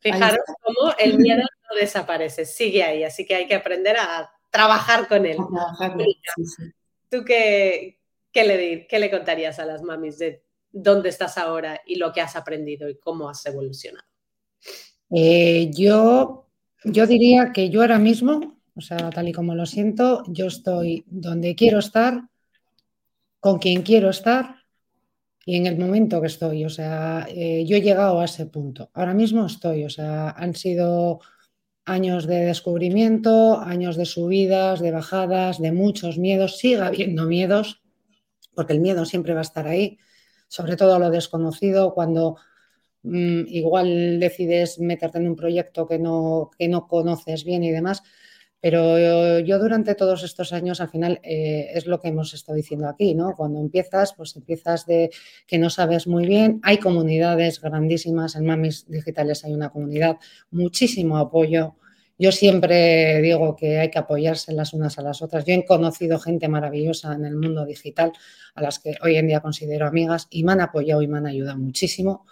Fijaros 0.00 0.40
cómo 0.62 0.92
el 0.98 1.18
miedo 1.18 1.42
no 1.42 1.76
desaparece, 1.80 2.44
sigue 2.44 2.82
ahí, 2.82 3.04
así 3.04 3.24
que 3.24 3.36
hay 3.36 3.46
que 3.46 3.54
aprender 3.54 3.96
a 3.96 4.30
trabajar 4.50 5.06
con 5.06 5.24
él. 5.26 5.36
¿Tú 7.08 7.24
qué, 7.24 8.00
qué, 8.32 8.44
le, 8.44 8.86
qué 8.86 8.98
le 8.98 9.10
contarías 9.10 9.58
a 9.58 9.64
las 9.64 9.82
mamis 9.82 10.18
de 10.18 10.42
dónde 10.70 11.08
estás 11.08 11.38
ahora 11.38 11.80
y 11.86 11.96
lo 11.96 12.12
que 12.12 12.20
has 12.20 12.36
aprendido 12.36 12.88
y 12.88 12.96
cómo 12.96 13.28
has 13.28 13.44
evolucionado? 13.46 14.06
Eh, 15.10 15.70
yo, 15.72 16.46
yo 16.84 17.06
diría 17.06 17.52
que 17.52 17.68
yo 17.68 17.82
ahora 17.82 17.98
mismo 17.98 18.62
o 18.74 18.80
sea, 18.80 19.10
tal 19.10 19.28
y 19.28 19.32
como 19.32 19.54
lo 19.54 19.66
siento, 19.66 20.22
yo 20.28 20.46
estoy 20.46 21.04
donde 21.06 21.54
quiero 21.54 21.78
estar, 21.78 22.28
con 23.38 23.58
quien 23.58 23.82
quiero 23.82 24.10
estar 24.10 24.56
y 25.44 25.56
en 25.56 25.66
el 25.66 25.78
momento 25.78 26.20
que 26.20 26.28
estoy. 26.28 26.64
O 26.64 26.70
sea, 26.70 27.26
eh, 27.28 27.64
yo 27.66 27.76
he 27.76 27.82
llegado 27.82 28.20
a 28.20 28.24
ese 28.24 28.46
punto. 28.46 28.90
Ahora 28.94 29.14
mismo 29.14 29.44
estoy. 29.46 29.84
O 29.84 29.90
sea, 29.90 30.30
han 30.30 30.54
sido 30.54 31.20
años 31.84 32.26
de 32.26 32.44
descubrimiento, 32.44 33.60
años 33.60 33.96
de 33.96 34.06
subidas, 34.06 34.80
de 34.80 34.92
bajadas, 34.92 35.60
de 35.60 35.72
muchos 35.72 36.18
miedos. 36.18 36.58
Sigue 36.58 36.80
habiendo 36.80 37.26
miedos, 37.26 37.81
porque 38.54 38.72
el 38.72 38.80
miedo 38.80 39.04
siempre 39.04 39.34
va 39.34 39.40
a 39.40 39.42
estar 39.42 39.66
ahí, 39.66 39.98
sobre 40.48 40.76
todo 40.76 40.94
a 40.94 40.98
lo 40.98 41.10
desconocido, 41.10 41.94
cuando 41.94 42.36
mm, 43.02 43.42
igual 43.48 44.20
decides 44.20 44.78
meterte 44.78 45.18
en 45.18 45.28
un 45.28 45.36
proyecto 45.36 45.86
que 45.86 45.98
no, 45.98 46.50
que 46.58 46.68
no 46.68 46.86
conoces 46.86 47.44
bien 47.44 47.64
y 47.64 47.70
demás. 47.70 48.02
Pero 48.62 49.40
yo 49.40 49.58
durante 49.58 49.96
todos 49.96 50.22
estos 50.22 50.52
años, 50.52 50.80
al 50.80 50.88
final, 50.88 51.18
eh, 51.24 51.72
es 51.74 51.86
lo 51.86 51.98
que 51.98 52.08
hemos 52.08 52.32
estado 52.32 52.54
diciendo 52.54 52.88
aquí, 52.88 53.12
¿no? 53.12 53.34
Cuando 53.36 53.58
empiezas, 53.58 54.14
pues 54.14 54.36
empiezas 54.36 54.86
de 54.86 55.10
que 55.48 55.58
no 55.58 55.68
sabes 55.68 56.06
muy 56.06 56.26
bien. 56.26 56.60
Hay 56.62 56.78
comunidades 56.78 57.60
grandísimas, 57.60 58.36
en 58.36 58.46
Mamis 58.46 58.86
Digitales 58.88 59.44
hay 59.44 59.52
una 59.52 59.70
comunidad, 59.70 60.18
muchísimo 60.52 61.18
apoyo. 61.18 61.74
Yo 62.18 62.32
siempre 62.32 63.20
digo 63.20 63.56
que 63.56 63.78
hay 63.78 63.90
que 63.90 63.98
apoyarse 63.98 64.52
las 64.52 64.72
unas 64.74 64.98
a 64.98 65.02
las 65.02 65.22
otras. 65.22 65.44
Yo 65.44 65.54
he 65.54 65.64
conocido 65.64 66.18
gente 66.18 66.48
maravillosa 66.48 67.14
en 67.14 67.24
el 67.24 67.36
mundo 67.36 67.64
digital, 67.64 68.12
a 68.54 68.62
las 68.62 68.78
que 68.78 68.94
hoy 69.02 69.16
en 69.16 69.26
día 69.26 69.40
considero 69.40 69.86
amigas, 69.86 70.28
y 70.30 70.44
me 70.44 70.52
han 70.52 70.60
apoyado 70.60 71.02
y 71.02 71.08
me 71.08 71.18
han 71.18 71.26
ayudado 71.26 71.58
muchísimo. 71.58 72.26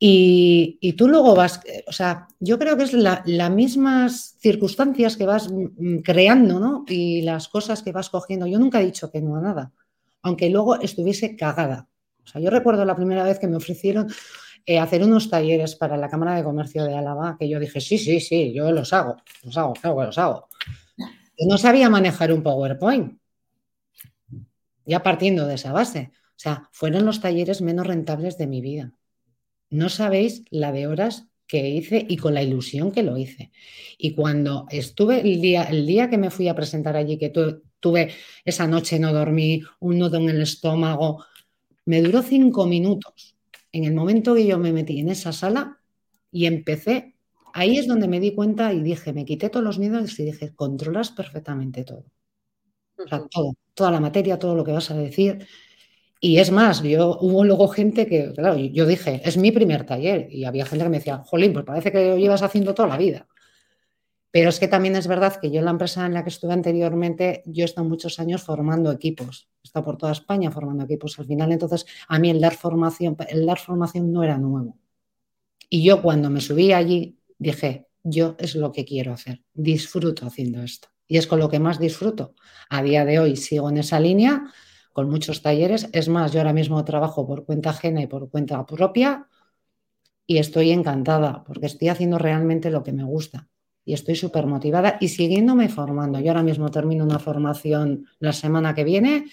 Y, 0.00 0.94
tú 0.96 1.08
luego 1.08 1.34
vas, 1.34 1.60
o 1.88 1.92
sea, 1.92 2.28
yo 2.38 2.58
creo 2.58 2.76
que 2.76 2.84
es 2.84 2.92
las 2.92 3.50
mismas 3.50 4.36
circunstancias 4.38 5.16
que 5.16 5.26
vas 5.26 5.50
mm, 5.50 5.98
creando, 5.98 6.60
¿no? 6.60 6.84
Y 6.86 7.22
las 7.22 7.48
cosas 7.48 7.82
que 7.82 7.90
vas 7.90 8.08
cogiendo. 8.08 8.46
Yo 8.46 8.60
nunca 8.60 8.80
he 8.80 8.86
dicho 8.86 9.10
que 9.10 9.20
no 9.20 9.36
a 9.36 9.40
nada, 9.40 9.72
aunque 10.22 10.50
luego 10.50 10.80
estuviese 10.80 11.34
cagada. 11.36 11.88
O 12.24 12.28
sea, 12.28 12.40
yo 12.40 12.50
recuerdo 12.50 12.84
la 12.84 12.94
primera 12.94 13.24
vez 13.24 13.40
que 13.40 13.48
me 13.48 13.56
ofrecieron 13.56 14.08
eh, 14.68 14.78
hacer 14.78 15.02
unos 15.02 15.30
talleres 15.30 15.74
para 15.76 15.96
la 15.96 16.08
Cámara 16.08 16.36
de 16.36 16.44
Comercio 16.44 16.84
de 16.84 16.94
Álava, 16.94 17.36
que 17.38 17.48
yo 17.48 17.58
dije, 17.58 17.80
sí, 17.80 17.98
sí, 17.98 18.20
sí, 18.20 18.52
yo 18.52 18.70
los 18.72 18.92
hago, 18.92 19.16
los 19.42 19.56
hago, 19.56 19.72
claro 19.74 19.98
que 19.98 20.06
los 20.06 20.18
hago. 20.18 20.48
No 21.46 21.58
sabía 21.58 21.88
manejar 21.88 22.32
un 22.32 22.42
PowerPoint, 22.42 23.18
ya 24.84 25.02
partiendo 25.02 25.46
de 25.46 25.54
esa 25.54 25.72
base. 25.72 26.10
O 26.12 26.40
sea, 26.40 26.68
fueron 26.72 27.04
los 27.04 27.20
talleres 27.20 27.62
menos 27.62 27.86
rentables 27.86 28.38
de 28.38 28.46
mi 28.46 28.60
vida 28.60 28.92
no 29.70 29.88
sabéis 29.88 30.44
la 30.50 30.72
de 30.72 30.86
horas 30.86 31.26
que 31.46 31.68
hice 31.68 32.04
y 32.08 32.16
con 32.16 32.34
la 32.34 32.42
ilusión 32.42 32.92
que 32.92 33.02
lo 33.02 33.16
hice. 33.16 33.52
Y 33.96 34.14
cuando 34.14 34.66
estuve 34.70 35.20
el 35.20 35.40
día, 35.40 35.64
el 35.64 35.86
día 35.86 36.10
que 36.10 36.18
me 36.18 36.30
fui 36.30 36.48
a 36.48 36.54
presentar 36.54 36.96
allí, 36.96 37.16
que 37.18 37.30
tuve 37.30 38.12
esa 38.44 38.66
noche 38.66 38.98
no 38.98 39.12
dormí, 39.12 39.62
un 39.80 39.98
nudo 39.98 40.18
en 40.18 40.28
el 40.28 40.42
estómago, 40.42 41.24
me 41.86 42.02
duró 42.02 42.22
cinco 42.22 42.66
minutos. 42.66 43.37
En 43.72 43.84
el 43.84 43.94
momento 43.94 44.34
que 44.34 44.46
yo 44.46 44.58
me 44.58 44.72
metí 44.72 45.00
en 45.00 45.08
esa 45.08 45.32
sala 45.32 45.78
y 46.30 46.46
empecé, 46.46 47.16
ahí 47.52 47.78
es 47.78 47.86
donde 47.86 48.08
me 48.08 48.20
di 48.20 48.34
cuenta 48.34 48.72
y 48.72 48.82
dije, 48.82 49.12
me 49.12 49.24
quité 49.24 49.50
todos 49.50 49.64
los 49.64 49.78
miedos 49.78 50.18
y 50.18 50.24
dije, 50.24 50.54
controlas 50.54 51.10
perfectamente 51.10 51.84
todo. 51.84 52.04
O 52.98 53.06
sea, 53.08 53.26
todo, 53.30 53.54
toda 53.74 53.90
la 53.90 54.00
materia, 54.00 54.38
todo 54.38 54.54
lo 54.54 54.64
que 54.64 54.72
vas 54.72 54.90
a 54.90 54.96
decir. 54.96 55.46
Y 56.20 56.38
es 56.38 56.50
más, 56.50 56.82
yo 56.82 57.18
hubo 57.20 57.44
luego 57.44 57.68
gente 57.68 58.06
que, 58.06 58.32
claro, 58.34 58.56
yo 58.58 58.86
dije, 58.86 59.22
es 59.24 59.36
mi 59.36 59.52
primer 59.52 59.84
taller. 59.86 60.28
Y 60.30 60.44
había 60.44 60.66
gente 60.66 60.84
que 60.84 60.90
me 60.90 60.98
decía, 60.98 61.18
jolín, 61.18 61.52
pues 61.52 61.64
parece 61.64 61.92
que 61.92 62.08
lo 62.08 62.16
llevas 62.16 62.42
haciendo 62.42 62.74
toda 62.74 62.88
la 62.88 62.96
vida. 62.96 63.28
Pero 64.30 64.50
es 64.50 64.60
que 64.60 64.68
también 64.68 64.94
es 64.96 65.06
verdad 65.06 65.36
que 65.40 65.50
yo 65.50 65.60
en 65.60 65.64
la 65.64 65.70
empresa 65.70 66.04
en 66.04 66.12
la 66.12 66.22
que 66.22 66.28
estuve 66.28 66.52
anteriormente, 66.52 67.42
yo 67.46 67.62
he 67.62 67.64
estado 67.64 67.88
muchos 67.88 68.18
años 68.18 68.42
formando 68.42 68.92
equipos. 68.92 69.48
He 69.62 69.68
estado 69.68 69.86
por 69.86 69.96
toda 69.96 70.12
España 70.12 70.50
formando 70.50 70.84
equipos. 70.84 71.18
Al 71.18 71.26
final, 71.26 71.50
entonces, 71.52 71.86
a 72.08 72.18
mí 72.18 72.28
el 72.28 72.40
dar 72.40 72.54
formación, 72.54 73.16
el 73.28 73.46
dar 73.46 73.58
formación 73.58 74.12
no 74.12 74.22
era 74.22 74.36
nuevo. 74.36 74.76
Y 75.70 75.82
yo 75.82 76.02
cuando 76.02 76.28
me 76.28 76.40
subí 76.40 76.72
allí, 76.72 77.18
dije, 77.38 77.88
yo 78.02 78.36
es 78.38 78.54
lo 78.54 78.70
que 78.70 78.84
quiero 78.84 79.12
hacer. 79.12 79.42
Disfruto 79.54 80.26
haciendo 80.26 80.62
esto. 80.62 80.88
Y 81.06 81.16
es 81.16 81.26
con 81.26 81.38
lo 81.38 81.48
que 81.48 81.58
más 81.58 81.78
disfruto. 81.78 82.34
A 82.68 82.82
día 82.82 83.06
de 83.06 83.18
hoy 83.18 83.36
sigo 83.36 83.70
en 83.70 83.78
esa 83.78 83.98
línea 83.98 84.52
con 84.92 85.08
muchos 85.08 85.40
talleres. 85.40 85.88
Es 85.92 86.08
más, 86.08 86.32
yo 86.32 86.40
ahora 86.40 86.52
mismo 86.52 86.84
trabajo 86.84 87.26
por 87.26 87.46
cuenta 87.46 87.70
ajena 87.70 88.02
y 88.02 88.06
por 88.06 88.30
cuenta 88.30 88.64
propia 88.66 89.26
y 90.26 90.36
estoy 90.36 90.70
encantada 90.70 91.44
porque 91.44 91.66
estoy 91.66 91.88
haciendo 91.88 92.18
realmente 92.18 92.70
lo 92.70 92.82
que 92.82 92.92
me 92.92 93.04
gusta 93.04 93.48
y 93.88 93.94
estoy 93.94 94.16
súper 94.16 94.44
motivada 94.44 94.98
y 95.00 95.08
siguiéndome 95.08 95.70
formando. 95.70 96.20
Yo 96.20 96.28
ahora 96.28 96.42
mismo 96.42 96.70
termino 96.70 97.04
una 97.04 97.18
formación 97.18 98.04
la 98.18 98.34
semana 98.34 98.74
que 98.74 98.84
viene 98.84 99.24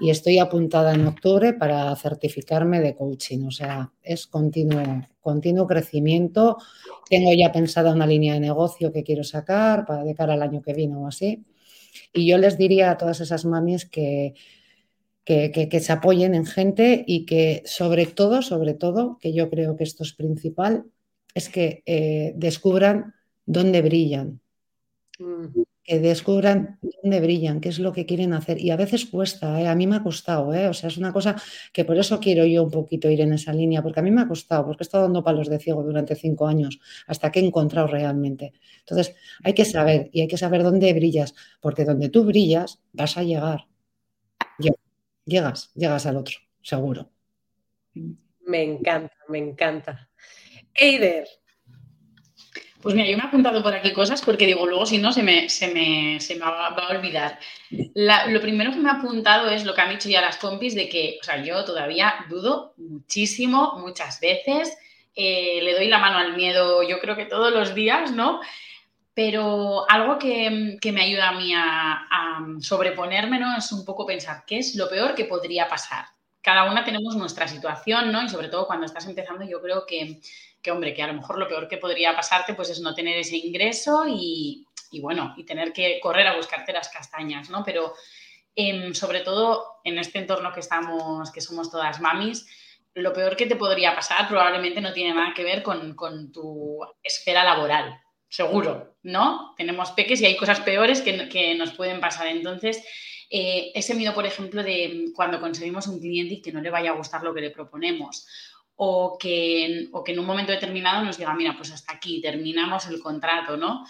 y 0.00 0.10
estoy 0.10 0.40
apuntada 0.40 0.92
en 0.94 1.06
octubre 1.06 1.52
para 1.52 1.94
certificarme 1.94 2.80
de 2.80 2.96
coaching. 2.96 3.46
O 3.46 3.52
sea, 3.52 3.92
es 4.02 4.26
continuo, 4.26 5.06
continuo 5.20 5.68
crecimiento. 5.68 6.58
Tengo 7.08 7.32
ya 7.34 7.52
pensada 7.52 7.92
una 7.92 8.04
línea 8.04 8.34
de 8.34 8.40
negocio 8.40 8.92
que 8.92 9.04
quiero 9.04 9.22
sacar 9.22 9.86
para 9.86 10.02
de 10.02 10.16
cara 10.16 10.32
al 10.32 10.42
año 10.42 10.60
que 10.60 10.74
viene 10.74 10.96
o 10.96 11.06
así. 11.06 11.44
Y 12.12 12.26
yo 12.26 12.36
les 12.36 12.58
diría 12.58 12.90
a 12.90 12.98
todas 12.98 13.20
esas 13.20 13.44
mamis 13.44 13.88
que, 13.88 14.34
que, 15.24 15.80
se 15.80 15.92
apoyen 15.92 16.34
en 16.34 16.46
gente 16.46 17.04
y 17.06 17.26
que 17.26 17.62
sobre 17.64 18.06
todo, 18.06 18.42
sobre 18.42 18.74
todo, 18.74 19.18
que 19.20 19.32
yo 19.32 19.48
creo 19.50 19.76
que 19.76 19.84
esto 19.84 20.02
es 20.02 20.14
principal, 20.14 20.86
es 21.32 21.48
que 21.48 21.84
eh, 21.86 22.32
descubran 22.34 23.14
dónde 23.46 23.82
brillan, 23.82 24.40
mm. 25.18 25.62
que 25.82 25.98
descubran 25.98 26.78
dónde 27.02 27.20
brillan, 27.20 27.60
qué 27.60 27.68
es 27.68 27.78
lo 27.78 27.92
que 27.92 28.06
quieren 28.06 28.32
hacer. 28.32 28.58
Y 28.60 28.70
a 28.70 28.76
veces 28.76 29.06
cuesta, 29.06 29.60
¿eh? 29.60 29.68
a 29.68 29.74
mí 29.74 29.86
me 29.86 29.96
ha 29.96 30.02
costado, 30.02 30.52
¿eh? 30.54 30.68
o 30.68 30.72
sea, 30.72 30.88
es 30.88 30.96
una 30.96 31.12
cosa 31.12 31.36
que 31.72 31.84
por 31.84 31.96
eso 31.98 32.20
quiero 32.20 32.44
yo 32.46 32.62
un 32.62 32.70
poquito 32.70 33.10
ir 33.10 33.20
en 33.20 33.32
esa 33.32 33.52
línea, 33.52 33.82
porque 33.82 34.00
a 34.00 34.02
mí 34.02 34.10
me 34.10 34.22
ha 34.22 34.28
costado, 34.28 34.66
porque 34.66 34.82
he 34.82 34.86
estado 34.86 35.04
dando 35.04 35.22
palos 35.22 35.48
de 35.48 35.58
ciego 35.58 35.82
durante 35.82 36.14
cinco 36.14 36.46
años 36.46 36.80
hasta 37.06 37.30
que 37.30 37.40
he 37.40 37.44
encontrado 37.44 37.86
realmente. 37.86 38.52
Entonces, 38.80 39.14
hay 39.42 39.54
que 39.54 39.64
saber 39.64 40.10
y 40.12 40.22
hay 40.22 40.28
que 40.28 40.38
saber 40.38 40.62
dónde 40.62 40.92
brillas, 40.92 41.34
porque 41.60 41.84
donde 41.84 42.08
tú 42.08 42.24
brillas 42.24 42.80
vas 42.92 43.16
a 43.16 43.22
llegar. 43.22 43.66
Llegas, 45.26 45.70
llegas 45.74 46.04
al 46.04 46.16
otro, 46.16 46.36
seguro. 46.60 47.10
Me 48.46 48.62
encanta, 48.62 49.16
me 49.28 49.38
encanta. 49.38 50.10
Eider, 50.74 51.26
pues 52.84 52.94
mira, 52.94 53.08
yo 53.08 53.16
me 53.16 53.22
he 53.22 53.26
apuntado 53.26 53.62
por 53.62 53.72
aquí 53.72 53.94
cosas 53.94 54.20
porque 54.20 54.44
digo, 54.44 54.66
luego 54.66 54.84
si 54.84 54.98
no 54.98 55.10
se 55.10 55.22
me, 55.22 55.48
se 55.48 55.68
me, 55.68 56.18
va, 56.38 56.66
a 56.66 56.88
olvidar. 56.90 57.38
lo 57.70 58.40
primero 58.42 58.72
que 58.72 58.76
me 58.76 58.90
ha 58.90 58.96
apuntado 58.96 59.48
es 59.48 59.64
lo 59.64 59.74
que 59.74 59.80
han 59.80 59.88
dicho 59.88 60.10
ya 60.10 60.20
las 60.20 60.36
compis 60.36 60.74
de 60.74 60.90
que, 60.90 61.16
o 61.18 61.24
sea, 61.24 61.42
yo 61.42 61.64
todavía 61.64 62.14
dudo 62.28 62.74
muchísimo, 62.76 63.78
muchas 63.78 64.20
veces, 64.20 64.76
eh, 65.16 65.60
le 65.62 65.72
doy 65.74 65.88
la 65.88 65.96
mano 65.96 66.18
al 66.18 66.36
miedo, 66.36 66.82
yo 66.82 67.00
creo 67.00 67.16
que 67.16 67.24
todos 67.24 67.50
los 67.54 67.74
días, 67.74 68.12
¿no? 68.12 68.42
Pero 69.14 69.90
algo 69.90 70.18
que, 70.18 70.76
me 70.92 71.02
ayuda 71.02 71.30
a 71.30 71.38
mí 71.38 71.54
a, 71.54 72.06
a 72.10 72.46
sobreponerme, 72.60 73.38
¿no? 73.38 73.56
Es 73.56 73.72
un 73.72 73.86
poco 73.86 74.04
pensar, 74.04 74.44
¿qué 74.46 74.58
es 74.58 74.76
lo 74.76 74.90
peor 74.90 75.14
que 75.14 75.24
podría 75.24 75.68
pasar? 75.68 76.04
Cada 76.42 76.70
una 76.70 76.84
tenemos 76.84 77.16
nuestra 77.16 77.48
situación, 77.48 78.12
¿no? 78.12 78.22
Y 78.22 78.28
sobre 78.28 78.48
todo 78.48 78.66
cuando 78.66 78.84
estás 78.84 79.06
empezando, 79.06 79.46
yo 79.46 79.62
creo 79.62 79.86
que 79.86 80.20
que 80.64 80.72
hombre, 80.72 80.94
que 80.94 81.02
a 81.02 81.06
lo 81.06 81.12
mejor 81.12 81.38
lo 81.38 81.46
peor 81.46 81.68
que 81.68 81.76
podría 81.76 82.16
pasarte 82.16 82.54
pues 82.54 82.70
es 82.70 82.80
no 82.80 82.94
tener 82.94 83.18
ese 83.18 83.36
ingreso 83.36 84.04
y, 84.08 84.66
bueno, 85.00 85.34
y 85.36 85.44
tener 85.44 85.72
que 85.72 86.00
correr 86.00 86.26
a 86.26 86.36
buscarte 86.36 86.72
las 86.72 86.88
castañas, 86.88 87.50
¿no? 87.50 87.62
Pero 87.64 87.92
em, 88.56 88.94
sobre 88.94 89.20
todo 89.20 89.80
en 89.84 89.98
este 89.98 90.18
entorno 90.18 90.52
que 90.52 90.60
estamos, 90.60 91.30
que 91.30 91.42
somos 91.42 91.70
todas 91.70 92.00
mamis, 92.00 92.46
lo 92.94 93.12
peor 93.12 93.36
que 93.36 93.46
te 93.46 93.56
podría 93.56 93.94
pasar 93.94 94.26
probablemente 94.26 94.80
no 94.80 94.92
tiene 94.92 95.14
nada 95.14 95.34
que 95.34 95.44
ver 95.44 95.62
con, 95.62 95.94
tu 96.32 96.78
esfera 97.02 97.44
laboral, 97.44 98.00
seguro, 98.28 98.96
¿no? 99.02 99.52
Tenemos 99.56 99.90
peques 99.90 100.20
y 100.22 100.26
hay 100.26 100.36
cosas 100.36 100.60
peores 100.60 101.02
que, 101.02 101.54
nos 101.56 101.72
pueden 101.72 102.00
pasar. 102.00 102.28
Entonces, 102.28 102.82
eh, 103.28 103.72
ese 103.74 103.94
miedo, 103.94 104.14
por 104.14 104.24
ejemplo, 104.24 104.62
de 104.62 105.10
cuando 105.14 105.40
conseguimos 105.40 105.88
un 105.88 106.00
cliente 106.00 106.34
y 106.34 106.42
que 106.42 106.52
no 106.52 106.62
le 106.62 106.70
vaya 106.70 106.90
a 106.90 106.96
gustar 106.96 107.22
lo 107.22 107.34
que 107.34 107.40
le 107.42 107.50
proponemos 107.50 108.26
o 108.76 109.16
que, 109.18 109.88
que 110.04 110.12
en 110.12 110.18
un 110.18 110.26
momento 110.26 110.52
determinado 110.52 111.04
nos 111.04 111.18
diga, 111.18 111.34
mira, 111.34 111.54
pues 111.56 111.72
hasta 111.72 111.92
aquí 111.92 112.20
terminamos 112.20 112.86
el 112.86 113.00
contrato, 113.00 113.56
¿no? 113.56 113.86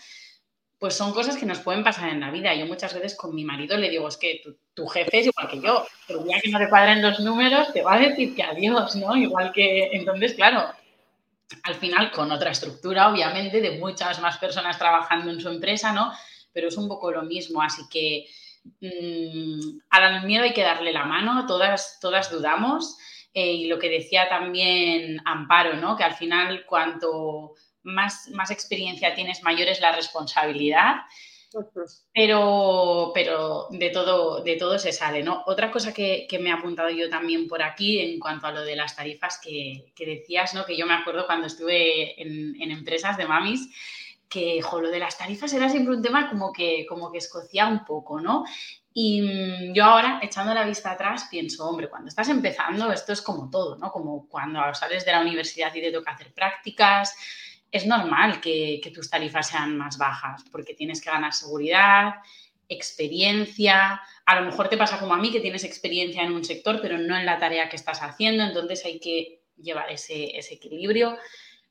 Pues 0.79 0.95
son 0.95 1.13
cosas 1.13 1.37
que 1.37 1.47
nos 1.47 1.61
pueden 1.61 1.83
pasar 1.83 2.11
en 2.11 2.21
la 2.21 2.31
vida. 2.31 2.55
Yo 2.55 2.67
muchas 2.67 2.93
veces 2.93 3.17
con 3.17 3.35
mi 3.35 3.45
marido 3.45 3.77
le 3.79 3.89
digo, 3.89 4.07
es 4.07 4.19
que 4.19 4.43
tu, 4.75 4.87
jefe 4.87 5.21
es 5.21 5.27
igual 5.27 5.49
que 5.49 5.61
yo, 5.61 5.87
el 6.09 6.25
día 6.25 6.41
que 6.43 6.51
no 6.51 6.59
te 6.59 6.69
cuadren 6.69 7.01
los 7.01 7.21
números 7.21 7.73
te 7.73 7.83
va 7.83 7.95
a 7.95 8.01
decir 8.01 8.35
que 8.35 8.43
adiós, 8.43 8.97
¿no? 8.97 9.17
Igual 9.17 9.53
que, 9.53 9.91
entonces, 9.93 10.35
claro, 10.35 10.69
al 11.63 11.75
final 11.77 12.11
con 12.11 12.31
otra 12.31 12.51
estructura, 12.51 13.09
obviamente, 13.09 13.61
de 13.61 13.79
muchas 13.79 14.21
más 14.21 14.37
personas 14.37 14.79
trabajando 14.79 15.31
en 15.31 15.41
su 15.41 15.49
empresa, 15.49 15.93
¿no? 15.93 16.13
Pero 16.53 16.69
es 16.69 16.77
un 16.77 16.89
poco 16.89 17.11
lo 17.11 17.23
mismo, 17.23 17.63
así 17.63 17.83
que 17.91 18.27
mmm, 18.81 19.79
al 19.91 20.27
miedo 20.27 20.45
hay 20.45 20.53
que 20.53 20.63
darle 20.63 20.93
la 20.93 21.05
mano, 21.05 21.47
todas, 21.47 21.99
todas 22.01 22.31
dudamos, 22.31 22.99
eh, 23.35 23.53
y 23.53 23.67
lo 23.67 23.81
que 23.81 23.91
decía 23.91 24.29
también 24.29 25.21
Amparo, 25.25 25.75
¿no? 25.75 25.97
Que 25.97 26.05
al 26.05 26.15
final 26.15 26.65
cuanto 26.67 27.55
más, 27.83 28.29
más 28.31 28.53
experiencia 28.53 29.15
tienes, 29.15 29.43
mayor 29.43 29.69
es 29.69 29.81
la 29.81 29.93
responsabilidad. 29.93 31.03
Pero, 32.13 33.13
pero 33.15 33.69
de, 33.71 33.91
todo, 33.91 34.43
de 34.43 34.57
todo 34.57 34.79
se 34.79 34.93
sale, 34.93 35.23
¿no? 35.23 35.45
Otra 35.47 35.71
cosa 35.71 35.93
que, 35.93 36.27
me 36.41 36.51
he 36.51 36.53
apuntado 36.53 36.91
yo 36.91 37.09
también 37.09 37.47
por 37.47 37.63
aquí 37.63 38.01
en 38.01 38.19
cuanto 38.19 38.47
a 38.47 38.53
lo 38.53 38.63
de 38.63 38.75
las 38.75 38.97
tarifas 38.97 39.41
que, 39.41 39.93
decías, 39.97 40.55
¿no? 40.55 40.65
Que 40.65 40.77
yo 40.77 40.87
me 40.87 40.95
acuerdo 40.95 41.27
cuando 41.27 41.47
estuve 41.47 42.21
en, 42.21 42.71
empresas 42.71 43.17
de 43.17 43.27
mamis, 43.27 43.69
que 44.29 44.61
lo 44.73 44.91
de 44.91 44.99
las 44.99 45.17
tarifas 45.17 45.53
era 45.53 45.69
siempre 45.69 45.95
un 45.95 46.03
tema 46.03 46.29
como 46.29 46.53
que, 46.53 46.87
como 46.89 47.13
que 47.13 47.19
escocía 47.19 47.69
un 47.69 47.85
poco, 47.85 48.21
¿no? 48.21 48.45
Y 48.97 49.23
mm, 49.23 49.75
yo 49.75 49.85
ahora, 49.85 50.21
echando 50.23 50.55
la 50.55 50.65
vista 50.65 50.93
atrás, 50.93 51.27
pienso, 51.29 51.69
hombre, 51.69 51.91
cuando 51.91 52.09
estás 52.09 52.29
empezando, 52.29 52.93
esto 52.93 53.13
es 53.13 53.21
como 53.21 53.51
todo, 53.51 53.77
¿no? 53.77 53.91
Como 53.91 54.29
cuando 54.29 54.73
sales 54.73 55.05
de 55.05 55.11
la 55.11 55.21
universidad 55.21 55.75
y 55.75 55.81
te 55.81 55.91
toca 55.91 56.13
hacer 56.13 56.33
prácticas, 56.33 57.17
es 57.73 57.87
normal 57.87 58.41
que, 58.41 58.81
tus 58.95 59.11
tarifas 59.11 59.49
sean 59.49 59.77
más 59.77 59.99
bajas, 59.99 60.45
porque 60.53 60.75
tienes 60.75 61.03
que 61.03 61.11
ganar 61.11 61.33
seguridad, 61.33 62.15
experiencia. 62.69 64.01
A 64.25 64.41
lo 64.41 64.47
mejor 64.47 64.69
te 64.69 64.77
pasa 64.77 65.01
como 65.01 65.13
a 65.13 65.19
mí, 65.19 65.33
que 65.33 65.41
tienes 65.41 65.65
experiencia 65.65 66.23
en 66.23 66.33
un 66.33 66.45
sector, 66.45 66.79
pero 66.81 66.97
no 66.97 67.17
en 67.17 67.27
la 67.27 67.41
tarea 67.41 67.69
que 67.69 67.75
estás 67.75 68.01
haciendo, 68.01 68.45
entonces 68.45 68.85
hay 68.85 69.01
que 69.01 69.41
llevar 69.57 69.91
ese, 69.91 70.39
ese 70.39 70.55
equilibrio. 70.55 71.19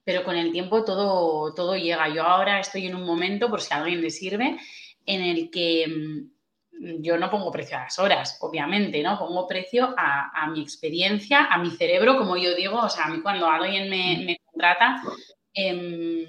Pero 0.04 0.26
con 0.26 0.36
el 0.36 0.52
tiempo 0.52 0.84
todo, 0.84 1.54
todo 1.54 1.78
llega. 1.78 2.10
Yo 2.10 2.24
ahora 2.24 2.60
estoy 2.60 2.88
en 2.88 2.96
un 2.96 3.06
momento, 3.06 3.50
por 3.50 3.62
si 3.62 3.74
a 3.74 3.78
alguien 3.78 4.02
le 4.02 4.10
sirve, 4.10 4.58
en 5.06 5.22
el 5.22 5.50
que 5.50 5.88
mm, 5.88 6.33
yo 7.00 7.18
no 7.18 7.30
pongo 7.30 7.52
precio 7.52 7.78
a 7.78 7.84
las 7.84 8.00
horas, 8.00 8.38
obviamente, 8.42 9.02
¿no? 9.02 9.18
Pongo 9.18 9.48
precio 9.48 9.94
a, 9.98 10.48
mi 10.52 10.62
experiencia, 10.62 11.46
a 11.46 11.58
mi 11.58 11.72
cerebro, 11.72 12.18
como 12.18 12.38
yo 12.38 12.56
digo, 12.56 12.80
o 12.80 12.90
sea, 12.90 13.06
a 13.06 13.10
mí 13.10 13.22
cuando 13.22 13.48
alguien 13.48 13.90
me, 13.90 14.38
contrata, 14.46 15.02
em, 15.54 16.28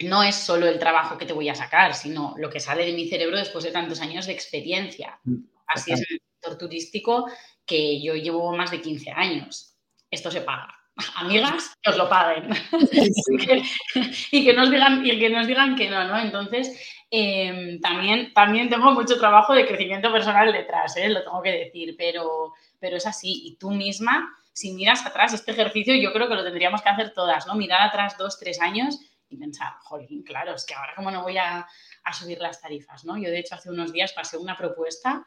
no 0.00 0.22
es 0.22 0.34
solo 0.34 0.66
el 0.66 0.78
trabajo 0.78 1.18
que 1.18 1.26
te 1.26 1.32
voy 1.32 1.48
a 1.48 1.54
sacar, 1.54 1.94
sino 1.94 2.34
lo 2.38 2.50
que 2.50 2.60
sale 2.60 2.86
de 2.86 2.92
mi 2.92 3.08
cerebro 3.08 3.36
después 3.36 3.64
de 3.64 3.70
tantos 3.70 4.00
años 4.00 4.26
de 4.26 4.32
experiencia. 4.32 5.18
Mm, 5.24 5.44
Así 5.66 5.92
es 5.92 6.00
en 6.00 6.16
el 6.16 6.20
sector 6.34 6.58
turístico 6.58 7.30
que 7.64 8.02
yo 8.02 8.14
llevo 8.14 8.54
más 8.56 8.70
de 8.70 8.80
15 8.80 9.10
años. 9.12 9.76
Esto 10.10 10.30
se 10.30 10.40
paga. 10.40 10.79
Amigas, 11.16 11.74
que 11.82 11.90
os 11.90 11.96
lo 11.96 12.08
paguen. 12.08 12.50
y, 14.32 14.44
que 14.44 14.52
nos 14.52 14.70
digan, 14.70 15.06
y 15.06 15.18
que 15.18 15.30
nos 15.30 15.46
digan 15.46 15.76
que 15.76 15.88
no, 15.88 16.04
¿no? 16.04 16.18
Entonces, 16.18 16.76
Em, 17.12 17.80
también, 17.80 18.32
también 18.32 18.68
tengo 18.68 18.92
mucho 18.92 19.18
trabajo 19.18 19.52
de 19.52 19.66
crecimiento 19.66 20.12
personal 20.12 20.52
detrás, 20.52 20.96
¿eh? 20.96 21.08
lo 21.08 21.24
tengo 21.24 21.42
que 21.42 21.50
decir, 21.50 21.96
pero, 21.98 22.54
pero 22.78 22.98
es 22.98 23.06
así. 23.06 23.42
Y 23.46 23.56
tú 23.56 23.72
misma 23.72 24.30
si 24.52 24.72
miras 24.72 25.04
atrás, 25.06 25.32
este 25.32 25.52
ejercicio 25.52 25.94
yo 25.94 26.12
creo 26.12 26.28
que 26.28 26.34
lo 26.34 26.44
tendríamos 26.44 26.82
que 26.82 26.88
hacer 26.88 27.12
todas, 27.14 27.46
¿no? 27.46 27.54
Mirar 27.54 27.80
atrás 27.80 28.16
dos, 28.18 28.38
tres 28.38 28.60
años 28.60 28.98
y 29.28 29.36
pensar, 29.36 29.74
jolín, 29.80 30.22
claro, 30.22 30.54
es 30.54 30.66
que 30.66 30.74
ahora 30.74 30.92
cómo 30.94 31.10
no 31.10 31.22
voy 31.22 31.38
a, 31.38 31.66
subir 32.12 32.40
las 32.40 32.60
tarifas, 32.60 33.04
¿no? 33.04 33.16
Yo 33.16 33.30
de 33.30 33.38
hecho 33.38 33.54
hace 33.54 33.70
unos 33.70 33.92
días 33.92 34.12
pasé 34.12 34.36
una 34.36 34.56
propuesta 34.56 35.24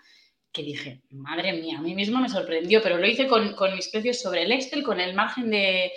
que 0.54 0.64
dije, 0.64 1.02
madre 1.10 1.52
mía, 1.54 1.80
a 1.80 1.82
mí 1.82 1.96
mismo 1.96 2.22
me 2.22 2.30
sorprendió, 2.30 2.82
pero 2.82 2.98
lo 2.98 3.08
hice 3.08 3.28
con, 3.28 3.56
mis 3.76 3.90
precios 3.90 4.22
sobre 4.22 4.44
el 4.44 4.52
Excel, 4.52 4.84
con 4.84 5.00
el 5.00 5.16
margen 5.16 5.50
de, 5.50 5.92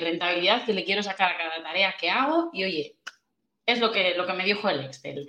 rentabilidad 0.00 0.64
que 0.64 0.72
le 0.72 0.84
quiero 0.84 1.02
sacar 1.02 1.32
a 1.32 1.36
cada 1.36 1.62
tarea 1.62 1.94
que 1.98 2.08
hago 2.08 2.50
y 2.52 2.64
oye, 2.64 2.96
es 3.66 3.80
lo 3.80 3.90
que, 3.92 4.14
lo 4.14 4.26
que 4.26 4.32
me 4.32 4.44
dijo 4.44 4.68
el 4.68 4.84
Excel. 4.84 5.28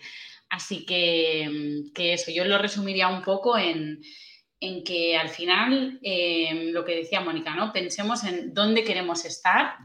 Así 0.50 0.86
que, 0.86 1.84
que 1.94 2.14
eso, 2.14 2.32
yo 2.32 2.46
lo 2.46 2.58
resumiría 2.60 3.08
un 3.08 3.24
poco 3.24 3.58
en, 3.58 4.02
en 4.60 4.84
que 4.84 5.18
al 5.18 5.30
final, 5.30 6.00
eh, 6.04 6.70
lo 6.72 6.86
que 6.86 6.96
decía 6.96 7.22
Mónica, 7.22 7.56
¿no? 7.56 7.74
Pensemos 7.74 8.24
en 8.24 8.54
dónde 8.54 8.84
queremos 8.84 9.26
estar 9.26 9.78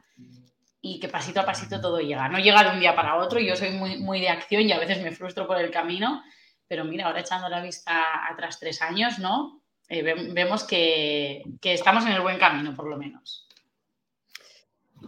y 0.82 1.00
que 1.00 1.08
pasito 1.08 1.40
a 1.40 1.46
pasito 1.46 1.80
todo 1.80 2.00
llega. 2.00 2.28
No 2.28 2.38
llega 2.38 2.64
de 2.64 2.70
un 2.70 2.80
día 2.80 2.94
para 2.94 3.16
otro, 3.16 3.40
yo 3.40 3.56
soy 3.56 3.70
muy, 3.70 3.98
muy 3.98 4.20
de 4.20 4.28
acción 4.28 4.62
y 4.62 4.72
a 4.72 4.78
veces 4.78 5.02
me 5.02 5.12
frustro 5.12 5.46
por 5.46 5.58
el 5.58 5.70
camino, 5.70 6.22
pero 6.70 6.84
mira, 6.84 7.06
ahora 7.06 7.18
echando 7.18 7.48
la 7.48 7.60
vista 7.60 8.28
atrás 8.30 8.60
tres 8.60 8.80
años, 8.80 9.18
¿no? 9.18 9.60
Eh, 9.88 10.02
vemos 10.04 10.62
que, 10.62 11.42
que 11.60 11.74
estamos 11.74 12.06
en 12.06 12.12
el 12.12 12.20
buen 12.20 12.38
camino, 12.38 12.76
por 12.76 12.86
lo 12.86 12.96
menos. 12.96 13.48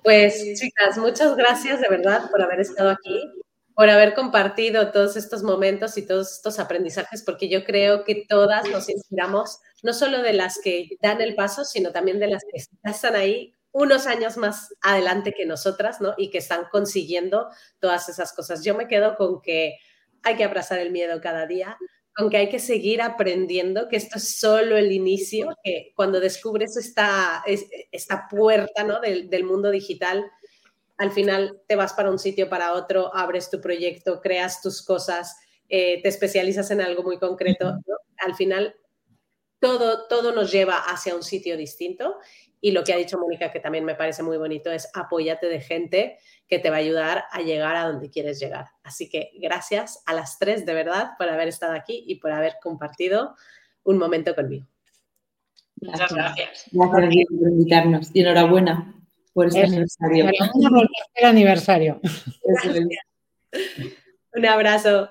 Pues 0.03 0.59
chicas, 0.59 0.99
muchas 0.99 1.37
gracias 1.37 1.81
de 1.81 1.89
verdad 1.89 2.29
por 2.33 2.43
haber 2.43 2.59
estado 2.59 2.91
aquí 2.91 3.31
por 3.75 3.89
haber 3.89 4.15
compartido 4.15 4.91
todos 4.91 5.17
estos 5.17 5.43
momentos 5.43 5.97
y 5.97 6.07
todos 6.07 6.33
estos 6.33 6.59
aprendizajes, 6.59 7.23
porque 7.23 7.49
yo 7.49 7.65
creo 7.65 8.05
que 8.05 8.27
todas 8.29 8.69
nos 8.69 8.89
inspiramos, 8.89 9.61
no 9.83 9.93
solo 9.93 10.21
de 10.21 10.33
las 10.33 10.59
que 10.63 10.91
dan 11.01 11.21
el 11.21 11.35
paso, 11.35 11.65
sino 11.65 11.91
también 11.91 12.19
de 12.19 12.29
las 12.29 12.43
que 12.45 12.63
están 12.91 13.17
ahí 13.17 13.55
unos 13.71 14.07
años 14.07 14.37
más 14.37 14.75
adelante 14.83 15.33
que 15.33 15.47
nosotras, 15.47 16.01
¿no? 16.01 16.15
Y 16.19 16.29
que 16.29 16.39
están 16.39 16.67
consiguiendo 16.71 17.49
todas 17.79 18.09
esas 18.11 18.35
cosas. 18.35 18.63
Yo 18.63 18.75
me 18.75 18.89
quedo 18.89 19.17
con 19.17 19.41
que 19.41 19.79
hay 20.23 20.37
que 20.37 20.45
abrazar 20.45 20.79
el 20.79 20.93
miedo 20.93 21.21
cada 21.21 21.47
día, 21.47 21.77
con 22.15 22.29
que 22.29 22.37
hay 22.37 22.49
que 22.49 22.59
seguir 22.59 23.01
aprendiendo, 23.01 23.89
que 23.89 23.97
esto 23.97 24.19
es 24.19 24.39
solo 24.39 24.77
el 24.77 24.93
inicio, 24.93 25.57
que 25.65 25.93
cuando 25.97 26.21
descubres 26.21 26.77
esta, 26.77 27.43
esta 27.47 28.29
puerta, 28.29 28.85
¿no? 28.85 29.01
del, 29.01 29.31
del 29.31 29.45
mundo 29.45 29.71
digital, 29.71 30.31
al 30.99 31.11
final 31.11 31.61
te 31.67 31.75
vas 31.75 31.95
para 31.95 32.11
un 32.11 32.19
sitio, 32.19 32.49
para 32.49 32.75
otro, 32.75 33.15
abres 33.15 33.51
tu 33.51 33.61
proyecto, 33.61 34.21
creas 34.21 34.61
tus 34.61 34.85
cosas, 34.85 35.37
eh, 35.69 36.03
te 36.03 36.09
especializas 36.09 36.71
en 36.71 36.81
algo 36.81 37.03
muy 37.03 37.19
concreto. 37.19 37.79
Al 38.19 38.35
final, 38.35 38.77
todo, 39.59 40.07
todo 40.07 40.33
nos 40.33 40.53
lleva 40.53 40.77
hacia 40.77 41.15
un 41.15 41.23
sitio 41.23 41.57
distinto. 41.57 42.17
Y 42.65 42.71
lo 42.71 42.85
que 42.85 42.95
ha 42.95 42.97
dicho 42.97 43.19
Mónica, 43.19 43.51
que 43.51 43.59
también 43.59 43.85
me 43.85 43.97
parece 43.97 44.23
muy 44.23 44.39
bonito, 44.39 44.71
es 44.71 44.89
apóyate 44.95 45.49
de 45.49 45.61
gente 45.61 46.19
que 46.47 46.61
te 46.61 46.71
va 46.71 46.77
a 46.77 46.79
ayudar 46.79 47.25
a 47.33 47.41
llegar 47.41 47.75
a 47.75 47.89
donde 47.89 48.09
quieres 48.09 48.39
llegar. 48.39 48.69
Así 48.85 49.09
que 49.11 49.33
gracias 49.41 50.01
a 50.07 50.15
las 50.15 50.39
tres 50.39 50.65
de 50.65 50.73
verdad 50.73 51.11
por 51.19 51.29
haber 51.29 51.49
estado 51.49 51.73
aquí 51.73 52.05
y 52.07 52.21
por 52.21 52.31
haber 52.31 52.55
compartido 52.63 53.35
un 53.83 53.99
momento 53.99 54.37
conmigo. 54.37 54.65
Muchas 55.81 56.15
gracias. 56.15 56.67
Gracias 56.71 57.27
por 57.29 57.49
invitarnos 57.51 58.11
y 58.15 58.21
enhorabuena 58.21 58.95
por 59.35 59.49
este 59.49 59.65
aniversario. 59.65 60.31
el 61.15 61.25
aniversario. 61.25 62.01
Un 64.35 64.47
abrazo. 64.47 65.11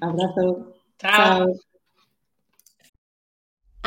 Abrazo. 0.00 0.74
Chao. 0.98 1.46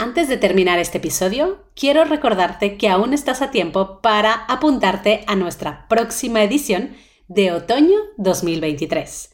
Antes 0.05 0.27
de 0.27 0.37
terminar 0.37 0.77
este 0.77 0.99
episodio, 0.99 1.63
quiero 1.73 2.05
recordarte 2.05 2.77
que 2.77 2.89
aún 2.89 3.11
estás 3.11 3.41
a 3.41 3.49
tiempo 3.49 4.01
para 4.01 4.45
apuntarte 4.45 5.23
a 5.25 5.35
nuestra 5.35 5.87
próxima 5.87 6.43
edición 6.43 6.95
de 7.27 7.51
otoño 7.51 7.97
2023. 8.17 9.31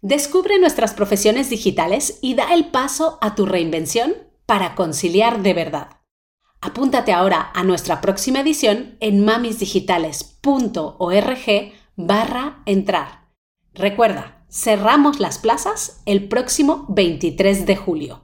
Descubre 0.00 0.58
nuestras 0.58 0.94
profesiones 0.94 1.50
digitales 1.50 2.20
y 2.22 2.36
da 2.36 2.54
el 2.54 2.70
paso 2.70 3.18
a 3.20 3.34
tu 3.34 3.44
reinvención 3.44 4.14
para 4.46 4.74
conciliar 4.74 5.42
de 5.42 5.52
verdad. 5.52 6.00
Apúntate 6.62 7.12
ahora 7.12 7.50
a 7.54 7.62
nuestra 7.62 8.00
próxima 8.00 8.40
edición 8.40 8.96
en 9.00 9.26
mamisdigitales.org 9.26 11.72
barra 11.96 12.62
entrar. 12.64 13.28
Recuerda, 13.74 14.46
cerramos 14.48 15.20
las 15.20 15.36
plazas 15.36 16.00
el 16.06 16.28
próximo 16.28 16.86
23 16.88 17.66
de 17.66 17.76
julio. 17.76 18.23